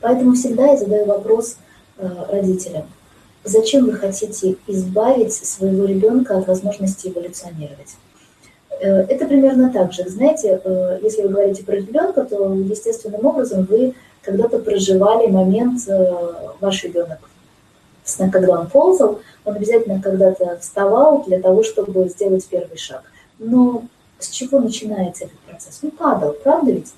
Поэтому 0.00 0.34
всегда 0.34 0.66
я 0.72 0.76
задаю 0.76 1.06
вопрос 1.06 1.56
э, 1.96 2.08
родителям. 2.30 2.88
Зачем 3.42 3.86
вы 3.86 3.94
хотите 3.94 4.56
избавить 4.66 5.32
своего 5.32 5.86
ребенка 5.86 6.36
от 6.36 6.46
возможности 6.46 7.08
эволюционировать? 7.08 7.96
Э, 8.80 9.02
это 9.02 9.26
примерно 9.26 9.72
так 9.72 9.92
же. 9.92 10.08
Знаете, 10.08 10.60
э, 10.62 10.98
если 11.02 11.22
вы 11.22 11.28
говорите 11.28 11.64
про 11.64 11.76
ребенка, 11.76 12.24
то 12.24 12.52
естественным 12.54 13.24
образом 13.24 13.64
вы 13.64 13.94
когда-то 14.22 14.58
проживали 14.58 15.28
момент, 15.28 15.82
ваш 16.60 16.82
ребенок, 16.82 17.18
когда 18.32 18.58
он 18.60 18.66
ползал, 18.68 19.20
он 19.44 19.54
обязательно 19.54 20.02
когда-то 20.02 20.58
вставал 20.60 21.22
для 21.24 21.40
того, 21.40 21.62
чтобы 21.62 22.08
сделать 22.08 22.44
первый 22.48 22.76
шаг. 22.76 23.04
Но 23.38 23.84
с 24.18 24.28
чего 24.30 24.58
начинается 24.58 25.26
этот 25.26 25.38
процесс? 25.40 25.78
Он 25.82 25.90
падал, 25.92 26.32
правда 26.42 26.72
ведь? 26.72 26.92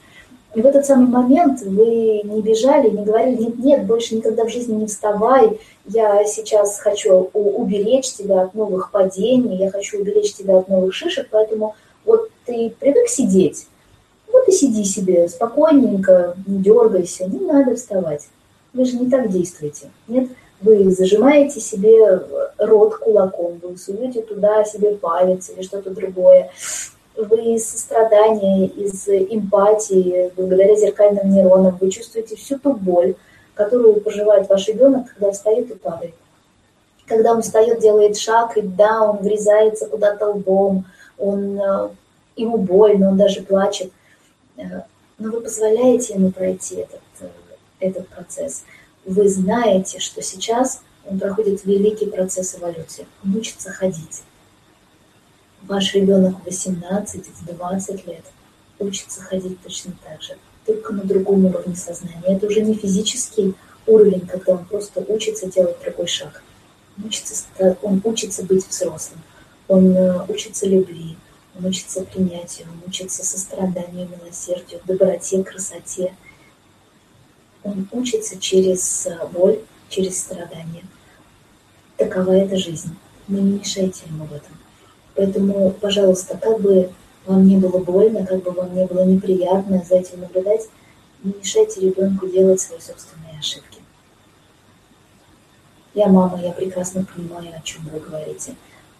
И 0.58 0.60
в 0.60 0.66
этот 0.66 0.84
самый 0.86 1.06
момент 1.06 1.62
вы 1.62 2.20
не 2.24 2.42
бежали, 2.42 2.90
не 2.90 3.04
говорили, 3.04 3.42
нет, 3.42 3.58
нет, 3.60 3.86
больше 3.86 4.16
никогда 4.16 4.44
в 4.44 4.48
жизни 4.48 4.74
не 4.74 4.86
вставай, 4.86 5.60
я 5.86 6.24
сейчас 6.24 6.80
хочу 6.80 7.30
уберечь 7.32 8.12
тебя 8.12 8.42
от 8.42 8.54
новых 8.54 8.90
падений, 8.90 9.56
я 9.56 9.70
хочу 9.70 10.00
уберечь 10.00 10.34
тебя 10.34 10.58
от 10.58 10.68
новых 10.68 10.92
шишек, 10.92 11.28
поэтому 11.30 11.76
вот 12.04 12.28
ты 12.44 12.74
привык 12.80 13.06
сидеть, 13.06 13.68
вот 14.32 14.48
и 14.48 14.50
сиди 14.50 14.82
себе 14.82 15.28
спокойненько, 15.28 16.34
не 16.48 16.58
дергайся, 16.58 17.26
не 17.26 17.38
надо 17.38 17.76
вставать. 17.76 18.26
Вы 18.72 18.84
же 18.84 18.96
не 18.96 19.08
так 19.08 19.30
действуете. 19.30 19.92
Нет, 20.08 20.28
Вы 20.60 20.90
зажимаете 20.90 21.60
себе 21.60 22.20
рот 22.58 22.96
кулаком, 22.96 23.60
вы 23.62 23.78
суете 23.78 24.22
туда 24.22 24.64
себе 24.64 24.96
палец 24.96 25.50
или 25.50 25.62
что-то 25.62 25.90
другое. 25.90 26.50
Вы 27.18 27.56
из 27.56 27.68
сострадания, 27.68 28.66
из 28.66 29.08
эмпатии, 29.08 30.30
благодаря 30.36 30.76
зеркальным 30.76 31.28
нейронам, 31.30 31.76
вы 31.80 31.90
чувствуете 31.90 32.36
всю 32.36 32.60
ту 32.60 32.74
боль, 32.74 33.16
которую 33.54 34.00
проживает 34.00 34.48
ваш 34.48 34.68
ребенок, 34.68 35.12
когда 35.12 35.32
встает 35.32 35.68
и 35.68 35.74
падает. 35.74 36.14
Когда 37.06 37.32
он 37.32 37.42
встает, 37.42 37.80
делает 37.80 38.16
шаг, 38.16 38.56
и 38.56 38.62
да, 38.62 39.02
он 39.02 39.16
врезается 39.16 39.86
куда-то 39.86 40.28
лбом, 40.28 40.84
он, 41.18 41.60
э, 41.60 41.88
ему 42.36 42.56
больно, 42.56 43.08
он 43.08 43.16
даже 43.16 43.42
плачет. 43.42 43.90
Э, 44.56 44.82
но 45.18 45.32
вы 45.32 45.40
позволяете 45.40 46.14
ему 46.14 46.30
пройти 46.30 46.76
этот, 46.76 47.00
э, 47.18 47.28
этот 47.80 48.06
процесс. 48.06 48.62
Вы 49.04 49.28
знаете, 49.28 49.98
что 49.98 50.22
сейчас 50.22 50.82
он 51.04 51.18
проходит 51.18 51.64
великий 51.64 52.06
процесс 52.06 52.54
эволюции. 52.54 53.08
Он 53.24 53.34
учится 53.34 53.70
ходить. 53.70 54.22
Ваш 55.68 55.94
ребенок 55.94 56.36
в 56.42 56.48
18-20 56.48 58.06
лет 58.06 58.24
учится 58.78 59.20
ходить 59.20 59.62
точно 59.62 59.92
так 60.02 60.22
же 60.22 60.38
только 60.64 60.94
на 60.94 61.04
другом 61.04 61.44
уровне 61.44 61.76
сознания. 61.76 62.22
Это 62.24 62.46
уже 62.46 62.62
не 62.62 62.74
физический 62.74 63.54
уровень, 63.86 64.26
когда 64.26 64.52
он 64.52 64.64
просто 64.64 65.04
учится 65.06 65.50
делать 65.50 65.76
другой 65.84 66.06
шаг. 66.06 66.42
Он 66.96 67.04
учится, 67.04 67.44
он 67.82 68.00
учится 68.02 68.44
быть 68.44 68.66
взрослым, 68.66 69.20
он 69.66 69.94
э, 69.94 70.24
учится 70.28 70.66
любви, 70.66 71.16
он 71.58 71.66
учится 71.66 72.02
принятию, 72.02 72.66
он 72.70 72.88
учится 72.88 73.24
состраданию, 73.24 74.08
милосердию, 74.08 74.80
доброте, 74.86 75.44
красоте. 75.44 76.14
Он 77.62 77.86
учится 77.92 78.38
через 78.38 79.06
э, 79.06 79.18
боль, 79.32 79.60
через 79.90 80.18
страдания. 80.18 80.84
Такова 81.98 82.32
эта 82.32 82.56
жизнь. 82.56 82.96
Мы 83.26 83.40
не 83.40 83.58
мешайте 83.58 84.04
ему 84.06 84.24
в 84.24 84.32
этом. 84.32 84.57
Поэтому, 85.18 85.72
пожалуйста, 85.72 86.38
как 86.38 86.60
бы 86.60 86.92
вам 87.26 87.44
не 87.44 87.56
было 87.56 87.78
больно, 87.78 88.24
как 88.24 88.40
бы 88.44 88.52
вам 88.52 88.72
не 88.72 88.86
было 88.86 89.04
неприятно 89.04 89.82
за 89.82 89.96
этим 89.96 90.20
наблюдать, 90.20 90.68
не 91.24 91.32
мешайте 91.32 91.80
ребенку 91.80 92.28
делать 92.28 92.60
свои 92.60 92.78
собственные 92.78 93.36
ошибки. 93.36 93.80
Я 95.92 96.06
мама, 96.06 96.40
я 96.40 96.52
прекрасно 96.52 97.04
понимаю, 97.04 97.52
о 97.52 97.60
чем 97.62 97.82
вы 97.88 97.98
говорите. 97.98 98.54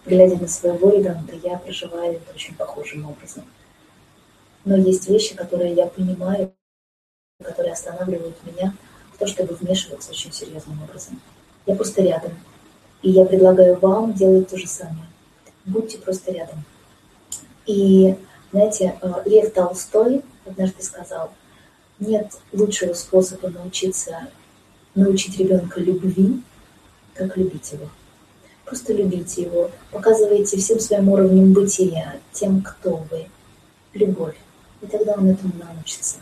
Глядя 0.06 0.36
на 0.38 0.48
своего 0.48 0.90
ребенка, 0.90 1.36
я 1.40 1.56
проживаю 1.56 2.14
это 2.14 2.34
очень 2.34 2.56
похожим 2.56 3.08
образом. 3.08 3.44
Но 4.64 4.76
есть 4.76 5.08
вещи, 5.08 5.36
которые 5.36 5.72
я 5.72 5.86
понимаю, 5.86 6.52
которые 7.40 7.74
останавливают 7.74 8.34
меня 8.42 8.74
в 9.14 9.18
то, 9.18 9.28
чтобы 9.28 9.54
вмешиваться 9.54 10.10
очень 10.10 10.32
серьезным 10.32 10.82
образом. 10.82 11.20
Я 11.64 11.76
просто 11.76 12.02
рядом. 12.02 12.32
И 13.02 13.10
я 13.10 13.24
предлагаю 13.24 13.78
вам 13.78 14.14
делать 14.14 14.48
то 14.48 14.58
же 14.58 14.66
самое. 14.66 15.06
Будьте 15.68 15.98
просто 15.98 16.32
рядом. 16.32 16.64
И, 17.66 18.16
знаете, 18.52 18.98
э, 19.02 19.22
Лев 19.26 19.52
Толстой 19.52 20.24
однажды 20.46 20.82
сказал, 20.82 21.30
нет 21.98 22.32
лучшего 22.52 22.94
способа 22.94 23.50
научиться, 23.50 24.28
научить 24.94 25.38
ребенка 25.38 25.78
любви, 25.80 26.42
как 27.12 27.36
любить 27.36 27.70
его. 27.72 27.90
Просто 28.64 28.94
любите 28.94 29.42
его, 29.42 29.70
показывайте 29.90 30.56
всем 30.56 30.80
своим 30.80 31.10
уровнем 31.10 31.52
бытия, 31.52 32.18
тем, 32.32 32.62
кто 32.62 33.04
вы, 33.10 33.26
любовь. 33.92 34.36
И 34.80 34.86
тогда 34.86 35.12
он 35.14 35.28
этому 35.28 35.52
научится. 35.58 36.16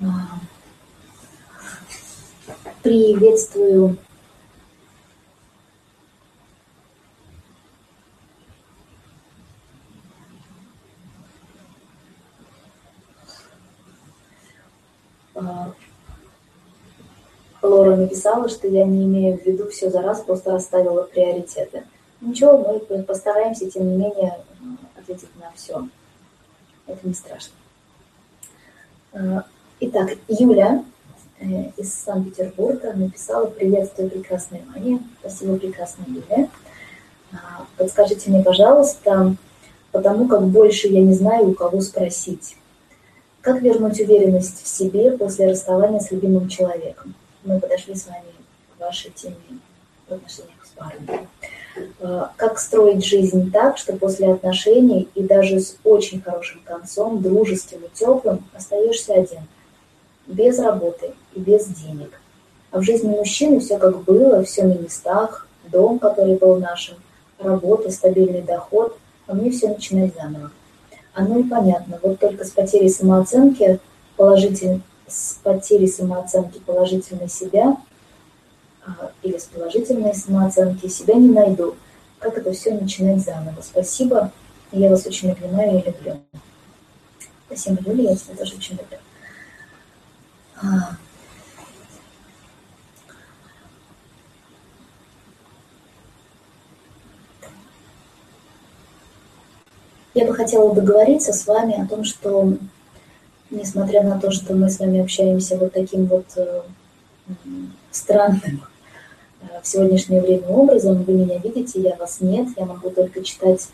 А, 0.00 0.38
приветствую 2.82 3.96
Лора 17.62 17.96
написала, 17.96 18.48
что 18.48 18.68
я 18.68 18.84
не 18.84 19.04
имею 19.04 19.38
в 19.38 19.44
виду 19.44 19.68
все 19.68 19.90
за 19.90 20.02
раз, 20.02 20.20
просто 20.20 20.52
расставила 20.52 21.02
приоритеты. 21.02 21.84
Ничего, 22.20 22.58
мы 22.58 23.02
постараемся, 23.02 23.70
тем 23.70 23.88
не 23.88 23.96
менее, 23.96 24.38
ответить 24.96 25.28
на 25.40 25.50
все. 25.54 25.86
Это 26.86 27.06
не 27.06 27.14
страшно. 27.14 27.52
А, 29.12 29.44
итак, 29.80 30.10
Юля 30.28 30.84
э, 31.40 31.70
из 31.76 31.92
Санкт-Петербурга 31.92 32.92
написала 32.94 33.46
«Приветствую, 33.46 34.10
прекрасная 34.10 34.62
Маня». 34.66 35.00
Спасибо, 35.20 35.56
прекрасная 35.56 36.06
Юля. 36.06 36.48
Подскажите 37.76 38.30
мне, 38.30 38.42
пожалуйста, 38.42 39.36
потому 39.92 40.28
как 40.28 40.42
больше 40.46 40.88
я 40.88 41.02
не 41.02 41.12
знаю, 41.12 41.50
у 41.50 41.54
кого 41.54 41.80
спросить. 41.80 42.56
Как 43.46 43.62
вернуть 43.62 44.00
уверенность 44.00 44.64
в 44.64 44.66
себе 44.66 45.12
после 45.12 45.48
расставания 45.48 46.00
с 46.00 46.10
любимым 46.10 46.48
человеком? 46.48 47.14
Мы 47.44 47.60
подошли 47.60 47.94
с 47.94 48.08
вами 48.08 48.32
к 48.76 48.80
вашей 48.80 49.12
теме 49.12 49.36
в 50.08 50.12
отношениях 50.12 50.66
с 50.66 50.70
парами. 50.70 51.28
А, 52.00 52.32
как 52.34 52.58
строить 52.58 53.06
жизнь 53.06 53.52
так, 53.52 53.78
что 53.78 53.92
после 53.92 54.32
отношений 54.32 55.08
и 55.14 55.22
даже 55.22 55.60
с 55.60 55.76
очень 55.84 56.20
хорошим 56.20 56.60
концом, 56.64 57.22
дружеским 57.22 57.78
и 57.84 57.88
теплым, 57.94 58.44
остаешься 58.52 59.14
один, 59.14 59.42
без 60.26 60.58
работы 60.58 61.12
и 61.36 61.38
без 61.38 61.66
денег. 61.66 62.20
А 62.72 62.80
в 62.80 62.82
жизни 62.82 63.10
мужчины 63.10 63.60
все 63.60 63.78
как 63.78 64.02
было, 64.02 64.42
все 64.42 64.64
на 64.64 64.72
местах, 64.72 65.46
дом, 65.70 66.00
который 66.00 66.34
был 66.34 66.56
нашим, 66.56 66.96
работа, 67.38 67.92
стабильный 67.92 68.42
доход, 68.42 68.98
а 69.28 69.34
мне 69.34 69.52
все 69.52 69.68
начинать 69.68 70.16
заново 70.16 70.50
оно 71.16 71.38
и 71.38 71.42
понятно. 71.42 71.98
Вот 72.02 72.20
только 72.20 72.44
с 72.44 72.50
потерей 72.50 72.90
самооценки, 72.90 73.80
положитель, 74.16 74.82
с 75.08 75.38
потерей 75.42 75.88
самооценки 75.88 76.58
положительной 76.58 77.28
себя 77.28 77.76
а, 78.84 79.10
или 79.22 79.38
с 79.38 79.44
положительной 79.44 80.14
самооценки 80.14 80.86
себя 80.88 81.14
не 81.14 81.30
найду. 81.30 81.74
Как 82.18 82.36
это 82.36 82.52
все 82.52 82.74
начинать 82.74 83.24
заново? 83.24 83.62
Спасибо. 83.62 84.30
Я 84.72 84.90
вас 84.90 85.06
очень 85.06 85.30
обнимаю 85.30 85.78
и 85.78 85.86
люблю. 85.86 86.20
Спасибо, 87.46 87.78
Юлия, 87.86 88.10
я 88.10 88.16
тебя 88.16 88.36
тоже 88.36 88.56
очень 88.56 88.76
люблю. 88.76 88.98
Я 100.16 100.24
бы 100.24 100.34
хотела 100.34 100.74
договориться 100.74 101.34
с 101.34 101.46
вами 101.46 101.78
о 101.78 101.86
том, 101.86 102.02
что 102.02 102.54
несмотря 103.50 104.02
на 104.02 104.18
то, 104.18 104.30
что 104.30 104.54
мы 104.54 104.70
с 104.70 104.78
вами 104.78 105.02
общаемся 105.02 105.58
вот 105.58 105.74
таким 105.74 106.06
вот 106.06 106.24
э, 106.36 106.62
странным 107.90 108.64
э, 109.42 109.60
в 109.62 109.68
сегодняшнее 109.68 110.22
время 110.22 110.46
образом, 110.48 111.02
вы 111.02 111.12
меня 111.12 111.36
видите, 111.36 111.82
я 111.82 111.96
вас 111.96 112.22
нет, 112.22 112.48
я 112.56 112.64
могу 112.64 112.88
только 112.88 113.22
читать 113.22 113.68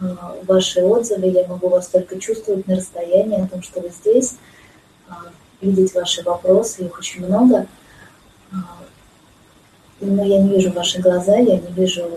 э, 0.00 0.06
ваши 0.42 0.82
отзывы, 0.82 1.28
я 1.28 1.46
могу 1.46 1.68
вас 1.68 1.86
только 1.86 2.18
чувствовать 2.18 2.66
на 2.66 2.74
расстоянии 2.74 3.40
о 3.40 3.46
том, 3.46 3.62
что 3.62 3.80
вы 3.80 3.90
здесь, 3.90 4.38
видеть 5.60 5.94
ваши 5.94 6.24
вопросы, 6.24 6.86
их 6.86 6.98
очень 6.98 7.24
много. 7.24 7.68
Но 10.00 10.24
я 10.24 10.42
не 10.42 10.48
вижу 10.48 10.72
ваши 10.72 11.00
глаза, 11.00 11.36
я 11.36 11.58
не 11.58 11.72
вижу, 11.76 12.10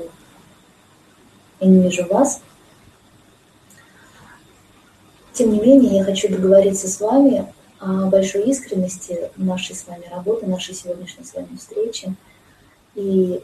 я 1.59 1.67
не 1.67 1.83
вижу 1.83 2.07
вас. 2.07 2.41
Тем 5.39 5.53
не 5.53 5.61
менее, 5.61 5.99
я 5.99 6.03
хочу 6.03 6.27
договориться 6.27 6.89
с 6.89 6.99
вами 6.99 7.45
о 7.79 8.07
большой 8.07 8.43
искренности 8.49 9.31
нашей 9.37 9.73
с 9.73 9.87
вами 9.87 10.03
работы, 10.11 10.45
нашей 10.45 10.75
сегодняшней 10.75 11.23
с 11.23 11.33
вами 11.33 11.55
встречи. 11.57 12.13
И 12.95 13.41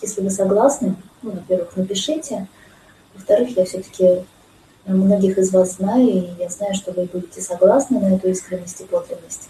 если 0.00 0.20
вы 0.20 0.30
согласны, 0.30 0.94
ну, 1.20 1.32
во-первых, 1.32 1.76
напишите. 1.76 2.46
Во-вторых, 3.12 3.56
я 3.56 3.64
все-таки 3.64 4.24
многих 4.86 5.36
из 5.36 5.52
вас 5.52 5.78
знаю, 5.78 6.08
и 6.08 6.30
я 6.38 6.48
знаю, 6.48 6.76
что 6.76 6.92
вы 6.92 7.06
будете 7.06 7.40
согласны 7.40 7.98
на 7.98 8.14
эту 8.14 8.28
искренность 8.28 8.80
и 8.80 8.84
подлинность. 8.84 9.48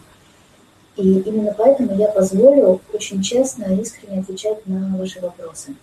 И 0.96 1.18
именно 1.18 1.54
поэтому 1.54 1.94
я 1.94 2.08
позволю 2.08 2.80
очень 2.94 3.20
честно 3.22 3.64
и 3.64 3.82
искренне 3.82 4.20
отвечать 4.20 4.66
на 4.66 4.96
ваши 4.96 5.20
вопросы. 5.20 5.74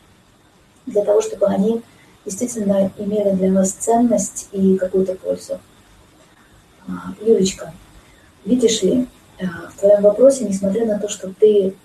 Для 0.87 1.05
того, 1.05 1.21
чтобы 1.21 1.45
они 1.45 1.83
действительно 2.25 2.91
имели 2.97 3.29
для 3.35 3.53
вас 3.53 3.73
ценность 3.73 4.47
и 4.51 4.75
какую-то 4.75 5.13
пользу. 5.13 5.59
Юлечка, 7.21 7.73
видишь 8.45 8.81
ли, 8.81 9.07
э, 9.37 9.45
в 9.45 9.79
твоем 9.79 10.01
вопросе, 10.01 10.45
несмотря 10.45 10.85
на 10.85 10.99
то, 10.99 11.07
что 11.07 11.33
ты 11.33 11.75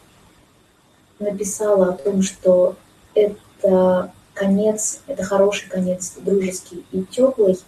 написала 1.18 1.90
о 1.90 1.96
том, 1.96 2.22
что 2.22 2.76
это 3.14 4.12
конец, 4.34 5.00
это 5.06 5.22
хороший 5.22 5.68
конец, 5.68 6.14
дружеский 6.16 6.84
и 6.92 7.02
теплый, 7.04 7.58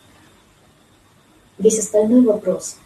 весь 1.58 1.78
остальной 1.78 2.22
вопрос, 2.22 2.78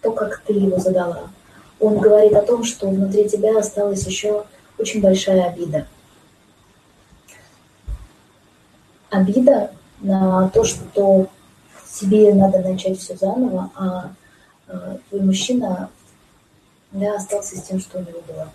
то, 0.00 0.10
как 0.12 0.42
ты 0.46 0.54
его 0.54 0.78
задала, 0.78 1.30
он 1.78 1.98
говорит 1.98 2.32
о 2.34 2.42
том, 2.42 2.64
что 2.64 2.88
внутри 2.88 3.28
тебя 3.28 3.58
осталась 3.58 4.06
еще 4.06 4.44
очень 4.78 5.00
большая 5.00 5.50
обида. 5.50 5.86
Обида 9.10 9.72
на 10.00 10.48
то, 10.48 10.64
что 10.64 11.28
тебе 11.92 12.34
надо 12.34 12.60
начать 12.60 12.98
все 12.98 13.16
заново, 13.16 13.70
а 13.74 14.12
э, 14.68 14.98
твой 15.08 15.22
мужчина 15.22 15.90
да, 16.92 17.16
остался 17.16 17.56
с 17.56 17.62
тем, 17.62 17.80
что 17.80 17.98
у 17.98 18.02
него 18.02 18.20
было. 18.26 18.48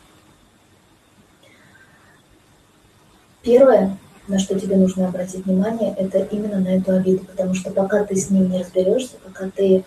Первое, 3.42 3.98
на 4.28 4.40
что 4.40 4.60
тебе 4.60 4.76
нужно 4.76 5.08
обратить 5.08 5.46
внимание, 5.46 5.96
это 5.98 6.20
именно 6.20 6.60
на 6.60 6.70
эту 6.70 6.92
обиду, 6.92 7.26
потому 7.26 7.54
что 7.54 7.72
пока 7.72 8.04
ты 8.04 8.16
с 8.16 8.30
ним 8.30 8.50
не 8.50 8.60
разберешься, 8.60 9.16
пока 9.24 9.50
ты, 9.50 9.84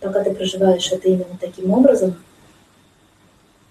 пока 0.00 0.22
ты 0.22 0.34
проживаешь 0.34 0.90
это 0.92 1.08
именно 1.08 1.36
таким 1.40 1.72
образом, 1.72 2.16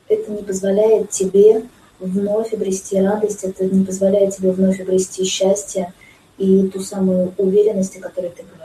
это 0.08 0.32
не 0.32 0.44
позволяет 0.44 1.12
тебе 1.12 1.64
вновь 2.00 2.54
обрести 2.54 3.02
радость, 3.02 3.44
это 3.44 3.66
не 3.66 3.86
позволяет 3.86 4.36
тебе 4.36 4.52
вновь 4.52 4.82
обрести 4.82 5.24
счастье 5.24 5.94
и 6.38 6.68
ту 6.68 6.82
самую 6.82 7.34
уверенность, 7.38 7.96
о 7.98 8.02
которой 8.02 8.32
ты 8.32 8.44
говорила. 8.44 8.65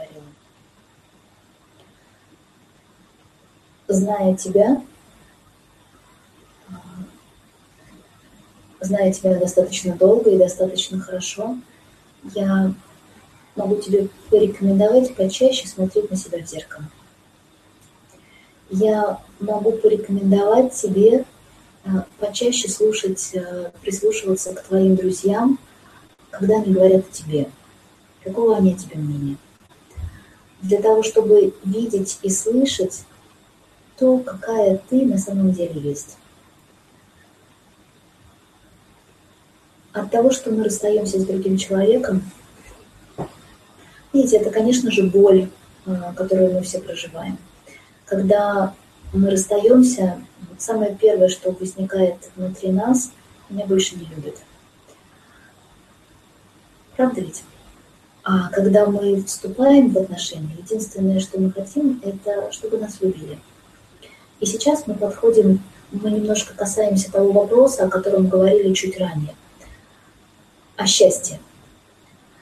Зная 3.91 4.37
тебя, 4.37 4.81
зная 8.79 9.11
тебя 9.11 9.37
достаточно 9.37 9.95
долго 9.97 10.29
и 10.29 10.37
достаточно 10.37 11.01
хорошо, 11.01 11.57
я 12.33 12.73
могу 13.57 13.81
тебе 13.81 14.07
порекомендовать 14.29 15.13
почаще 15.17 15.67
смотреть 15.67 16.09
на 16.09 16.15
себя 16.15 16.41
в 16.41 16.47
зеркало. 16.47 16.85
Я 18.69 19.21
могу 19.41 19.73
порекомендовать 19.73 20.73
тебе 20.73 21.25
а, 21.83 22.05
почаще 22.17 22.69
слушать, 22.69 23.35
а, 23.35 23.73
прислушиваться 23.81 24.53
к 24.53 24.63
твоим 24.63 24.95
друзьям, 24.95 25.59
когда 26.29 26.61
они 26.61 26.73
говорят 26.73 27.09
о 27.09 27.11
тебе. 27.11 27.49
Какого 28.23 28.55
они 28.55 28.73
о 28.73 28.77
тебе 28.77 28.95
мнения? 28.95 29.35
Для 30.61 30.81
того, 30.81 31.03
чтобы 31.03 31.53
видеть 31.65 32.19
и 32.21 32.29
слышать 32.29 33.03
то, 34.01 34.17
какая 34.17 34.81
ты 34.89 35.05
на 35.05 35.17
самом 35.17 35.51
деле 35.51 35.79
есть. 35.79 36.17
от 39.93 40.09
того, 40.09 40.31
что 40.31 40.51
мы 40.51 40.63
расстаемся 40.63 41.19
с 41.19 41.25
другим 41.25 41.57
человеком, 41.57 42.23
видите, 44.13 44.37
это, 44.37 44.49
конечно 44.49 44.91
же, 44.91 45.03
боль, 45.03 45.49
а, 45.85 46.13
которую 46.13 46.53
мы 46.53 46.61
все 46.61 46.79
проживаем. 46.79 47.37
Когда 48.05 48.73
мы 49.13 49.29
расстаемся, 49.29 50.21
самое 50.57 50.95
первое, 50.95 51.27
что 51.27 51.51
возникает 51.51 52.29
внутри 52.35 52.71
нас, 52.71 53.11
меня 53.49 53.65
больше 53.65 53.95
не 53.95 54.05
любят. 54.05 54.37
Правда 56.95 57.21
ведь? 57.21 57.43
А 58.23 58.49
когда 58.49 58.85
мы 58.85 59.23
вступаем 59.23 59.91
в 59.91 59.97
отношения, 59.97 60.55
единственное, 60.57 61.19
что 61.19 61.39
мы 61.39 61.51
хотим, 61.51 62.01
это 62.03 62.51
чтобы 62.51 62.77
нас 62.77 63.01
любили. 63.01 63.39
И 64.41 64.45
сейчас 64.45 64.87
мы 64.87 64.95
подходим, 64.95 65.61
мы 65.91 66.11
немножко 66.11 66.53
касаемся 66.53 67.11
того 67.11 67.31
вопроса, 67.31 67.85
о 67.85 67.89
котором 67.89 68.27
говорили 68.27 68.73
чуть 68.73 68.99
ранее 68.99 69.35
о 70.75 70.87
счастье. 70.87 71.39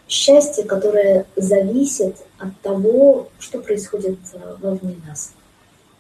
Счастье, 0.08 0.64
которое 0.64 1.26
зависит 1.36 2.16
от 2.40 2.60
того, 2.62 3.30
что 3.38 3.60
происходит 3.60 4.18
э, 4.34 4.56
вовне 4.60 4.96
нас. 5.06 5.34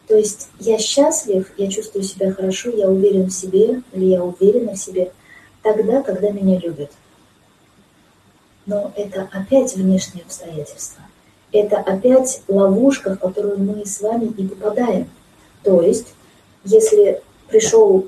То 0.07 0.15
есть 0.15 0.47
я 0.59 0.79
счастлив, 0.79 1.51
я 1.57 1.69
чувствую 1.69 2.03
себя 2.03 2.31
хорошо, 2.33 2.69
я 2.69 2.89
уверен 2.89 3.25
в 3.25 3.33
себе, 3.33 3.83
или 3.91 4.05
я 4.05 4.23
уверена 4.23 4.73
в 4.73 4.77
себе, 4.77 5.11
тогда, 5.61 6.01
когда 6.01 6.31
меня 6.31 6.57
любят. 6.57 6.91
Но 8.65 8.91
это 8.95 9.27
опять 9.31 9.75
внешние 9.75 10.23
обстоятельства. 10.23 11.03
Это 11.51 11.77
опять 11.77 12.41
ловушка, 12.47 13.15
в 13.15 13.19
которую 13.19 13.59
мы 13.59 13.85
с 13.85 14.01
вами 14.01 14.33
и 14.37 14.47
попадаем. 14.47 15.09
То 15.63 15.81
есть, 15.81 16.13
если 16.63 17.21
пришел, 17.47 18.07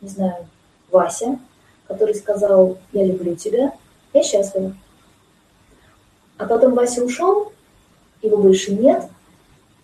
не 0.00 0.08
знаю, 0.08 0.46
Вася, 0.90 1.38
который 1.86 2.14
сказал 2.14 2.78
«я 2.92 3.04
люблю 3.04 3.34
тебя», 3.36 3.74
я 4.12 4.22
счастлива. 4.22 4.74
А 6.38 6.46
потом 6.46 6.74
Вася 6.74 7.04
ушел, 7.04 7.52
его 8.22 8.38
больше 8.38 8.72
нет, 8.72 9.04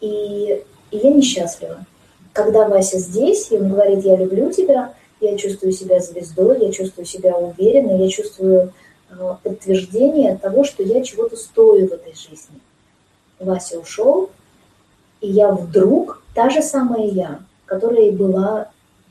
и, 0.01 0.63
и 0.91 0.97
я 0.97 1.11
несчастлива. 1.11 1.85
Когда 2.33 2.69
Вася 2.69 2.99
здесь, 2.99 3.51
и 3.51 3.57
он 3.57 3.69
говорит 3.71 4.05
«я 4.05 4.17
люблю 4.17 4.51
тебя», 4.51 4.95
я 5.21 5.39
чувствую 5.39 5.73
себя 5.73 6.01
звездой, 6.01 6.61
я 6.61 6.73
чувствую 6.73 7.07
себя 7.07 7.37
уверенной, 7.37 7.99
я 7.99 8.09
чувствую 8.09 8.73
э, 9.09 9.35
подтверждение 9.43 10.37
того, 10.37 10.65
что 10.65 10.83
я 10.83 11.03
чего-то 11.05 11.37
стою 11.37 11.89
в 11.89 11.93
этой 11.93 12.13
жизни. 12.15 12.59
Вася 13.39 13.79
ушел, 13.79 14.31
и 15.21 15.29
я 15.29 15.53
вдруг 15.53 16.22
та 16.35 16.51
же 16.51 16.63
самая 16.63 17.07
я, 17.07 17.41
которая 17.67 18.13
была 18.13 18.69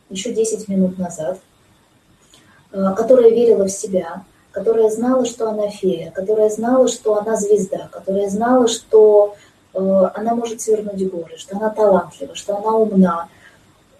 еще 0.09 0.33
10 0.33 0.67
минут 0.67 0.97
назад– 0.97 1.39
Э, 2.73 2.93
которая 2.95 3.31
верила 3.31 3.65
в 3.65 3.69
себя, 3.69 4.23
которая 4.51 4.89
знала, 4.89 5.25
что 5.25 5.49
она 5.49 5.69
фея, 5.69 6.09
которая 6.11 6.49
знала, 6.49 6.87
что 6.87 7.17
она 7.17 7.35
звезда, 7.35 7.89
которая 7.91 8.29
знала, 8.29 8.69
что 8.69 9.35
э, 9.73 9.79
она 10.13 10.35
может 10.35 10.61
свернуть 10.61 11.05
горы, 11.11 11.35
что 11.35 11.57
она 11.57 11.69
талантлива, 11.69 12.33
что 12.33 12.57
она 12.57 12.77
умна. 12.77 13.27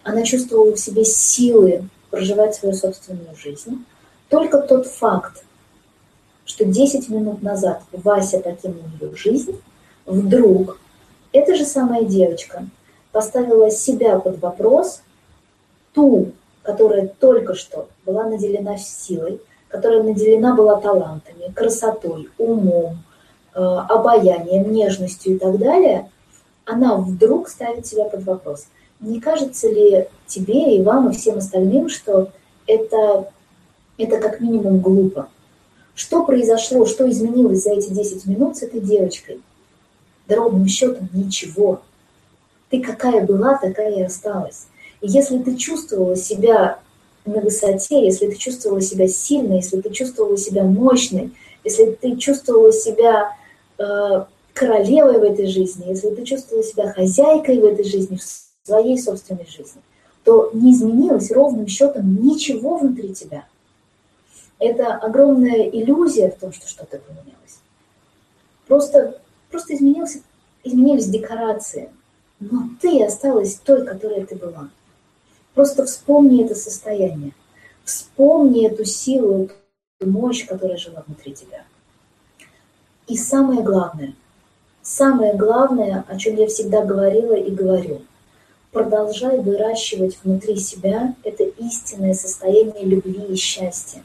Она 0.04 0.24
чувствовала 0.24 0.74
в 0.74 0.80
себе 0.80 1.04
силы 1.04 1.90
проживать 2.10 2.56
свою 2.56 2.74
собственную 2.74 3.36
жизнь. 3.36 3.84
Только 4.30 4.62
тот 4.62 4.88
факт, 4.88 5.44
что 6.46 6.64
10 6.64 7.10
минут 7.10 7.44
назад 7.44 7.82
Вася 7.92 8.40
покинул 8.40 8.84
ее 9.02 9.14
жизнь, 9.18 9.60
вдруг 10.06 10.80
эта 11.34 11.56
же 11.56 11.66
самая 11.66 12.04
девочка 12.04 12.66
поставила 13.12 13.70
себя 13.70 14.20
под 14.20 14.40
вопрос, 14.40 15.02
ту 15.94 16.32
которая 16.64 17.08
только 17.08 17.56
что 17.56 17.88
была 18.06 18.26
наделена 18.26 18.78
силой, 18.78 19.42
которая 19.68 20.04
наделена 20.04 20.56
была 20.56 20.80
талантами, 20.80 21.52
красотой, 21.54 22.30
умом, 22.38 23.00
э, 23.54 23.60
обаянием, 23.60 24.72
нежностью 24.72 25.36
и 25.36 25.38
так 25.40 25.58
далее, 25.58 26.10
она 26.66 26.98
вдруг 26.98 27.50
ставит 27.50 27.88
себя 27.88 28.06
под 28.06 28.24
вопрос. 28.24 28.68
Не 29.00 29.20
кажется 29.20 29.70
ли 29.70 30.08
тебе 30.28 30.76
и 30.76 30.84
вам, 30.84 31.10
и 31.10 31.14
всем 31.14 31.40
остальным, 31.40 31.90
что 31.90 32.30
это, 32.68 33.32
это 33.98 34.20
как 34.20 34.40
минимум 34.40 34.80
глупо? 34.80 35.30
Что 35.96 36.24
произошло, 36.24 36.86
что 36.86 37.10
изменилось 37.10 37.64
за 37.64 37.74
эти 37.74 37.92
10 37.92 38.26
минут 38.28 38.58
с 38.58 38.64
этой 38.64 38.80
девочкой? 38.80 39.42
Да 40.28 40.36
ровным 40.36 40.68
счетом 40.68 41.10
ничего. 41.14 41.82
Ты 42.72 42.82
какая 42.82 43.26
была, 43.26 43.58
такая 43.58 43.94
и 43.94 44.02
осталась. 44.02 44.68
И 45.02 45.08
если 45.08 45.38
ты 45.40 45.58
чувствовала 45.58 46.16
себя 46.16 46.80
на 47.26 47.42
высоте, 47.42 48.04
если 48.04 48.28
ты 48.28 48.38
чувствовала 48.38 48.82
себя 48.82 49.08
сильной, 49.08 49.58
если 49.58 49.82
ты 49.82 49.90
чувствовала 49.92 50.38
себя 50.38 50.64
мощной, 50.64 51.34
если 51.64 51.92
ты 51.92 52.16
чувствовала 52.16 52.72
себя 52.72 53.36
э, 53.78 54.26
королевой 54.54 55.20
в 55.20 55.24
этой 55.24 55.48
жизни, 55.48 55.90
если 55.90 56.10
ты 56.12 56.24
чувствовала 56.24 56.64
себя 56.64 56.92
хозяйкой 56.94 57.60
в 57.60 57.66
этой 57.66 57.84
жизни, 57.84 58.18
в 58.18 58.68
своей 58.68 58.98
собственной 58.98 59.46
жизни, 59.46 59.82
то 60.24 60.52
не 60.54 60.74
изменилось 60.74 61.32
ровным 61.32 61.68
счетом 61.68 62.24
ничего 62.24 62.78
внутри 62.78 63.14
тебя. 63.14 63.46
Это 64.60 64.96
огромная 64.96 65.70
иллюзия 65.70 66.30
в 66.32 66.40
том, 66.40 66.54
что 66.54 66.68
что-то 66.68 67.00
поменялось. 67.00 67.60
Просто, 68.68 69.20
просто 69.50 69.74
изменился, 69.76 70.20
изменились 70.64 71.08
декорации, 71.08 71.90
но 72.42 72.70
ты 72.82 73.04
осталась 73.04 73.56
той, 73.56 73.86
которой 73.86 74.26
ты 74.26 74.36
была. 74.36 74.70
Просто 75.54 75.86
вспомни 75.86 76.44
это 76.44 76.56
состояние. 76.56 77.34
Вспомни 77.86 78.68
эту 78.68 78.84
силу, 78.84 79.50
эту 80.00 80.10
мощь, 80.10 80.46
которая 80.46 80.78
жила 80.78 81.04
внутри 81.06 81.34
тебя. 81.34 81.64
И 83.08 83.16
самое 83.16 83.62
главное, 83.62 84.16
самое 84.82 85.36
главное, 85.36 86.04
о 86.08 86.18
чем 86.18 86.36
я 86.36 86.48
всегда 86.48 86.84
говорила 86.84 87.34
и 87.34 87.52
говорю, 87.52 88.02
продолжай 88.72 89.40
выращивать 89.40 90.18
внутри 90.24 90.58
себя 90.58 91.14
это 91.24 91.44
истинное 91.44 92.14
состояние 92.14 92.86
любви 92.86 93.26
и 93.30 93.36
счастья. 93.36 94.02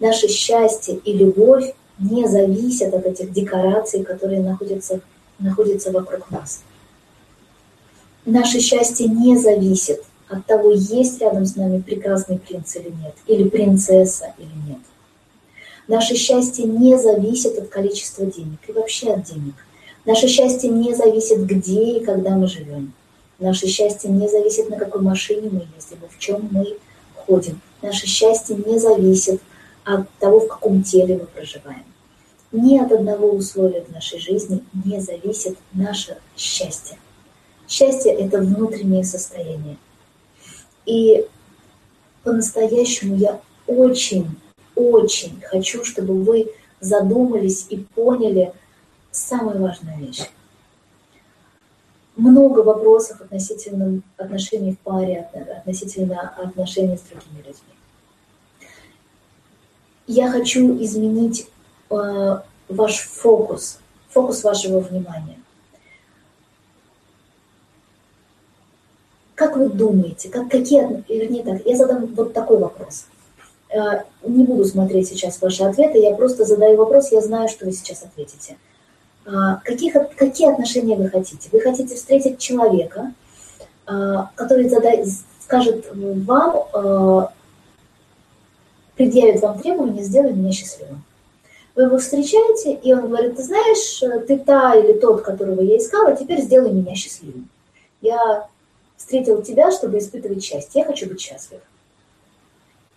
Наше 0.00 0.28
счастье 0.28 0.96
и 0.96 1.12
любовь 1.12 1.74
не 1.98 2.28
зависят 2.28 2.92
от 2.92 3.06
этих 3.06 3.32
декораций, 3.32 4.04
которые 4.04 4.42
находятся, 4.42 5.00
находятся 5.38 5.92
вокруг 5.92 6.30
нас. 6.30 6.62
Наше 8.30 8.60
счастье 8.60 9.08
не 9.08 9.38
зависит 9.38 10.02
от 10.28 10.44
того, 10.44 10.72
есть 10.72 11.18
рядом 11.22 11.46
с 11.46 11.56
нами 11.56 11.80
прекрасный 11.80 12.38
принц 12.38 12.76
или 12.76 12.90
нет, 12.90 13.14
или 13.26 13.48
принцесса 13.48 14.34
или 14.36 14.68
нет. 14.68 14.80
Наше 15.86 16.14
счастье 16.14 16.66
не 16.66 16.98
зависит 16.98 17.58
от 17.58 17.68
количества 17.70 18.26
денег 18.26 18.58
и 18.68 18.72
вообще 18.72 19.14
от 19.14 19.22
денег. 19.22 19.54
Наше 20.04 20.28
счастье 20.28 20.68
не 20.68 20.94
зависит, 20.94 21.46
где 21.46 21.82
и 21.82 22.04
когда 22.04 22.36
мы 22.36 22.48
живем. 22.48 22.92
Наше 23.38 23.66
счастье 23.66 24.10
не 24.10 24.28
зависит, 24.28 24.68
на 24.68 24.76
какой 24.76 25.00
машине 25.00 25.48
мы 25.50 25.66
ездим 25.74 25.96
в 26.06 26.18
чем 26.18 26.50
мы 26.50 26.76
ходим. 27.14 27.62
Наше 27.80 28.06
счастье 28.06 28.56
не 28.56 28.78
зависит 28.78 29.40
от 29.84 30.06
того, 30.18 30.40
в 30.40 30.48
каком 30.48 30.82
теле 30.82 31.16
мы 31.16 31.24
проживаем. 31.24 31.84
Ни 32.52 32.76
от 32.76 32.92
одного 32.92 33.30
условия 33.30 33.86
в 33.88 33.90
нашей 33.90 34.18
жизни 34.18 34.62
не 34.84 35.00
зависит 35.00 35.56
наше 35.72 36.18
счастье. 36.36 36.98
Счастье– 37.68 38.12
это 38.18 38.38
внутреннее 38.38 39.04
состояние. 39.04 39.76
И 40.86 41.26
по-настоящему 42.22 43.14
я 43.16 43.40
очень, 43.66 44.26
очень 44.74 45.40
хочу, 45.42 45.84
чтобы 45.84 46.22
вы 46.22 46.50
задумались 46.80 47.66
и 47.68 47.76
поняли 47.76 48.54
самую 49.10 49.60
важную 49.60 49.98
вещь. 49.98 50.22
Много 52.16 52.60
вопросов 52.60 53.20
относительно 53.20 54.00
отношений 54.16 54.72
в 54.72 54.78
паре, 54.78 55.28
относительно 55.58 56.20
отношений 56.38 56.96
с 56.96 57.02
другими 57.02 57.38
людьми. 57.38 57.74
Я 60.06 60.30
хочу 60.30 60.82
изменить 60.82 61.48
э, 61.90 62.38
ваш 62.68 62.96
фокус, 63.00 63.78
фокус 64.08 64.42
вашего 64.42 64.80
внимания. 64.80 65.37
Как 69.38 69.56
вы 69.56 69.68
думаете, 69.68 70.30
как, 70.30 70.50
какие, 70.50 71.04
вернее 71.08 71.44
так, 71.44 71.64
я 71.64 71.76
задам 71.76 72.06
вот 72.06 72.32
такой 72.32 72.58
вопрос. 72.58 73.06
Э, 73.70 74.02
не 74.24 74.42
буду 74.42 74.64
смотреть 74.64 75.10
сейчас 75.10 75.40
ваши 75.40 75.62
ответы, 75.62 75.98
я 75.98 76.12
просто 76.16 76.44
задаю 76.44 76.76
вопрос, 76.76 77.12
я 77.12 77.20
знаю, 77.20 77.48
что 77.48 77.64
вы 77.64 77.70
сейчас 77.70 78.02
ответите. 78.02 78.56
Э, 79.26 79.30
каких, 79.62 79.94
какие 80.16 80.50
отношения 80.50 80.96
вы 80.96 81.08
хотите? 81.08 81.48
Вы 81.52 81.60
хотите 81.60 81.94
встретить 81.94 82.40
человека, 82.40 83.12
э, 83.86 83.92
который 84.34 84.68
задай, 84.68 85.04
скажет 85.40 85.86
вам, 85.94 87.28
предъявит 88.96 89.40
вам 89.40 89.60
требования, 89.60 90.02
сделай 90.02 90.32
меня 90.32 90.50
счастливым. 90.50 91.04
Вы 91.76 91.84
его 91.84 91.98
встречаете, 91.98 92.72
и 92.72 92.92
он 92.92 93.06
говорит, 93.06 93.36
ты 93.36 93.44
знаешь, 93.44 94.00
ты 94.26 94.36
та 94.36 94.74
или 94.74 94.94
тот, 94.94 95.22
которого 95.22 95.60
я 95.60 95.76
искала, 95.76 96.16
теперь 96.16 96.40
сделай 96.40 96.72
меня 96.72 96.96
счастливым. 96.96 97.48
Я 98.00 98.48
встретил 98.98 99.40
тебя, 99.40 99.70
чтобы 99.70 99.98
испытывать 99.98 100.44
счастье. 100.44 100.82
Я 100.82 100.84
хочу 100.84 101.08
быть 101.08 101.20
счастлив. 101.20 101.60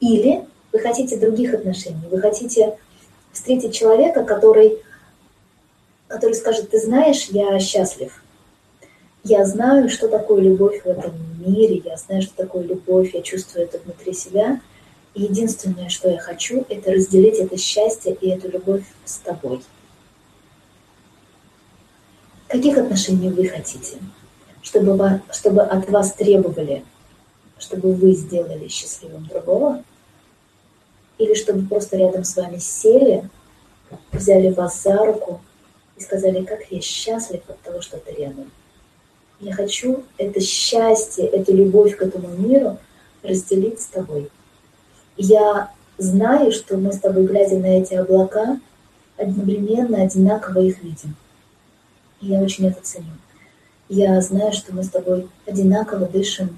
Или 0.01 0.45
вы 0.73 0.79
хотите 0.79 1.17
других 1.17 1.53
отношений, 1.53 2.07
вы 2.09 2.19
хотите 2.19 2.77
встретить 3.31 3.73
человека, 3.73 4.25
который, 4.25 4.79
который 6.07 6.33
скажет, 6.33 6.71
ты 6.71 6.79
знаешь, 6.79 7.27
я 7.29 7.57
счастлив. 7.59 8.21
Я 9.23 9.45
знаю, 9.45 9.87
что 9.89 10.07
такое 10.07 10.41
любовь 10.41 10.81
в 10.83 10.87
этом 10.87 11.13
мире, 11.39 11.81
я 11.85 11.95
знаю, 11.97 12.23
что 12.23 12.35
такое 12.35 12.63
любовь, 12.63 13.13
я 13.13 13.21
чувствую 13.21 13.65
это 13.65 13.77
внутри 13.77 14.13
себя. 14.13 14.59
И 15.13 15.23
единственное, 15.23 15.89
что 15.89 16.09
я 16.09 16.17
хочу, 16.17 16.65
это 16.69 16.91
разделить 16.91 17.37
это 17.37 17.57
счастье 17.57 18.17
и 18.19 18.29
эту 18.29 18.49
любовь 18.49 18.83
с 19.05 19.17
тобой. 19.17 19.61
Каких 22.47 22.77
отношений 22.77 23.29
вы 23.29 23.47
хотите? 23.47 23.97
Чтобы, 24.61 25.21
чтобы 25.31 25.61
от 25.61 25.89
вас 25.89 26.13
требовали, 26.13 26.83
чтобы 27.57 27.93
вы 27.93 28.13
сделали 28.13 28.67
счастливым 28.67 29.25
другого, 29.25 29.83
или 31.17 31.33
чтобы 31.33 31.67
просто 31.67 31.97
рядом 31.97 32.23
с 32.23 32.35
вами 32.35 32.57
сели, 32.57 33.29
взяли 34.11 34.51
вас 34.51 34.81
за 34.81 34.97
руку 35.05 35.41
и 35.97 36.01
сказали, 36.01 36.43
как 36.43 36.71
я 36.71 36.81
счастлив 36.81 37.41
от 37.47 37.59
того, 37.61 37.81
что 37.81 37.97
ты 37.97 38.11
рядом. 38.13 38.51
Я 39.39 39.53
хочу 39.53 40.03
это 40.17 40.39
счастье, 40.39 41.25
эту 41.25 41.55
любовь 41.55 41.97
к 41.97 42.01
этому 42.01 42.29
миру 42.29 42.77
разделить 43.23 43.81
с 43.81 43.85
тобой. 43.85 44.29
Я 45.17 45.71
знаю, 45.97 46.51
что 46.51 46.77
мы 46.77 46.93
с 46.93 46.99
тобой, 46.99 47.25
глядя 47.25 47.57
на 47.57 47.81
эти 47.81 47.93
облака, 47.93 48.59
одновременно 49.17 50.01
одинаково 50.01 50.59
их 50.59 50.81
видим. 50.83 51.15
И 52.21 52.27
я 52.27 52.39
очень 52.39 52.67
это 52.67 52.81
ценю. 52.81 53.13
Я 53.93 54.21
знаю, 54.21 54.53
что 54.53 54.73
мы 54.73 54.83
с 54.83 54.89
тобой 54.89 55.27
одинаково 55.45 56.07
дышим 56.07 56.57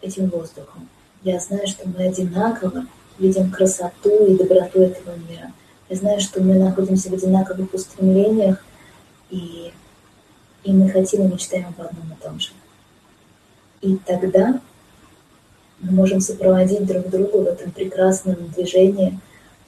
этим 0.00 0.30
воздухом. 0.30 0.88
Я 1.22 1.38
знаю, 1.38 1.66
что 1.66 1.86
мы 1.86 2.06
одинаково 2.06 2.86
видим 3.18 3.50
красоту 3.50 4.24
и 4.24 4.38
доброту 4.38 4.80
этого 4.80 5.14
мира. 5.28 5.52
Я 5.90 5.96
знаю, 5.96 6.18
что 6.20 6.42
мы 6.42 6.54
находимся 6.54 7.10
в 7.10 7.12
одинаковых 7.12 7.74
устремлениях, 7.74 8.64
и, 9.28 9.70
и 10.64 10.72
мы 10.72 10.88
хотим 10.88 11.26
и 11.26 11.34
мечтаем 11.34 11.66
об 11.76 11.88
одном 11.88 12.10
и 12.10 12.22
том 12.22 12.40
же. 12.40 12.52
И 13.82 13.98
тогда 14.06 14.58
мы 15.78 15.92
можем 15.92 16.20
сопроводить 16.20 16.86
друг 16.86 17.10
друга 17.10 17.36
в 17.36 17.46
этом 17.48 17.70
прекрасном 17.72 18.48
движении, 18.48 19.20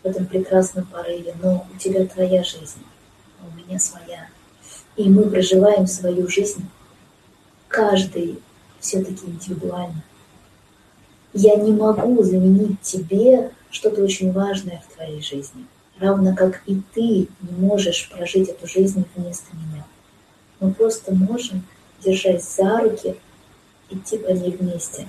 в 0.03 0.07
этом 0.07 0.25
прекрасном 0.25 0.87
порыве. 0.87 1.35
Но 1.43 1.67
у 1.71 1.79
тебя 1.79 2.07
твоя 2.07 2.43
жизнь, 2.43 2.83
а 3.43 3.45
у 3.47 3.55
меня 3.59 3.79
своя. 3.79 4.27
И 4.97 5.11
мы 5.11 5.25
проживаем 5.25 5.87
свою 5.87 6.27
жизнь 6.29 6.67
каждый 7.75 8.39
все-таки 8.79 9.27
индивидуально. 9.27 10.03
Я 11.33 11.57
не 11.57 11.73
могу 11.73 12.23
заменить 12.23 12.81
тебе 12.83 13.51
что-то 13.71 14.03
очень 14.03 14.31
важное 14.31 14.81
в 14.87 14.95
твоей 14.95 15.21
жизни, 15.21 15.67
равно 15.99 16.37
как 16.37 16.63
и 16.67 16.81
ты 16.95 17.29
не 17.41 17.59
можешь 17.59 18.09
прожить 18.09 18.49
эту 18.49 18.69
жизнь 18.69 19.05
вместо 19.17 19.57
меня. 19.57 19.85
Мы 20.61 20.73
просто 20.73 21.13
можем, 21.13 21.65
держась 22.05 22.55
за 22.55 22.79
руки, 22.79 23.17
идти 23.91 24.19
по 24.19 24.31
ней 24.31 24.53
вместе, 24.53 25.09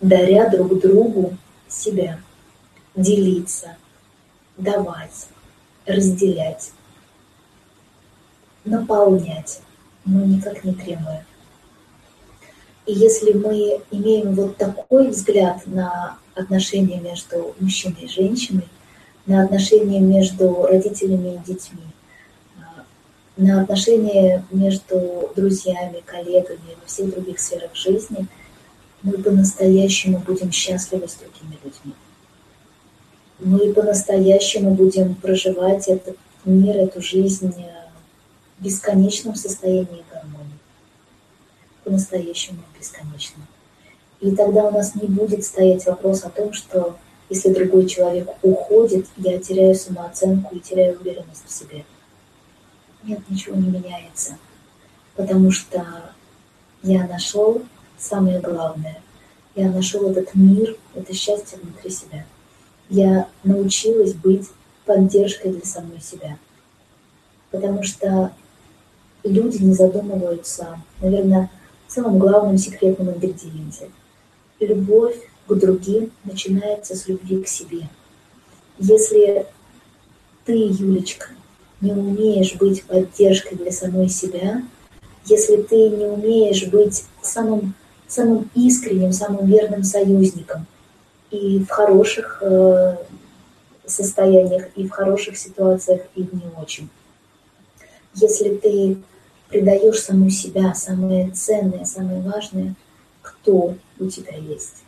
даря 0.00 0.50
друг 0.50 0.80
другу 0.80 1.36
себя, 1.68 2.18
делиться, 2.96 3.76
давать, 4.56 5.28
разделять, 5.86 6.72
наполнять, 8.64 9.60
но 10.04 10.24
никак 10.24 10.64
не 10.64 10.74
требуя. 10.74 11.24
И 12.86 12.92
если 12.94 13.32
мы 13.32 13.80
имеем 13.92 14.34
вот 14.34 14.56
такой 14.56 15.08
взгляд 15.08 15.66
на 15.66 16.18
отношения 16.34 17.00
между 17.00 17.54
мужчиной 17.60 18.02
и 18.02 18.08
женщиной, 18.08 18.68
на 19.26 19.44
отношения 19.44 20.00
между 20.00 20.64
родителями 20.64 21.36
и 21.36 21.46
детьми, 21.46 21.84
а, 22.58 22.84
на 23.36 23.62
отношения 23.62 24.44
между 24.50 25.30
друзьями, 25.36 26.02
коллегами 26.04 26.76
во 26.80 26.86
всех 26.86 27.10
других 27.10 27.38
сферах 27.38 27.74
жизни, 27.76 28.26
мы 29.02 29.12
по-настоящему 29.12 30.18
будем 30.18 30.50
счастливы 30.50 31.06
с 31.06 31.14
другими 31.14 31.58
людьми. 31.62 31.94
Мы 33.38 33.72
по-настоящему 33.72 34.74
будем 34.74 35.14
проживать 35.14 35.86
этот 35.86 36.16
мир, 36.44 36.76
эту 36.76 37.00
жизнь 37.00 37.52
в 37.52 38.62
бесконечном 38.62 39.36
состоянии 39.36 40.04
гармонии 40.12 40.41
по-настоящему 41.84 42.60
бесконечно. 42.78 43.42
И 44.20 44.34
тогда 44.34 44.64
у 44.68 44.70
нас 44.70 44.94
не 44.94 45.08
будет 45.08 45.44
стоять 45.44 45.84
вопрос 45.86 46.22
о 46.24 46.30
том, 46.30 46.52
что 46.52 46.96
если 47.28 47.52
другой 47.52 47.86
человек 47.86 48.28
уходит, 48.42 49.06
я 49.16 49.38
теряю 49.38 49.74
самооценку 49.74 50.54
и 50.54 50.60
теряю 50.60 51.00
уверенность 51.00 51.44
в 51.46 51.52
себе. 51.52 51.84
Нет, 53.02 53.20
ничего 53.28 53.56
не 53.56 53.68
меняется, 53.68 54.36
потому 55.16 55.50
что 55.50 55.84
я 56.82 57.06
нашел 57.06 57.62
самое 57.98 58.40
главное. 58.40 59.00
Я 59.54 59.70
нашел 59.70 60.10
этот 60.10 60.34
мир, 60.34 60.76
это 60.94 61.12
счастье 61.14 61.58
внутри 61.58 61.90
себя. 61.90 62.24
Я 62.88 63.28
научилась 63.44 64.14
быть 64.14 64.48
поддержкой 64.84 65.52
для 65.52 65.64
самой 65.64 66.00
себя. 66.00 66.38
Потому 67.50 67.82
что 67.82 68.32
люди 69.24 69.62
не 69.62 69.74
задумываются, 69.74 70.80
наверное, 71.00 71.50
самом 71.92 72.18
главном 72.18 72.58
секретном 72.58 73.10
ингредиенте. 73.10 73.88
Любовь 74.60 75.16
к 75.46 75.54
другим 75.54 76.10
начинается 76.24 76.96
с 76.96 77.08
любви 77.08 77.42
к 77.42 77.48
себе. 77.48 77.88
Если 78.78 79.46
ты, 80.44 80.52
Юлечка, 80.52 81.28
не 81.80 81.92
умеешь 81.92 82.54
быть 82.54 82.84
поддержкой 82.84 83.56
для 83.56 83.72
самой 83.72 84.08
себя, 84.08 84.62
если 85.26 85.62
ты 85.62 85.90
не 85.90 86.06
умеешь 86.06 86.66
быть 86.66 87.04
самым, 87.20 87.74
самым 88.06 88.50
искренним, 88.54 89.12
самым 89.12 89.46
верным 89.46 89.84
союзником 89.84 90.66
и 91.30 91.58
в 91.58 91.68
хороших 91.68 92.38
э, 92.42 92.96
состояниях, 93.86 94.68
и 94.76 94.86
в 94.86 94.90
хороших 94.90 95.36
ситуациях, 95.36 96.02
и 96.14 96.22
в 96.22 96.32
не 96.32 96.50
очень. 96.60 96.88
Если 98.14 98.56
ты 98.56 98.98
предаешь 99.52 100.00
саму 100.00 100.30
себя, 100.30 100.74
самое 100.74 101.30
ценное, 101.30 101.84
самое 101.84 102.22
важное, 102.22 102.74
кто 103.20 103.76
у 104.00 104.08
тебя 104.08 104.36
есть, 104.36 104.82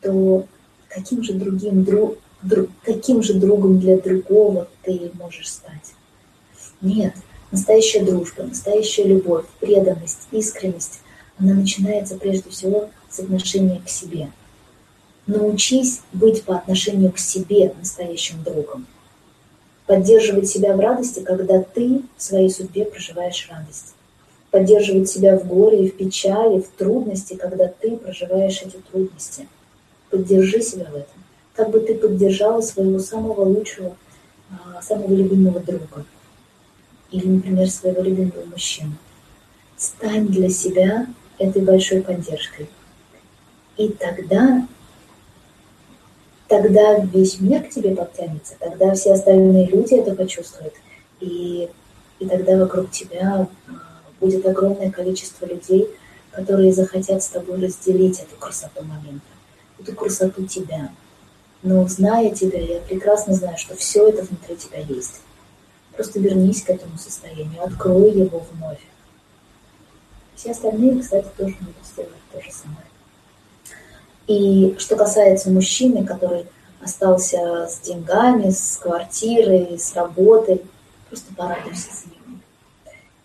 то 0.00 0.46
каким 0.88 1.22
же 1.24 1.34
другим 1.34 1.84
друг, 1.84 2.18
друг, 2.42 2.70
каким 2.84 3.22
же 3.22 3.34
другом 3.34 3.80
для 3.80 3.98
другого 3.98 4.68
ты 4.82 5.10
можешь 5.14 5.50
стать? 5.50 5.94
Нет, 6.80 7.14
настоящая 7.50 8.04
дружба, 8.04 8.44
настоящая 8.44 9.04
любовь, 9.04 9.46
преданность, 9.60 10.28
искренность, 10.30 11.00
она 11.36 11.52
начинается 11.52 12.16
прежде 12.16 12.48
всего 12.50 12.90
с 13.10 13.18
отношения 13.18 13.82
к 13.84 13.88
себе. 13.88 14.30
Научись 15.26 16.00
быть 16.12 16.44
по 16.44 16.56
отношению 16.56 17.10
к 17.10 17.18
себе 17.18 17.74
настоящим 17.76 18.42
другом. 18.44 18.86
Поддерживать 19.86 20.48
себя 20.48 20.74
в 20.74 20.80
радости, 20.80 21.20
когда 21.20 21.60
ты 21.60 22.02
в 22.16 22.22
своей 22.22 22.48
судьбе 22.48 22.86
проживаешь 22.86 23.48
радость. 23.50 23.94
Поддерживать 24.50 25.10
себя 25.10 25.36
в 25.36 25.46
горе 25.46 25.86
и 25.86 25.90
в 25.90 25.96
печали, 25.96 26.60
в 26.60 26.68
трудности, 26.68 27.34
когда 27.34 27.68
ты 27.68 27.96
проживаешь 27.96 28.62
эти 28.62 28.76
трудности. 28.90 29.46
Поддержи 30.10 30.62
себя 30.62 30.86
в 30.86 30.94
этом. 30.94 31.22
Как 31.54 31.70
бы 31.70 31.80
ты 31.80 31.94
поддержала 31.94 32.60
своего 32.60 32.98
самого 32.98 33.42
лучшего, 33.42 33.94
а, 34.50 34.80
самого 34.80 35.12
любимого 35.12 35.60
друга. 35.60 36.06
Или, 37.10 37.26
например, 37.26 37.68
своего 37.68 38.02
любимого 38.02 38.44
мужчину. 38.46 38.92
Стань 39.76 40.28
для 40.28 40.48
себя 40.48 41.06
этой 41.38 41.62
большой 41.62 42.00
поддержкой. 42.00 42.68
И 43.76 43.88
тогда 43.88 44.66
тогда 46.54 46.98
весь 46.98 47.40
мир 47.40 47.64
к 47.64 47.70
тебе 47.70 47.96
подтянется, 47.96 48.54
тогда 48.60 48.94
все 48.94 49.14
остальные 49.14 49.66
люди 49.66 49.94
это 49.94 50.14
почувствуют. 50.14 50.74
И, 51.18 51.68
и 52.20 52.26
тогда 52.26 52.56
вокруг 52.56 52.92
тебя 52.92 53.48
а, 53.66 53.72
будет 54.20 54.46
огромное 54.46 54.90
количество 54.92 55.46
людей, 55.46 55.88
которые 56.30 56.72
захотят 56.72 57.24
с 57.24 57.28
тобой 57.28 57.60
разделить 57.60 58.20
эту 58.20 58.36
красоту 58.36 58.84
момента, 58.84 59.26
эту 59.80 59.94
красоту 59.94 60.46
тебя. 60.46 60.92
Но 61.64 61.88
зная 61.88 62.30
тебя, 62.30 62.60
я 62.60 62.80
прекрасно 62.80 63.34
знаю, 63.34 63.58
что 63.58 63.74
все 63.74 64.08
это 64.08 64.22
внутри 64.22 64.56
тебя 64.56 64.78
есть. 64.78 65.22
Просто 65.96 66.20
вернись 66.20 66.62
к 66.62 66.70
этому 66.70 66.98
состоянию, 66.98 67.64
открой 67.64 68.12
его 68.12 68.44
вновь. 68.52 68.80
Все 70.36 70.52
остальные, 70.52 71.00
кстати, 71.00 71.26
тоже 71.36 71.56
могут 71.60 71.84
сделать 71.84 72.12
то 72.32 72.40
же 72.40 72.50
самое. 72.52 72.86
И 74.26 74.74
что 74.78 74.96
касается 74.96 75.50
мужчины, 75.50 76.04
который 76.04 76.46
остался 76.80 77.66
с 77.68 77.80
деньгами, 77.80 78.50
с 78.50 78.78
квартирой, 78.78 79.78
с 79.78 79.94
работой, 79.94 80.62
просто 81.08 81.34
порадуйся 81.34 81.88
за 81.92 82.06
него. 82.06 82.38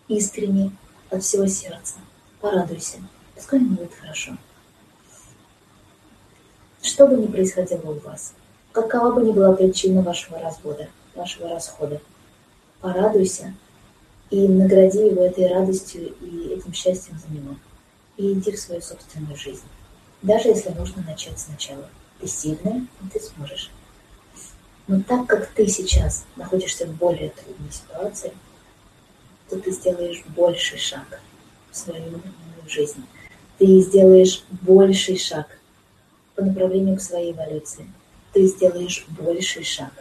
Искренне, 0.08 0.72
от 1.10 1.22
всего 1.22 1.46
сердца. 1.46 1.96
Порадуйся. 2.40 2.98
Пускай 3.34 3.60
ему 3.60 3.76
будет 3.76 3.94
хорошо. 3.94 4.36
Что 6.82 7.06
бы 7.06 7.16
ни 7.16 7.26
происходило 7.26 7.90
у 7.90 7.98
вас, 8.00 8.34
какова 8.72 9.12
бы 9.12 9.22
ни 9.22 9.32
была 9.32 9.52
причина 9.52 10.02
вашего 10.02 10.38
развода, 10.38 10.88
вашего 11.14 11.48
расхода, 11.48 12.00
порадуйся 12.80 13.54
и 14.30 14.48
награди 14.48 14.98
его 14.98 15.22
этой 15.22 15.48
радостью 15.48 16.14
и 16.20 16.54
этим 16.54 16.72
счастьем 16.72 17.18
за 17.18 17.34
него. 17.34 17.56
И 18.16 18.32
иди 18.32 18.52
в 18.52 18.58
свою 18.58 18.80
собственную 18.80 19.36
жизнь 19.36 19.64
даже 20.22 20.48
если 20.48 20.70
нужно 20.70 21.02
начать 21.02 21.38
сначала. 21.38 21.88
Ты 22.20 22.26
сильная, 22.26 22.86
и 23.02 23.08
ты 23.12 23.20
сможешь. 23.20 23.70
Но 24.86 25.00
так 25.02 25.26
как 25.26 25.46
ты 25.48 25.66
сейчас 25.68 26.24
находишься 26.36 26.86
в 26.86 26.94
более 26.96 27.30
трудной 27.30 27.72
ситуации, 27.72 28.32
то 29.48 29.58
ты 29.58 29.70
сделаешь 29.70 30.22
больший 30.26 30.78
шаг 30.78 31.20
в 31.70 31.76
свою 31.76 32.20
жизнь. 32.68 33.04
Ты 33.58 33.80
сделаешь 33.80 34.44
больший 34.50 35.18
шаг 35.18 35.46
по 36.34 36.42
направлению 36.42 36.96
к 36.96 37.02
своей 37.02 37.32
эволюции. 37.32 37.90
Ты 38.32 38.46
сделаешь 38.46 39.06
больший 39.08 39.64
шаг 39.64 39.92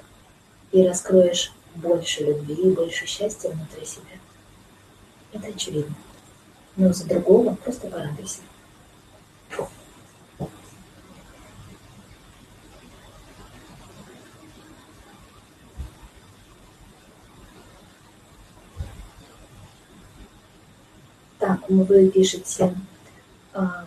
и 0.72 0.86
раскроешь 0.86 1.54
больше 1.76 2.24
любви 2.26 2.56
и 2.56 2.72
больше 2.72 3.06
счастья 3.06 3.50
внутри 3.50 3.86
себя. 3.86 4.20
Это 5.32 5.48
очевидно. 5.48 5.96
Но 6.76 6.94
за 6.94 7.06
другого 7.06 7.56
просто 7.56 7.88
порадуйся. 7.88 8.40
Так, 21.70 21.88
вы 21.88 22.10
пишете 22.10 22.76
а, 23.54 23.86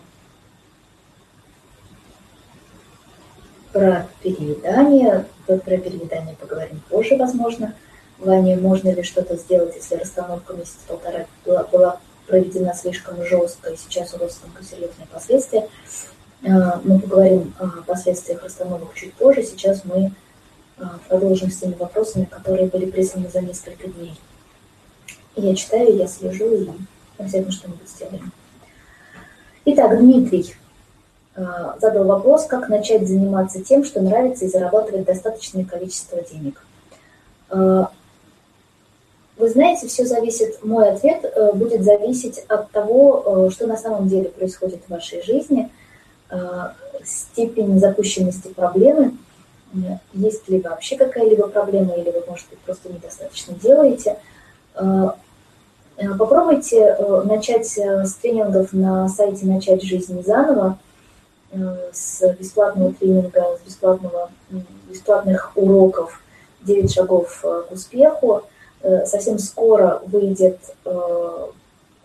про 3.72 4.08
переедание. 4.22 5.26
Про 5.46 5.56
переедание 5.58 6.36
поговорим 6.36 6.80
позже, 6.88 7.16
возможно. 7.16 7.74
Ваня, 8.18 8.56
можно 8.56 8.90
ли 8.90 9.02
что-то 9.02 9.36
сделать, 9.36 9.74
если 9.74 9.96
расстановка 9.96 10.54
месяц-полтора 10.54 11.26
была, 11.44 11.64
была 11.64 12.00
проведена 12.28 12.72
слишком 12.72 13.24
жестко, 13.24 13.70
и 13.70 13.76
сейчас 13.76 14.14
у 14.14 14.18
родственника 14.18 14.62
серьезные 14.62 15.08
последствия. 15.10 15.68
А, 16.46 16.80
мы 16.84 17.00
поговорим 17.00 17.52
о 17.58 17.82
последствиях 17.82 18.44
расстановок 18.44 18.94
чуть 18.94 19.12
позже. 19.14 19.42
Сейчас 19.42 19.84
мы 19.84 20.12
а, 20.78 21.00
продолжим 21.08 21.50
с 21.50 21.58
теми 21.58 21.74
вопросами, 21.74 22.26
которые 22.26 22.68
были 22.68 22.88
присланы 22.88 23.28
за 23.28 23.40
несколько 23.40 23.88
дней. 23.88 24.14
Я 25.34 25.56
читаю, 25.56 25.96
я 25.96 26.06
слежу 26.06 26.54
и 26.54 26.70
обязательно 27.18 27.52
что-нибудь 27.52 27.88
сделаем. 27.88 28.32
Итак, 29.64 29.96
Дмитрий 29.96 30.54
э, 31.36 31.42
задал 31.80 32.04
вопрос, 32.04 32.46
как 32.46 32.68
начать 32.68 33.06
заниматься 33.06 33.62
тем, 33.62 33.84
что 33.84 34.00
нравится, 34.00 34.44
и 34.44 34.48
зарабатывать 34.48 35.04
достаточное 35.04 35.64
количество 35.64 36.20
денег. 36.20 36.64
Э, 37.50 37.84
вы 39.36 39.48
знаете, 39.48 39.86
все 39.86 40.04
зависит, 40.04 40.64
мой 40.64 40.90
ответ 40.90 41.24
э, 41.24 41.52
будет 41.52 41.84
зависеть 41.84 42.40
от 42.48 42.70
того, 42.72 43.50
что 43.50 43.66
на 43.68 43.76
самом 43.76 44.08
деле 44.08 44.30
происходит 44.30 44.82
в 44.86 44.90
вашей 44.90 45.22
жизни, 45.22 45.70
степень 47.04 47.78
запущенности 47.78 48.48
проблемы, 48.48 49.16
есть 50.14 50.48
ли 50.48 50.60
вообще 50.60 50.96
какая-либо 50.96 51.46
проблема, 51.48 51.94
или 51.94 52.10
вы, 52.10 52.24
может 52.26 52.48
быть, 52.48 52.58
просто 52.60 52.90
недостаточно 52.90 53.54
делаете. 53.54 54.16
Э, 55.96 56.14
попробуйте 56.14 56.96
э, 56.98 57.22
начать 57.24 57.76
э, 57.78 58.04
с 58.04 58.14
тренингов 58.14 58.72
на 58.72 59.08
сайте 59.08 59.46
«Начать 59.46 59.82
жизнь 59.82 60.22
заново», 60.24 60.78
с 61.92 62.26
бесплатного 62.38 62.94
тренинга, 62.94 63.58
с 63.62 63.66
бесплатного, 63.66 64.30
бесплатных 64.88 65.52
уроков 65.54 66.22
«9 66.66 66.88
шагов 66.88 67.42
к 67.42 67.70
успеху». 67.70 68.40
Совсем 69.04 69.38
скоро 69.38 70.00
выйдет, 70.06 70.58
вот 70.82 71.52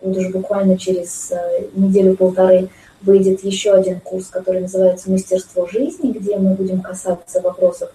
уже 0.02 0.30
буквально 0.32 0.78
через 0.78 1.32
неделю-полторы, 1.74 2.68
выйдет 3.02 3.42
еще 3.46 3.72
один 3.72 4.02
курс, 4.02 4.28
который 4.28 4.64
называется 4.64 5.10
«Мастерство 5.10 5.66
жизни», 5.66 6.12
где 6.12 6.36
мы 6.36 6.54
будем 6.54 6.82
касаться 6.82 7.40
вопросов 7.40 7.90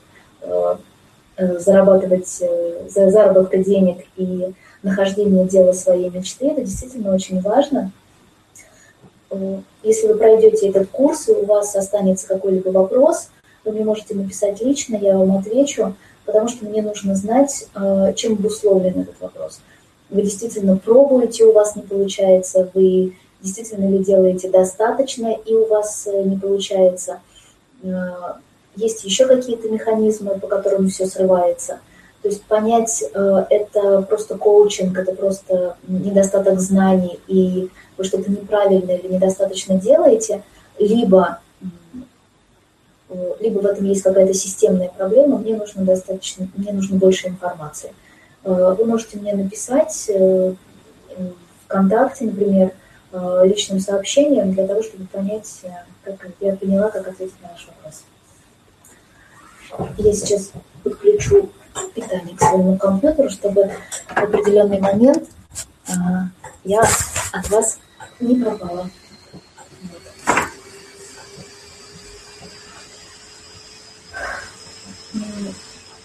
зарабатывать, 1.37 2.43
заработка 2.89 3.59
денег 3.59 4.07
и 4.17 4.55
нахождение 4.83 5.47
дела 5.47 5.73
своей 5.73 6.11
мечты, 6.11 6.49
это 6.49 6.63
действительно 6.63 7.15
очень 7.15 7.41
важно. 7.41 7.93
Э, 9.31 9.61
если 9.83 10.09
вы 10.09 10.15
пройдете 10.17 10.69
этот 10.69 10.89
курс, 10.89 11.29
и 11.29 11.33
у 11.33 11.45
вас 11.47 11.75
останется 11.77 12.27
какой-либо 12.27 12.71
вопрос, 12.71 13.31
вы 13.65 13.73
мне 13.73 13.85
можете 13.85 14.15
написать 14.15 14.61
лично, 14.61 14.97
я 14.97 15.17
вам 15.17 15.37
отвечу, 15.37 15.95
потому 16.25 16.49
что 16.49 16.65
мне 16.65 16.83
нужно 16.83 17.15
знать, 17.15 17.67
э, 17.75 18.13
чем 18.17 18.35
обусловлен 18.35 19.01
этот 19.01 19.21
вопрос. 19.21 19.61
Вы 20.11 20.23
действительно 20.23 20.77
пробуете, 20.77 21.45
у 21.45 21.53
вас 21.53 21.77
не 21.77 21.83
получается, 21.83 22.71
вы 22.75 23.17
действительно 23.41 23.89
ли 23.89 23.99
делаете 23.99 24.51
достаточно, 24.51 25.33
и 25.33 25.55
у 25.55 25.67
вас 25.67 26.07
э, 26.07 26.23
не 26.23 26.37
получается. 26.37 27.21
Есть 28.77 29.03
еще 29.03 29.27
какие-то 29.27 29.69
механизмы, 29.69 30.39
по 30.39 30.47
которым 30.47 30.89
все 30.89 31.07
срывается– 31.07 31.81
то 32.23 32.29
есть 32.29 32.45
понять 32.45 33.03
э, 33.13 33.45
это 33.51 34.03
просто 34.03 34.39
коучинг, 34.39 34.97
это 34.97 35.13
просто 35.13 35.77
недостаток 35.89 36.61
знаний, 36.61 37.19
и 37.27 37.69
вы 37.99 38.05
что-то 38.05 38.31
неправильно 38.31 38.93
или 38.93 39.15
недостаточно 39.15 39.75
делаете, 39.75 40.45
либо, 40.79 41.41
либо 43.41 43.59
в 43.59 43.67
этом 43.67 43.85
есть 43.87 44.03
какая-то 44.03 44.35
системная 44.35 44.89
проблема, 44.97 45.39
мне 45.39 45.57
нужно 45.57 45.85
достаточно, 45.85 46.47
мне 46.57 46.73
нужно 46.73 46.97
больше 46.97 47.27
информации. 47.27 47.93
Э, 48.45 48.77
вы 48.79 48.85
можете 48.85 49.19
мне 49.19 49.35
написать 49.35 50.09
э, 50.09 50.55
ВКонтакте, 51.65 52.27
например, 52.27 52.73
личным 53.45 53.79
сообщением 53.79 54.55
для 54.55 54.67
того, 54.67 54.83
чтобы 54.83 55.07
понять, 55.07 55.61
как 56.03 56.31
я 56.41 56.57
поняла, 56.57 56.89
как 56.89 57.07
ответить 57.07 57.35
на 57.43 57.51
ваш 57.51 57.69
вопрос. 57.69 58.05
Я 59.99 60.15
сейчас 60.15 60.51
подключу 60.83 61.51
питание 61.95 62.37
к 62.37 62.41
своему 62.41 62.77
компьютеру, 62.77 63.31
чтобы 63.31 63.71
в 64.09 64.19
определенный 64.19 64.81
момент 64.81 65.29
а, 65.89 66.29
я 66.65 66.83
от 67.33 67.49
вас 67.51 67.79
не 68.21 68.43
пропала. 68.43 68.89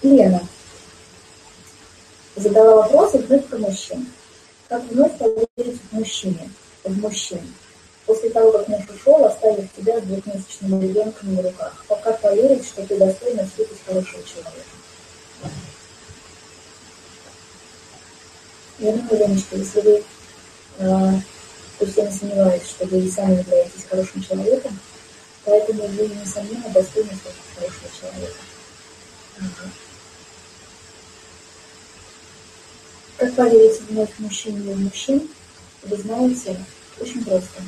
Лена 0.01 0.41
задала 2.35 2.75
вопрос 2.83 3.11
про 3.11 3.57
мужчин. 3.57 4.07
Как 4.69 4.83
вновь 4.83 5.17
поверить 5.17 5.79
в 5.81 5.93
мужчине, 5.93 6.49
в 6.83 6.99
мужчин? 6.99 7.41
После 8.05 8.29
того, 8.29 8.51
как 8.51 8.67
муж 8.67 8.83
ушел, 8.89 9.25
оставив 9.25 9.73
тебя 9.73 9.99
с 9.99 10.03
двухмесячным 10.03 10.81
ребенком 10.81 11.35
на 11.35 11.41
руках. 11.41 11.85
А 11.89 11.95
как 11.95 12.21
поверить, 12.21 12.65
что 12.65 12.85
ты 12.85 12.97
достойна 12.97 13.45
встретить 13.45 13.83
хорошего 13.85 14.23
человека? 14.23 14.66
Я 18.79 18.91
думаю, 18.91 19.19
Леночка, 19.19 19.55
если 19.55 19.81
вы, 19.81 20.03
э, 20.77 21.21
пусть 21.79 21.97
не 21.97 22.11
сомневаюсь, 22.11 22.63
что 22.63 22.85
вы 22.85 23.09
сами 23.09 23.39
являетесь 23.39 23.85
хорошим 23.89 24.23
человеком, 24.23 24.79
поэтому 25.45 25.87
вы, 25.87 26.07
несомненно, 26.07 26.69
достойны 26.69 27.09
встретить 27.09 27.55
хорошего 27.55 27.89
человека. 27.99 28.39
Как 33.17 33.33
поверить 33.33 33.81
вновь 33.89 34.11
в 34.11 34.19
мужчин 34.19 34.69
и 34.69 34.73
в 34.73 34.79
мужчин? 34.79 35.27
Вы 35.83 35.97
знаете, 35.97 36.63
очень 36.99 37.25
просто. 37.25 37.63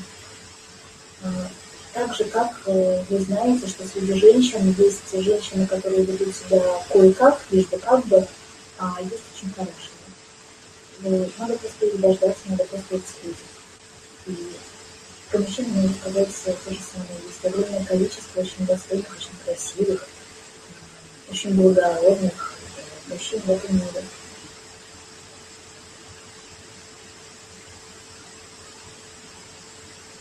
А, 1.23 1.49
так 1.93 2.15
же, 2.15 2.25
как 2.25 2.61
э, 2.65 3.03
вы 3.09 3.19
знаете, 3.19 3.67
что 3.67 3.87
среди 3.87 4.13
женщин 4.13 4.75
есть 4.77 5.23
женщины, 5.23 5.65
которые 5.65 6.03
ведут 6.03 6.35
себя 6.35 6.61
кое-как, 6.91 7.39
лишь 7.49 7.65
бы 7.65 7.77
как 7.79 8.05
бы, 8.05 8.27
а 8.77 8.97
есть 9.01 9.23
очень 9.35 9.53
хорошие. 9.53 11.31
Надо 11.37 11.57
просто 11.57 11.85
их 11.85 11.99
дождаться, 11.99 12.41
надо 12.45 12.65
просто 12.65 12.95
их 12.95 13.05
встретить. 13.05 13.37
И 14.27 14.35
по 15.31 15.37
мужчинам 15.39 15.71
могу 15.71 15.93
сказать 15.93 16.27
то 16.43 16.71
же 16.73 16.79
самое. 16.79 17.19
Есть 17.25 17.45
огромное 17.45 17.85
количество 17.85 18.41
очень 18.41 18.65
достойных, 18.65 19.07
очень 19.15 19.37
красивых, 19.45 20.07
очень 21.31 21.53
благородных 21.55 22.53
мужчин 23.07 23.39
в 23.45 23.51
этом 23.51 23.75
мире. 23.75 24.03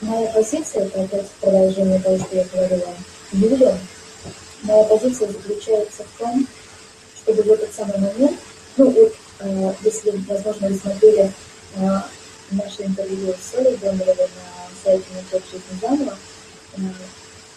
Моя 0.08 0.26
позиция, 0.28 0.86
это 0.86 1.02
опять 1.02 1.28
продолжение 1.32 2.00
того, 2.00 2.16
что 2.16 2.34
я 2.34 2.44
говорила 2.44 2.94
Юле, 3.30 3.78
моя 4.62 4.84
позиция 4.84 5.30
заключается 5.30 6.02
в 6.02 6.18
том, 6.18 6.46
чтобы 7.14 7.42
в 7.42 7.52
этот 7.52 7.74
самый 7.74 7.98
момент, 7.98 8.40
ну 8.78 8.88
вот, 8.88 9.14
э, 9.40 9.72
если, 9.82 10.12
возможно, 10.26 10.68
вы 10.68 10.78
смотрели 10.78 11.30
э, 11.76 12.00
наше 12.52 12.84
интервью 12.84 13.34
с 13.34 13.54
Солей 13.54 13.76
Домовой 13.76 14.14
на 14.16 14.82
сайте 14.82 15.04
«Начать 15.14 15.46
жизнь 15.50 15.78
заново», 15.78 16.16
э, 16.78 16.80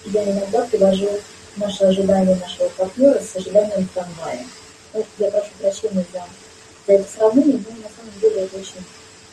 я 0.08 0.32
иногда 0.34 0.66
привожу 0.66 1.08
наше 1.56 1.86
ожидание 1.86 2.36
нашего 2.36 2.68
партнера 2.68 3.22
с 3.22 3.34
ожиданием 3.34 3.88
трамвая. 3.94 4.46
Ну, 4.94 5.06
я 5.20 5.32
прошу 5.32 5.52
прощения 5.58 6.06
за, 6.12 6.26
за 6.86 7.00
это 7.00 7.10
сравнение, 7.10 7.64
но 7.66 7.78
на 7.78 7.90
самом 7.96 8.20
деле 8.20 8.42
это 8.42 8.58
очень 8.58 8.84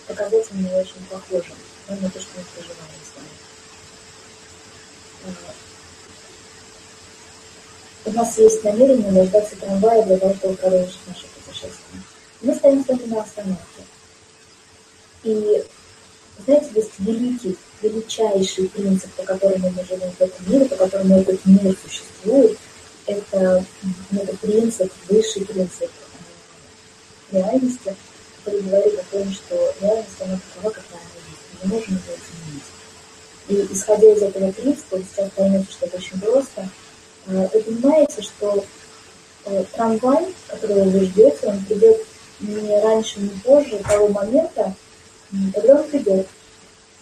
показательно 0.07 0.69
и 0.69 0.81
очень 0.81 1.05
похоже 1.11 1.53
на 1.97 2.11
то, 2.11 2.21
что 2.21 2.31
мы 2.37 2.45
переживаем. 2.55 2.89
У 8.05 8.13
нас 8.13 8.39
есть 8.39 8.65
намерение 8.65 9.13
дождаться 9.13 9.57
трамвая 9.57 10.03
для 10.05 10.19
того, 10.19 10.35
чтобы 10.35 10.57
продолжить 10.57 10.99
наше 11.07 11.27
путешествие. 11.27 12.03
Мы 12.41 12.55
стоим 12.55 12.85
с 12.85 12.89
вами 12.89 13.05
на 13.07 13.23
остановке. 13.23 13.83
И, 15.25 15.65
знаете, 16.45 16.71
есть 16.75 16.93
великий, 16.99 17.57
величайший 17.83 18.69
принцип, 18.69 19.13
по 19.15 19.25
которому 19.25 19.71
мы 19.71 19.85
живем 19.85 20.11
в 20.11 20.21
этом 20.21 20.51
мире, 20.51 20.67
по 20.67 20.77
которому 20.77 21.21
этот 21.21 21.45
мир 21.45 21.77
существует. 21.83 22.59
Это, 23.07 23.65
это 24.13 24.37
принцип, 24.37 24.93
высший 25.09 25.45
принцип 25.45 25.91
э, 27.31 27.39
реальности, 27.39 27.97
который 28.45 28.63
говорит 28.63 28.99
о 28.99 29.05
том, 29.11 29.33
что 29.33 29.75
реальность, 29.81 30.21
она 30.21 30.39
такова, 30.55 30.73
какая 30.73 31.01
она 31.01 31.18
не 31.63 31.69
можем 31.71 31.95
ее 31.95 32.17
изменить. 32.17 32.63
И 33.49 33.75
исходя 33.75 34.13
из 34.13 34.23
этого 34.23 34.53
принципа, 34.53 34.97
вы 34.97 35.05
сейчас 35.05 35.31
поймете, 35.35 35.71
что 35.71 35.87
это 35.87 35.97
очень 35.97 36.21
просто, 36.21 36.69
э, 37.27 37.49
вы 37.53 37.63
понимаете, 37.63 38.23
что 38.23 38.65
э, 39.47 39.65
трамвай, 39.75 40.35
которого 40.49 40.85
вы 40.85 41.05
ждете, 41.07 41.47
он 41.47 41.65
придет 41.65 42.05
не 42.41 42.81
раньше, 42.83 43.21
не 43.21 43.31
позже 43.41 43.79
того 43.79 44.09
момента, 44.09 44.75
когда 45.55 45.77
он 45.77 45.89
придет. 45.89 46.29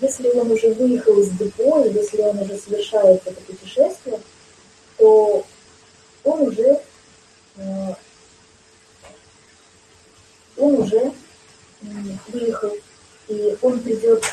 Если 0.00 0.28
он 0.30 0.50
уже 0.50 0.72
выехал 0.74 1.18
из 1.20 1.30
депо, 1.30 1.84
и 1.84 1.92
если 1.92 2.20
он 2.20 2.38
уже 2.38 2.56
совершает 2.58 3.22
это 3.26 3.40
путешествие, 3.40 4.20
то 4.98 5.44
он 6.22 6.40
уже 6.42 6.80
э, 7.56 7.94
он 10.56 10.80
уже 10.80 11.12
выехал, 12.28 12.76
и 13.28 13.56
он 13.62 13.80
придет 13.80 14.24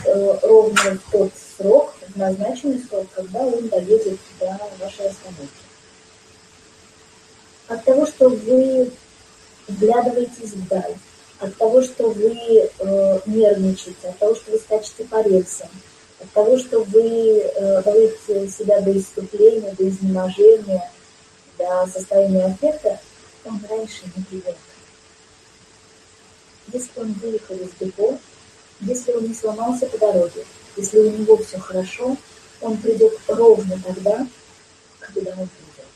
ровно 0.44 0.98
в 0.98 1.12
тот 1.12 1.32
срок, 1.58 1.94
назначенный 2.16 2.84
срок, 2.88 3.08
когда 3.16 3.40
он 3.40 3.68
доедет 3.68 4.20
до 4.40 4.46
вашей 4.80 5.08
остановки. 5.08 5.64
От 7.68 7.84
того, 7.86 8.06
что 8.06 8.30
вы 8.30 8.92
вглядываетесь 9.68 10.52
вдаль, 10.52 10.96
от 11.40 11.56
того, 11.58 11.82
что 11.82 12.10
вы 12.10 12.34
э, 12.34 13.20
нервничаете, 13.26 14.10
от 14.10 14.18
того, 14.18 14.36
что 14.36 14.52
вы 14.52 14.58
скачете 14.60 15.06
по 15.06 15.22
рельсам, 15.22 15.70
от 16.20 16.30
того, 16.32 16.58
что 16.58 16.84
вы 16.84 17.40
э, 17.40 17.82
доводите 17.84 18.50
себя 18.50 18.82
до 18.82 18.98
иступления, 18.98 19.74
до 19.78 19.88
изнеможения, 19.88 20.92
до 21.58 21.88
состояния 21.92 22.46
аффекта, 22.46 23.00
он 23.46 23.60
раньше 23.70 24.04
не 24.16 24.24
придет. 24.24 24.58
Если 26.72 27.00
он 27.00 27.14
выехал 27.14 27.56
из 27.56 27.70
депо, 27.80 28.18
если 28.86 29.14
он 29.14 29.28
не 29.28 29.34
сломался 29.34 29.86
по 29.88 29.98
дороге, 29.98 30.46
если 30.76 31.00
у 31.00 31.12
него 31.12 31.38
все 31.38 31.58
хорошо, 31.60 32.18
он 32.62 32.78
придет 32.78 33.14
ровно 33.28 33.80
тогда, 33.84 34.28
когда 35.00 35.32
он 35.32 35.48
придет. 35.48 35.88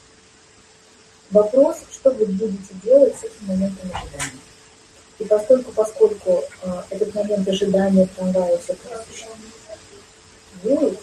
Вопрос, 1.31 1.77
что 1.91 2.11
вы 2.11 2.25
будете 2.25 2.73
делать 2.83 3.15
с 3.15 3.23
этим 3.23 3.47
моментом 3.47 3.89
ожидания. 3.93 4.39
И 5.19 5.25
поскольку, 5.25 5.71
поскольку 5.71 6.43
э, 6.61 6.81
этот 6.91 7.13
момент 7.15 7.47
ожидания 7.47 8.07
трамвая 8.15 8.57
все 8.59 8.75
присуществует, 8.75 9.39
будет, 10.63 10.99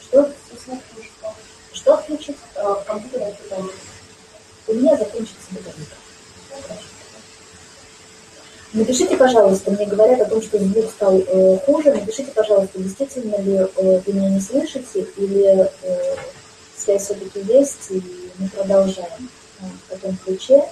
что, 0.00 0.32
что 1.72 1.94
отключить? 1.94 2.36
Э, 2.54 2.76
компьютер 2.86 3.34
У 4.68 4.74
меня 4.74 4.96
закончится 4.96 5.48
батарейка. 5.50 5.96
Напишите, 8.72 9.16
пожалуйста, 9.16 9.72
мне 9.72 9.84
говорят 9.84 10.20
о 10.20 10.26
том, 10.26 10.40
что 10.40 10.56
звук 10.58 10.90
стал 10.90 11.18
э, 11.18 11.58
хуже. 11.66 11.92
Напишите, 11.92 12.30
пожалуйста, 12.30 12.78
действительно 12.78 13.36
ли 13.38 13.56
э, 13.56 14.00
вы 14.06 14.12
меня 14.12 14.30
не 14.30 14.40
слышите, 14.40 15.06
или 15.16 15.68
э, 15.82 16.16
связь 16.76 17.02
все-таки 17.02 17.40
есть, 17.40 17.90
и 17.90 18.00
мы 18.38 18.48
продолжаем 18.48 19.28
в 19.58 19.90
таком 19.90 20.16
ключе. 20.18 20.62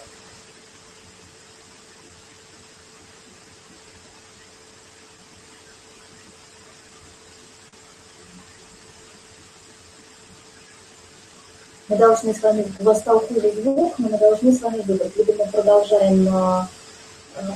Мы 11.89 11.97
должны 11.97 12.33
с 12.33 12.41
вами, 12.43 12.65
у 12.79 12.85
вас 12.85 13.01
стал 13.01 13.19
хуже 13.19 13.53
звук, 13.61 13.99
мы 13.99 14.11
должны 14.11 14.53
с 14.53 14.61
вами 14.61 14.83
выбрать. 14.83 15.17
Либо 15.17 15.33
мы 15.33 15.51
продолжаем 15.51 16.69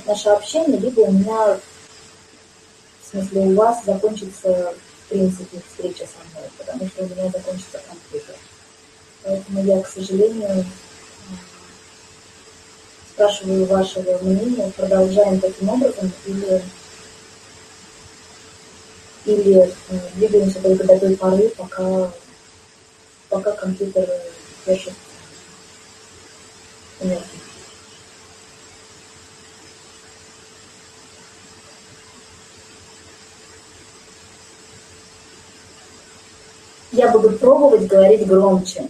наше 0.07 0.29
общение, 0.31 0.79
либо 0.79 1.01
у 1.01 1.13
меня, 1.13 1.59
в 3.03 3.11
смысле 3.11 3.41
у 3.41 3.55
вас 3.55 3.85
закончится, 3.85 4.75
в 5.05 5.09
принципе, 5.09 5.61
встреча 5.69 6.07
со 6.07 6.39
мной, 6.39 6.51
потому 6.59 6.89
что 6.89 7.05
у 7.05 7.09
меня 7.09 7.31
закончится 7.31 7.81
компьютер. 7.89 8.35
Поэтому 9.23 9.65
я, 9.65 9.81
к 9.81 9.89
сожалению, 9.89 10.65
спрашиваю 13.13 13.67
вашего 13.67 14.19
мнения, 14.23 14.73
продолжаем 14.77 15.41
таким 15.41 15.69
образом 15.69 16.11
или, 16.27 16.63
или 19.27 19.75
двигаемся 20.15 20.61
только 20.61 20.85
до 20.85 20.99
той 20.99 21.17
поры, 21.17 21.49
пока, 21.51 22.11
пока 23.29 23.53
компьютер 23.53 24.09
держит 24.67 24.95
энергию. 27.01 27.52
Я 36.93 37.09
буду 37.09 37.31
пробовать 37.39 37.87
говорить 37.87 38.27
громче. 38.27 38.87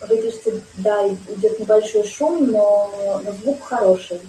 Вы 0.00 0.18
пишете, 0.18 0.62
да, 0.74 1.08
идет 1.08 1.58
небольшой 1.58 2.06
шум, 2.06 2.50
но, 2.52 3.20
но 3.24 3.32
звук 3.32 3.64
хороший. 3.64 4.20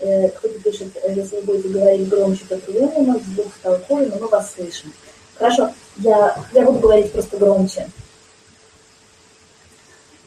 Э, 0.00 0.28
кто-то 0.28 0.58
пишет, 0.60 0.88
если 1.08 1.36
вы 1.36 1.42
будете 1.42 1.68
говорить 1.68 2.08
громче, 2.08 2.44
то 2.46 2.58
приемлемо, 2.58 3.18
звук 3.18 3.86
хуже, 3.86 4.06
но 4.06 4.16
мы 4.16 4.28
вас 4.28 4.52
слышим. 4.52 4.92
Хорошо, 5.36 5.72
я, 5.96 6.36
я 6.52 6.62
буду 6.62 6.80
говорить 6.80 7.12
просто 7.12 7.38
громче. 7.38 7.88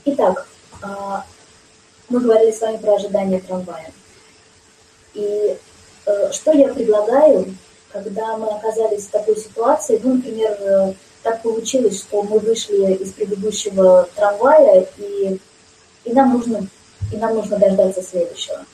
Итак, 0.05 0.47
а, 0.81 1.23
мы 2.09 2.19
говорили 2.19 2.51
с 2.51 2.61
вами 2.61 2.77
про 2.77 2.95
ожидание 2.95 3.39
трамвая. 3.41 3.91
И 5.13 5.55
что 6.31 6.51
я 6.51 6.73
предлагаю, 6.73 7.55
когда 7.93 8.35
мы 8.37 8.47
оказались 8.47 9.03
в 9.03 9.11
такой 9.11 9.37
ситуации, 9.37 10.01
ну, 10.03 10.15
например, 10.15 10.57
э, 10.59 10.93
так 11.21 11.41
получилось, 11.43 11.99
что 11.99 12.23
мы 12.23 12.39
вышли 12.39 12.93
из 12.95 13.13
предыдущего 13.13 14.09
трамвая, 14.15 14.87
и, 14.97 15.39
и, 16.03 16.13
нам, 16.13 16.33
нужно, 16.33 16.67
и 17.11 17.17
нам 17.17 17.35
нужно 17.35 17.57
дождаться 17.57 18.01
следующего. 18.01 18.65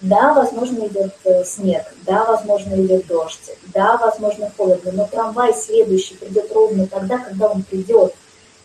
Да, 0.00 0.34
возможно, 0.34 0.86
идет 0.86 1.14
э, 1.24 1.44
снег, 1.44 1.82
да, 2.06 2.24
возможно, 2.24 2.74
идет 2.74 3.06
дождь, 3.08 3.50
да, 3.74 3.96
возможно, 3.96 4.52
холодно, 4.56 4.92
но 4.92 5.08
трамвай 5.10 5.52
следующий 5.54 6.14
придет 6.14 6.52
ровно 6.52 6.86
тогда, 6.86 7.18
когда 7.18 7.48
он 7.48 7.62
придет. 7.62 8.14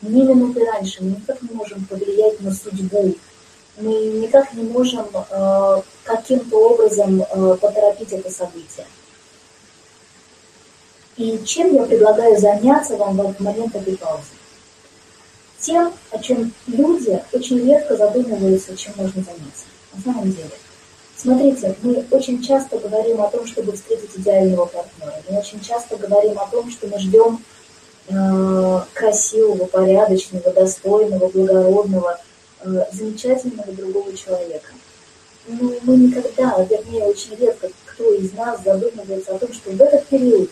Ни 0.01 0.21
минуты 0.21 0.65
раньше 0.65 1.01
мы 1.01 1.11
никак 1.11 1.41
не 1.41 1.55
можем 1.55 1.85
повлиять 1.85 2.39
на 2.41 2.51
судьбу, 2.51 3.15
мы 3.77 3.91
никак 3.91 4.53
не 4.53 4.63
можем 4.63 5.07
э, 5.13 5.81
каким-то 6.03 6.71
образом 6.71 7.21
э, 7.21 7.57
поторопить 7.59 8.11
это 8.11 8.29
событие. 8.29 8.85
И 11.17 11.39
чем 11.45 11.75
я 11.75 11.83
предлагаю 11.83 12.39
заняться 12.39 12.97
вам 12.97 13.17
в 13.17 13.39
момент 13.39 13.75
этой 13.75 13.97
паузы? 13.97 14.23
Тем, 15.59 15.93
о 16.11 16.19
чем 16.19 16.51
люди 16.67 17.23
очень 17.31 17.65
редко 17.65 17.95
задумываются, 17.95 18.75
чем 18.75 18.93
можно 18.97 19.23
заняться. 19.23 19.65
На 19.93 20.01
самом 20.01 20.31
деле. 20.31 20.49
Смотрите, 21.15 21.75
мы 21.83 22.05
очень 22.11 22.43
часто 22.43 22.77
говорим 22.79 23.21
о 23.21 23.29
том, 23.29 23.45
чтобы 23.47 23.73
встретить 23.73 24.09
идеального 24.15 24.65
партнера. 24.65 25.21
Мы 25.29 25.39
очень 25.39 25.61
часто 25.61 25.95
говорим 25.95 26.37
о 26.39 26.47
том, 26.47 26.69
что 26.69 26.87
мы 26.87 26.99
ждем 26.99 27.41
э, 28.09 28.81
красивого, 28.93 29.65
порядочного, 29.65 30.51
достойного, 30.51 31.29
благородного, 31.29 32.19
замечательного 32.63 33.71
другого 33.73 34.15
человека. 34.15 34.69
Но 35.47 35.73
мы 35.83 35.97
никогда, 35.97 36.63
вернее, 36.63 37.03
очень 37.03 37.35
редко 37.35 37.69
кто 37.93 38.13
из 38.13 38.33
нас 38.33 38.63
задумывается 38.63 39.35
о 39.35 39.39
том, 39.39 39.53
что 39.53 39.71
в 39.71 39.81
этот 39.81 40.07
период, 40.07 40.49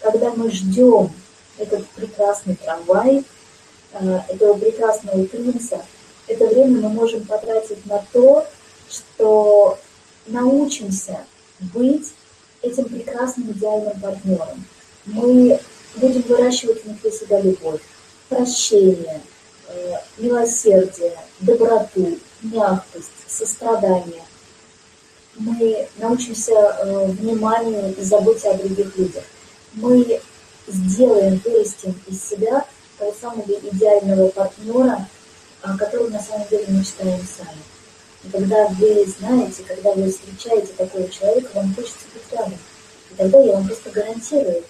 когда 0.00 0.30
мы 0.34 0.50
ждем 0.50 1.10
этот 1.58 1.86
прекрасный 1.88 2.56
трамвай, 2.56 3.24
э, 3.92 4.20
этого 4.28 4.54
прекрасного 4.54 5.24
принца, 5.24 5.84
это 6.26 6.46
время 6.46 6.80
мы 6.80 6.88
можем 6.90 7.24
потратить 7.24 7.84
на 7.86 8.04
то, 8.12 8.46
что 8.88 9.78
научимся 10.26 11.24
быть 11.60 12.12
этим 12.62 12.84
прекрасным 12.84 13.52
идеальным 13.52 14.00
партнером. 14.00 14.64
Мы 15.06 15.58
будем 15.96 16.22
выращивать 16.22 16.84
внутри 16.84 17.10
себя 17.10 17.40
любовь, 17.40 17.80
прощение, 18.28 19.20
э, 19.20 19.31
милосердие, 20.18 21.16
доброту, 21.40 22.18
мягкость, 22.42 23.10
сострадание. 23.26 24.22
Мы 25.36 25.88
научимся 25.96 26.52
э, 26.52 27.06
вниманию 27.06 27.94
и 27.96 28.02
заботе 28.02 28.50
о 28.50 28.58
других 28.58 28.96
людях. 28.96 29.24
Мы 29.72 30.20
сделаем, 30.66 31.40
вырастим 31.44 31.94
из 32.06 32.22
себя 32.22 32.66
того 32.98 33.14
самого 33.18 33.50
идеального 33.50 34.28
партнера, 34.28 35.08
о 35.62 35.76
котором 35.78 36.10
на 36.10 36.20
самом 36.20 36.46
деле 36.48 36.66
мечтаем 36.68 37.20
сами. 37.36 37.62
И 38.24 38.28
когда 38.30 38.68
вы 38.68 39.06
знаете, 39.06 39.62
когда 39.66 39.92
вы 39.92 40.10
встречаете 40.10 40.72
такого 40.76 41.08
человека, 41.08 41.50
вам 41.54 41.74
хочется 41.74 42.04
быть 42.12 42.32
рядом. 42.32 42.58
И 43.10 43.14
тогда 43.16 43.40
я 43.40 43.52
вам 43.54 43.66
просто 43.66 43.90
гарантирую, 43.90 44.62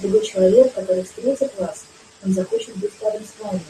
другой 0.00 0.24
человек, 0.24 0.72
который 0.72 1.04
встретит 1.04 1.52
вас, 1.58 1.84
он 2.24 2.32
захочет 2.32 2.76
быть 2.76 2.92
рядом 3.02 3.22
с 3.22 3.44
вами. 3.44 3.60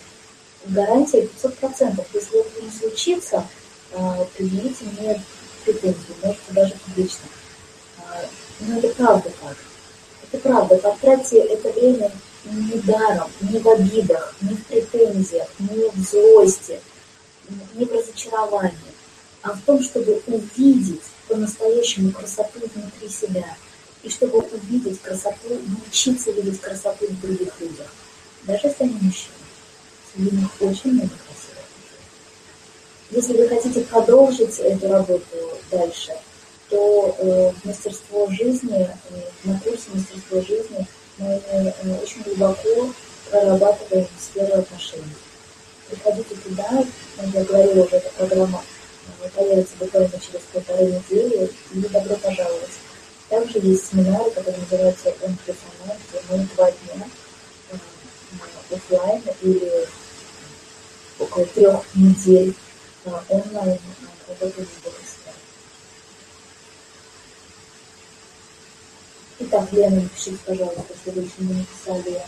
Гарантия 0.66 1.28
500%. 1.42 2.04
Если 2.14 2.40
это 2.40 2.62
не 2.62 2.70
случится, 2.70 3.46
а, 3.92 4.26
предъявите 4.36 4.84
мне 4.84 5.22
претензии, 5.64 6.14
можете 6.22 6.42
даже 6.50 6.74
публично. 6.86 7.28
А, 7.98 8.24
но 8.60 8.78
это 8.78 8.88
правда 8.94 9.30
так. 9.40 9.56
Это 10.30 10.48
правда. 10.48 10.76
Потратьте 10.76 11.38
это 11.38 11.70
время 11.72 12.12
не 12.44 12.78
даром, 12.80 13.30
не 13.40 13.58
в 13.58 13.68
обидах, 13.68 14.34
не 14.40 14.54
в 14.54 14.66
претензиях, 14.66 15.48
не 15.58 15.88
в 15.90 15.96
злости, 16.08 16.80
не 17.74 17.84
в 17.84 17.92
разочаровании 17.92 18.90
а 19.42 19.52
в 19.52 19.60
том, 19.62 19.82
чтобы 19.82 20.22
увидеть 20.26 21.02
по-настоящему 21.28 22.12
красоту 22.12 22.60
внутри 22.74 23.08
себя. 23.08 23.56
И 24.02 24.08
чтобы 24.08 24.38
увидеть 24.38 25.00
красоту, 25.00 25.60
научиться 25.66 26.30
видеть 26.32 26.60
красоту 26.60 27.06
в 27.06 27.20
других 27.20 27.60
людях. 27.60 27.92
Даже 28.44 28.68
если 28.68 28.84
они 28.84 28.94
мужчины. 29.00 29.34
Них 30.16 30.48
очень 30.60 30.92
много 30.94 31.08
красивых 31.08 31.66
людей. 31.76 32.02
Если 33.10 33.36
вы 33.36 33.48
хотите 33.48 33.80
продолжить 33.82 34.58
эту 34.58 34.88
работу 34.88 35.22
дальше, 35.70 36.12
то 36.68 37.16
э, 37.18 37.52
мастерство 37.64 38.28
жизни, 38.30 38.88
э, 38.88 39.20
на 39.44 39.60
курсе 39.60 39.90
мастерство 39.94 40.40
жизни 40.40 40.86
мы 41.18 41.26
э, 41.26 41.72
очень 42.02 42.22
глубоко 42.22 42.92
прорабатываем 43.30 44.08
сферу 44.18 44.58
отношений. 44.58 45.04
Приходите 45.88 46.34
туда, 46.36 46.84
я 47.32 47.44
говорила 47.44 47.84
уже, 47.84 47.96
эта 47.96 48.10
программа 48.10 48.62
появится 49.34 49.74
буквально 49.78 50.10
через 50.10 50.44
полторы 50.52 50.86
недели, 50.86 51.50
и 51.72 51.78
добро 51.78 52.16
пожаловать. 52.16 52.78
Также 53.28 53.58
есть 53.58 53.90
семинары, 53.90 54.30
которые 54.30 54.64
плюс 54.64 55.56
онлайн, 55.82 55.98
где 56.10 56.20
мы 56.30 56.48
два 56.56 56.70
дня 56.70 57.06
э, 58.70 58.76
офлайн 58.76 59.22
или 59.42 59.86
около 61.18 61.46
трех 61.46 61.84
недель 61.94 62.54
онлайн 63.04 63.78
работаем 64.28 64.66
с 64.66 64.84
Богословом. 64.84 65.34
Итак, 69.40 69.72
Лена, 69.72 70.02
напишите, 70.02 70.38
пожалуйста, 70.44 70.84
если 70.94 71.18
вы 71.18 71.26
еще 71.26 71.34
не 71.38 71.54
написали 71.54 72.22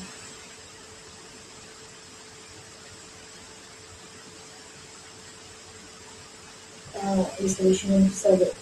если 7.38 7.62
вы 7.64 7.70
еще 7.70 7.86
не 7.88 7.98
написали, 7.98 8.52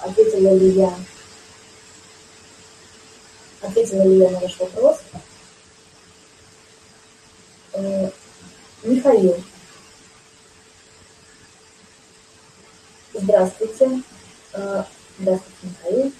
ответила 0.00 0.54
ли 0.54 0.70
я, 0.70 0.94
ответила 3.60 4.02
ли 4.02 4.18
я 4.18 4.30
на 4.30 4.40
ваш 4.40 4.58
вопрос. 4.58 4.98
Э, 7.72 8.10
Михаил. 8.82 9.36
Здравствуйте. 13.14 14.02
Э, 14.52 14.84
здравствуйте, 15.18 15.58
Михаил. 15.62 16.12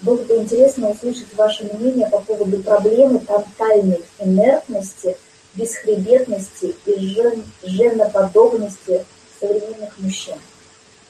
Было 0.00 0.16
бы 0.16 0.36
интересно 0.36 0.90
услышать 0.90 1.34
ваше 1.34 1.64
мнение 1.64 2.08
по 2.08 2.20
поводу 2.20 2.62
проблемы 2.62 3.20
тотальной 3.20 4.04
инертности, 4.18 5.16
бесхребетности 5.54 6.74
и 6.86 7.06
жен, 7.08 7.44
женоподобности 7.62 9.04
современных 9.40 9.98
мужчин. 9.98 10.36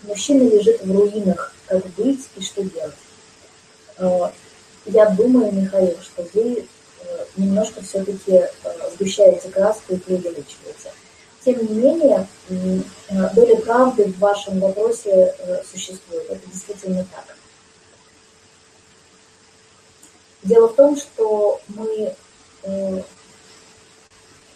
Мужчина 0.03 0.49
лежит 0.49 0.83
в 0.83 0.93
руинах, 0.93 1.55
как 1.67 1.87
быть 1.95 2.29
и 2.37 2.43
что 2.43 2.63
делать. 2.63 2.95
Э, 3.99 4.31
я 4.87 5.11
думаю, 5.11 5.53
Михаил, 5.53 5.97
что 6.03 6.27
вы 6.35 6.67
немножко 7.37 7.83
все-таки 7.83 8.33
э, 8.33 8.49
сгущаете 8.95 9.49
краску 9.49 9.95
и 9.95 9.99
преувеличиваете. 9.99 10.93
Тем 11.45 11.59
не 11.67 11.75
менее, 11.75 12.27
доля 13.35 13.57
правды 13.57 14.05
в 14.05 14.19
вашем 14.19 14.61
вопросе 14.61 15.35
существует. 15.71 16.31
Это 16.31 16.41
действительно 16.51 17.05
так. 17.15 17.37
Дело 20.43 20.69
в 20.69 20.75
том, 20.75 20.97
что 20.97 21.61
мы, 21.69 22.15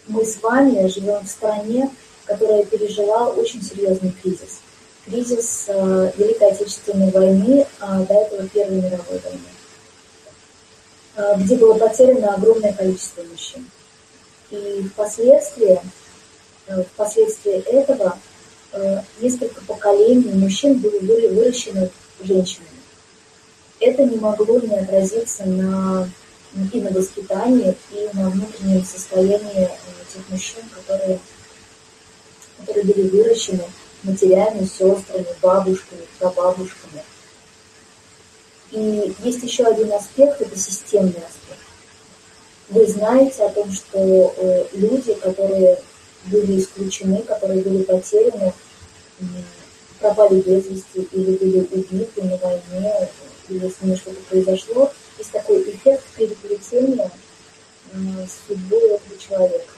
мы 0.07 0.25
с 0.25 0.41
вами 0.41 0.87
живем 0.87 1.23
в 1.23 1.29
стране, 1.29 1.91
которая 2.25 2.65
пережила 2.65 3.27
очень 3.29 3.61
серьезный 3.61 4.11
кризис 4.23 4.61
кризис 5.09 5.65
э, 5.67 6.11
Великой 6.17 6.51
Отечественной 6.51 7.11
войны, 7.11 7.65
а 7.79 8.03
до 8.03 8.13
этого 8.13 8.47
Первой 8.47 8.77
мировой 8.77 9.19
войны, 9.19 9.39
э, 9.47 9.58
где 11.37 11.55
было 11.55 11.77
потеряно 11.77 12.35
огромное 12.35 12.73
количество 12.73 13.23
мужчин. 13.23 13.69
И 14.51 14.83
впоследствии, 14.91 15.79
э, 16.67 16.83
впоследствии 16.83 17.53
этого 17.53 18.17
несколько 19.19 19.61
поколений 19.61 20.31
мужчин 20.33 20.77
были 20.77 21.27
выращены 21.27 21.89
женщинами. 22.21 22.69
Это 23.79 24.03
не 24.05 24.17
могло 24.17 24.59
не 24.59 24.75
отразиться 24.75 25.43
на, 25.45 26.07
и 26.71 26.81
на 26.81 26.91
воспитании, 26.91 27.75
и 27.91 28.09
на 28.13 28.29
внутреннем 28.29 28.85
состоянии 28.85 29.69
тех 30.13 30.29
мужчин, 30.29 30.63
которые, 30.75 31.19
которые 32.59 32.93
были 32.93 33.07
выращены 33.07 33.63
матерями, 34.03 34.65
сестрами, 34.65 35.27
бабушками, 35.41 36.01
прабабушками. 36.19 37.03
И 38.71 39.15
есть 39.23 39.43
еще 39.43 39.65
один 39.65 39.91
аспект, 39.93 40.41
это 40.41 40.57
системный 40.57 41.11
аспект. 41.11 41.59
Вы 42.69 42.85
знаете 42.85 43.43
о 43.43 43.49
том, 43.49 43.71
что 43.71 44.33
э, 44.37 44.65
люди, 44.73 45.13
которые 45.15 45.81
были 46.25 46.59
исключены, 46.59 47.23
которые 47.23 47.63
были 47.63 47.83
потеряны, 47.83 48.53
пропали 49.99 50.41
без 50.41 50.67
вести 50.67 51.07
или 51.11 51.37
были 51.37 51.67
убиты 51.71 52.23
на 52.23 52.37
войне, 52.37 53.09
или 53.49 53.69
с 53.69 53.81
ними 53.81 53.95
что-то 53.95 54.21
произошло, 54.29 54.91
есть 55.17 55.31
такой 55.31 55.63
эффект 55.63 56.03
переплетения 56.15 57.11
с 57.93 58.47
судьбой 58.47 58.91
этого 58.91 59.19
человека. 59.19 59.73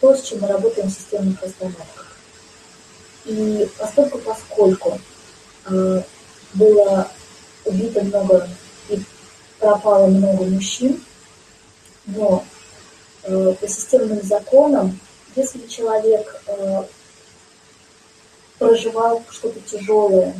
То, 0.00 0.14
с 0.14 0.22
чем 0.22 0.40
мы 0.40 0.48
работаем 0.48 0.88
в 0.88 0.92
системных 0.92 1.40
расстановках. 1.42 2.16
И 3.24 3.68
поскольку, 3.78 4.18
поскольку 4.18 5.00
э, 5.66 6.02
было 6.54 7.10
убито 7.64 8.02
много 8.02 8.48
и 8.88 9.00
пропало 9.58 10.06
много 10.06 10.44
мужчин, 10.44 11.02
но 12.06 12.44
э, 13.24 13.54
по 13.60 13.68
системным 13.68 14.22
законам, 14.22 14.98
если 15.36 15.66
человек 15.66 16.42
э, 16.46 16.82
проживал 18.58 19.22
что-то 19.30 19.60
тяжелое, 19.60 20.34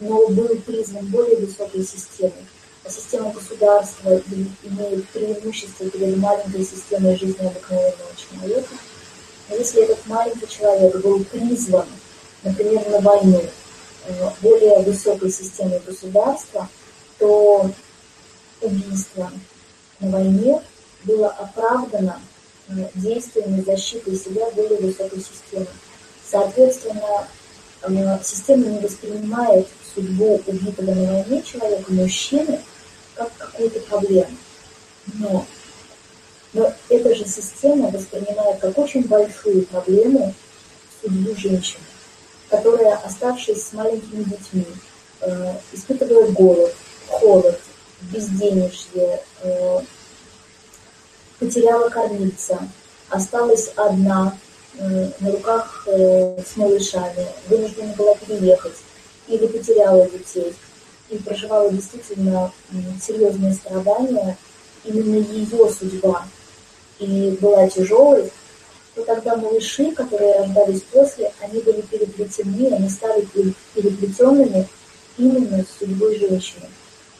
но 0.00 0.28
был 0.28 0.48
признан 0.66 1.06
более 1.06 1.36
высокой 1.38 1.84
системой, 1.84 2.46
а 2.84 2.90
система 2.90 3.32
государства 3.32 4.20
имеет 4.62 5.08
преимущество 5.10 5.88
перед 5.90 6.16
маленькой 6.16 6.64
системой 6.64 7.16
жизни 7.16 7.46
обыкновенного 7.46 8.10
человека, 8.16 8.74
если 9.50 9.82
этот 9.82 10.06
маленький 10.06 10.48
человек 10.48 10.96
был 11.02 11.24
призван, 11.24 11.86
например, 12.44 12.88
на 12.88 13.00
войну, 13.00 13.42
более 14.40 14.80
высокой 14.80 15.30
системой 15.30 15.80
государства, 15.86 16.68
то 17.18 17.70
убийство 18.60 19.30
на 20.00 20.10
войне 20.10 20.62
было 21.04 21.28
оправдано 21.28 22.20
э, 22.68 22.88
действиями 22.94 23.62
защиты 23.62 24.14
себя 24.16 24.50
более 24.50 24.78
высокой 24.80 25.20
системы. 25.20 25.66
Соответственно, 26.28 27.26
э, 27.82 28.18
система 28.22 28.66
не 28.66 28.78
воспринимает 28.80 29.68
судьбу 29.94 30.40
убитого 30.46 30.94
на 30.94 31.12
войне 31.12 31.42
человека, 31.42 31.92
мужчины, 31.92 32.60
как 33.14 33.30
какую-то 33.36 33.80
проблему. 33.80 34.36
Но, 35.14 35.46
но 36.52 36.72
эта 36.88 37.14
же 37.14 37.24
система 37.26 37.90
воспринимает 37.90 38.60
как 38.60 38.76
очень 38.78 39.06
большую 39.06 39.66
проблему 39.66 40.34
судьбу 41.00 41.34
женщины, 41.36 41.84
которая, 42.50 42.96
оставшись 42.96 43.68
с 43.68 43.72
маленькими 43.72 44.24
детьми, 44.24 44.66
э, 45.20 45.54
испытывает 45.72 46.32
голод, 46.32 46.74
холод, 47.08 47.60
безденежье, 48.02 49.22
э, 49.42 49.80
потеряла 51.38 51.88
кормиться, 51.88 52.58
осталась 53.08 53.70
одна 53.76 54.36
э, 54.78 55.10
на 55.20 55.32
руках 55.32 55.84
э, 55.86 56.42
с 56.42 56.56
малышами, 56.56 57.26
вынуждена 57.48 57.94
была 57.96 58.14
переехать 58.16 58.76
или 59.28 59.46
потеряла 59.46 60.08
детей 60.08 60.54
и 61.08 61.18
проживала 61.18 61.70
действительно 61.70 62.52
серьезные 63.00 63.54
страдания, 63.54 64.36
именно 64.84 65.16
ее 65.16 65.70
судьба 65.70 66.26
и 66.98 67.36
была 67.40 67.68
тяжелой, 67.68 68.30
то 68.94 69.04
тогда 69.04 69.36
малыши, 69.36 69.92
которые 69.92 70.40
рождались 70.40 70.82
после, 70.82 71.32
они 71.40 71.60
были 71.60 71.80
переплетены, 71.82 72.74
они 72.74 72.88
стали 72.88 73.26
переплетенными 73.74 74.66
именно 75.16 75.64
с 75.64 75.78
судьбой 75.78 76.18
женщины. 76.18 76.66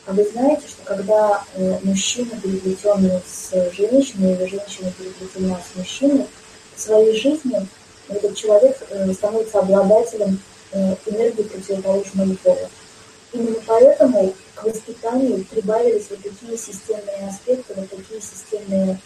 А 0.07 0.12
вы 0.12 0.25
знаете, 0.25 0.66
что 0.66 0.83
когда 0.85 1.45
э, 1.55 1.79
мужчина 1.85 2.31
переплетен 2.43 3.21
с 3.27 3.53
женщиной, 3.73 4.35
или 4.35 4.47
женщина 4.47 4.93
переплетена 4.99 5.61
с 5.61 5.77
мужчиной, 5.77 6.27
в 6.75 6.81
своей 6.81 7.16
жизни 7.16 7.66
этот 8.09 8.35
человек 8.35 8.79
э, 8.89 9.12
становится 9.12 9.61
обладателем 9.61 10.41
э, 10.73 10.97
энергии 11.07 11.43
противоположного 11.43 12.35
пола. 12.43 12.71
Именно 13.33 13.59
поэтому 13.66 14.35
к 14.57 14.64
воспитанию 14.64 15.45
прибавились 15.45 16.07
вот 16.11 16.21
такие 16.23 16.59
системные 16.59 17.29
аспекты, 17.29 17.75
вот 17.77 17.89
такие 17.91 18.21
системные 18.21 18.99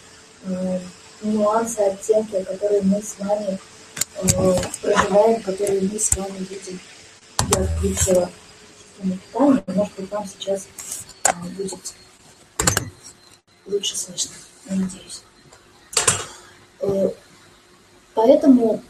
нюансы, 1.21 1.79
оттенки, 1.79 2.43
которые 2.43 2.81
мы 2.83 3.01
с 3.01 3.17
вами 3.19 3.59
э, 4.21 4.55
проживаем, 4.81 5.41
которые 5.41 5.81
мы 5.81 5.99
с 5.99 6.15
вами 6.15 6.37
видим. 6.39 6.79
Я 7.55 7.63
включила 7.63 8.29
систему 8.95 9.17
питания, 9.17 9.63
может 9.67 9.93
быть, 9.95 10.11
вам 10.11 10.25
сейчас 10.27 10.67
э, 11.23 11.31
будет 11.57 11.93
лучше 13.65 13.97
слышно, 13.97 14.31
я 14.69 14.75
надеюсь. 14.75 15.23
Э, 16.81 17.09
поэтому 18.13 18.81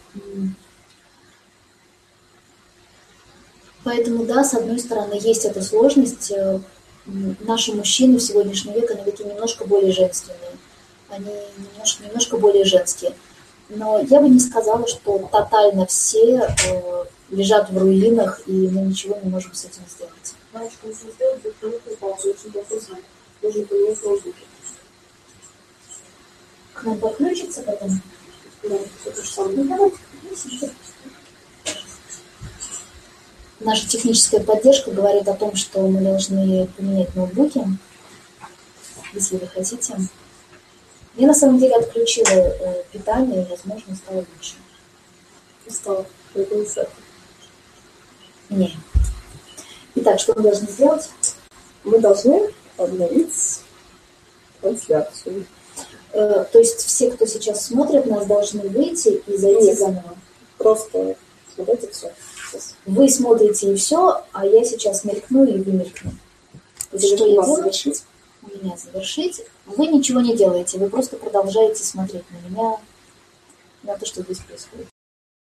Поэтому, 3.83 4.25
да, 4.25 4.43
с 4.43 4.55
одной 4.55 4.79
стороны, 4.79 5.13
есть 5.13 5.45
эта 5.45 5.61
сложность. 5.61 6.31
Э, 6.31 6.59
наши 7.05 7.71
мужчины 7.71 8.17
в 8.17 8.21
сегодняшний 8.21 8.73
век, 8.73 8.89
они 8.89 9.03
такие 9.03 9.29
немножко 9.29 9.65
более 9.65 9.91
женственные. 9.91 10.39
Они 11.09 11.31
немножко, 11.57 12.03
немножко 12.03 12.37
более 12.37 12.65
женские. 12.65 13.15
Но 13.69 13.99
я 13.99 14.21
бы 14.21 14.29
не 14.29 14.39
сказала, 14.39 14.87
что 14.87 15.29
тотально 15.31 15.85
все 15.85 16.41
э, 16.41 17.05
лежат 17.29 17.69
в 17.69 17.77
руинах, 17.77 18.41
и 18.45 18.51
мы 18.51 18.81
ничего 18.81 19.17
не 19.23 19.29
можем 19.29 19.53
с 19.53 19.65
этим 19.65 19.81
сделать. 19.87 20.35
Что 20.71 20.87
нужно 20.87 21.11
сделать, 21.11 21.41
для 21.41 21.51
того, 21.51 22.17
чтобы 22.17 22.31
очень 22.31 22.51
плохо 22.51 22.79
знать. 22.79 23.03
Нужно 23.41 23.63
поменять 23.65 24.01
воздухе. 24.01 24.43
К 26.73 26.83
нам 26.83 26.99
подключиться 26.99 27.61
потом? 27.63 28.01
Да, 28.63 28.75
это 29.05 29.23
же 29.23 29.29
самое. 29.29 29.57
Ну, 29.57 29.63
давайте, 29.63 29.97
Наша 33.61 33.87
техническая 33.87 34.41
поддержка 34.41 34.91
говорит 34.91 35.27
о 35.27 35.33
том, 35.33 35.55
что 35.55 35.87
мы 35.87 36.01
должны 36.01 36.67
поменять 36.77 37.15
ноутбуки, 37.15 37.63
если 39.13 39.37
вы 39.37 39.47
хотите. 39.47 39.95
Я 41.17 41.27
на 41.27 41.33
самом 41.33 41.59
деле 41.59 41.75
отключила 41.75 42.27
э, 42.27 42.83
питание, 42.91 43.43
и, 43.43 43.49
возможно, 43.49 43.95
стало 43.95 44.17
лучше. 44.17 44.55
Стало. 45.67 46.05
Не. 48.49 48.77
Итак, 49.95 50.19
что 50.19 50.33
мы 50.35 50.43
должны 50.43 50.67
сделать? 50.67 51.09
Мы 51.83 51.99
должны 51.99 52.51
обновить 52.77 53.61
трансляцию. 54.61 55.45
Э, 56.11 56.45
то 56.51 56.59
есть 56.59 56.79
все, 56.79 57.11
кто 57.11 57.25
сейчас 57.25 57.65
смотрит, 57.65 58.05
нас 58.05 58.25
должны 58.25 58.67
выйти 58.69 59.21
и 59.27 59.37
зайти 59.37 59.67
Нет, 59.67 59.79
заново. 59.79 60.17
Просто 60.57 61.15
смотрите 61.53 61.89
все. 61.91 62.11
Вы 62.85 63.09
смотрите 63.09 63.71
и 63.71 63.75
все, 63.75 64.23
а 64.33 64.45
я 64.45 64.63
сейчас 64.63 65.03
мелькну 65.05 65.45
и 65.45 65.61
вы 65.61 65.71
мелькну. 65.71 66.11
Что 66.89 67.07
я 67.07 67.17
делаю? 67.17 67.55
завершить? 67.55 68.03
У 68.45 68.57
меня 68.63 68.77
завершить. 68.77 69.43
Вы 69.65 69.87
ничего 69.87 70.21
не 70.21 70.35
делаете, 70.35 70.77
вы 70.77 70.89
просто 70.89 71.17
продолжаете 71.17 71.83
смотреть 71.83 72.23
на 72.31 72.47
меня, 72.47 72.77
на 73.83 73.97
то, 73.97 74.05
что 74.05 74.21
здесь 74.21 74.39
происходит. 74.39 74.87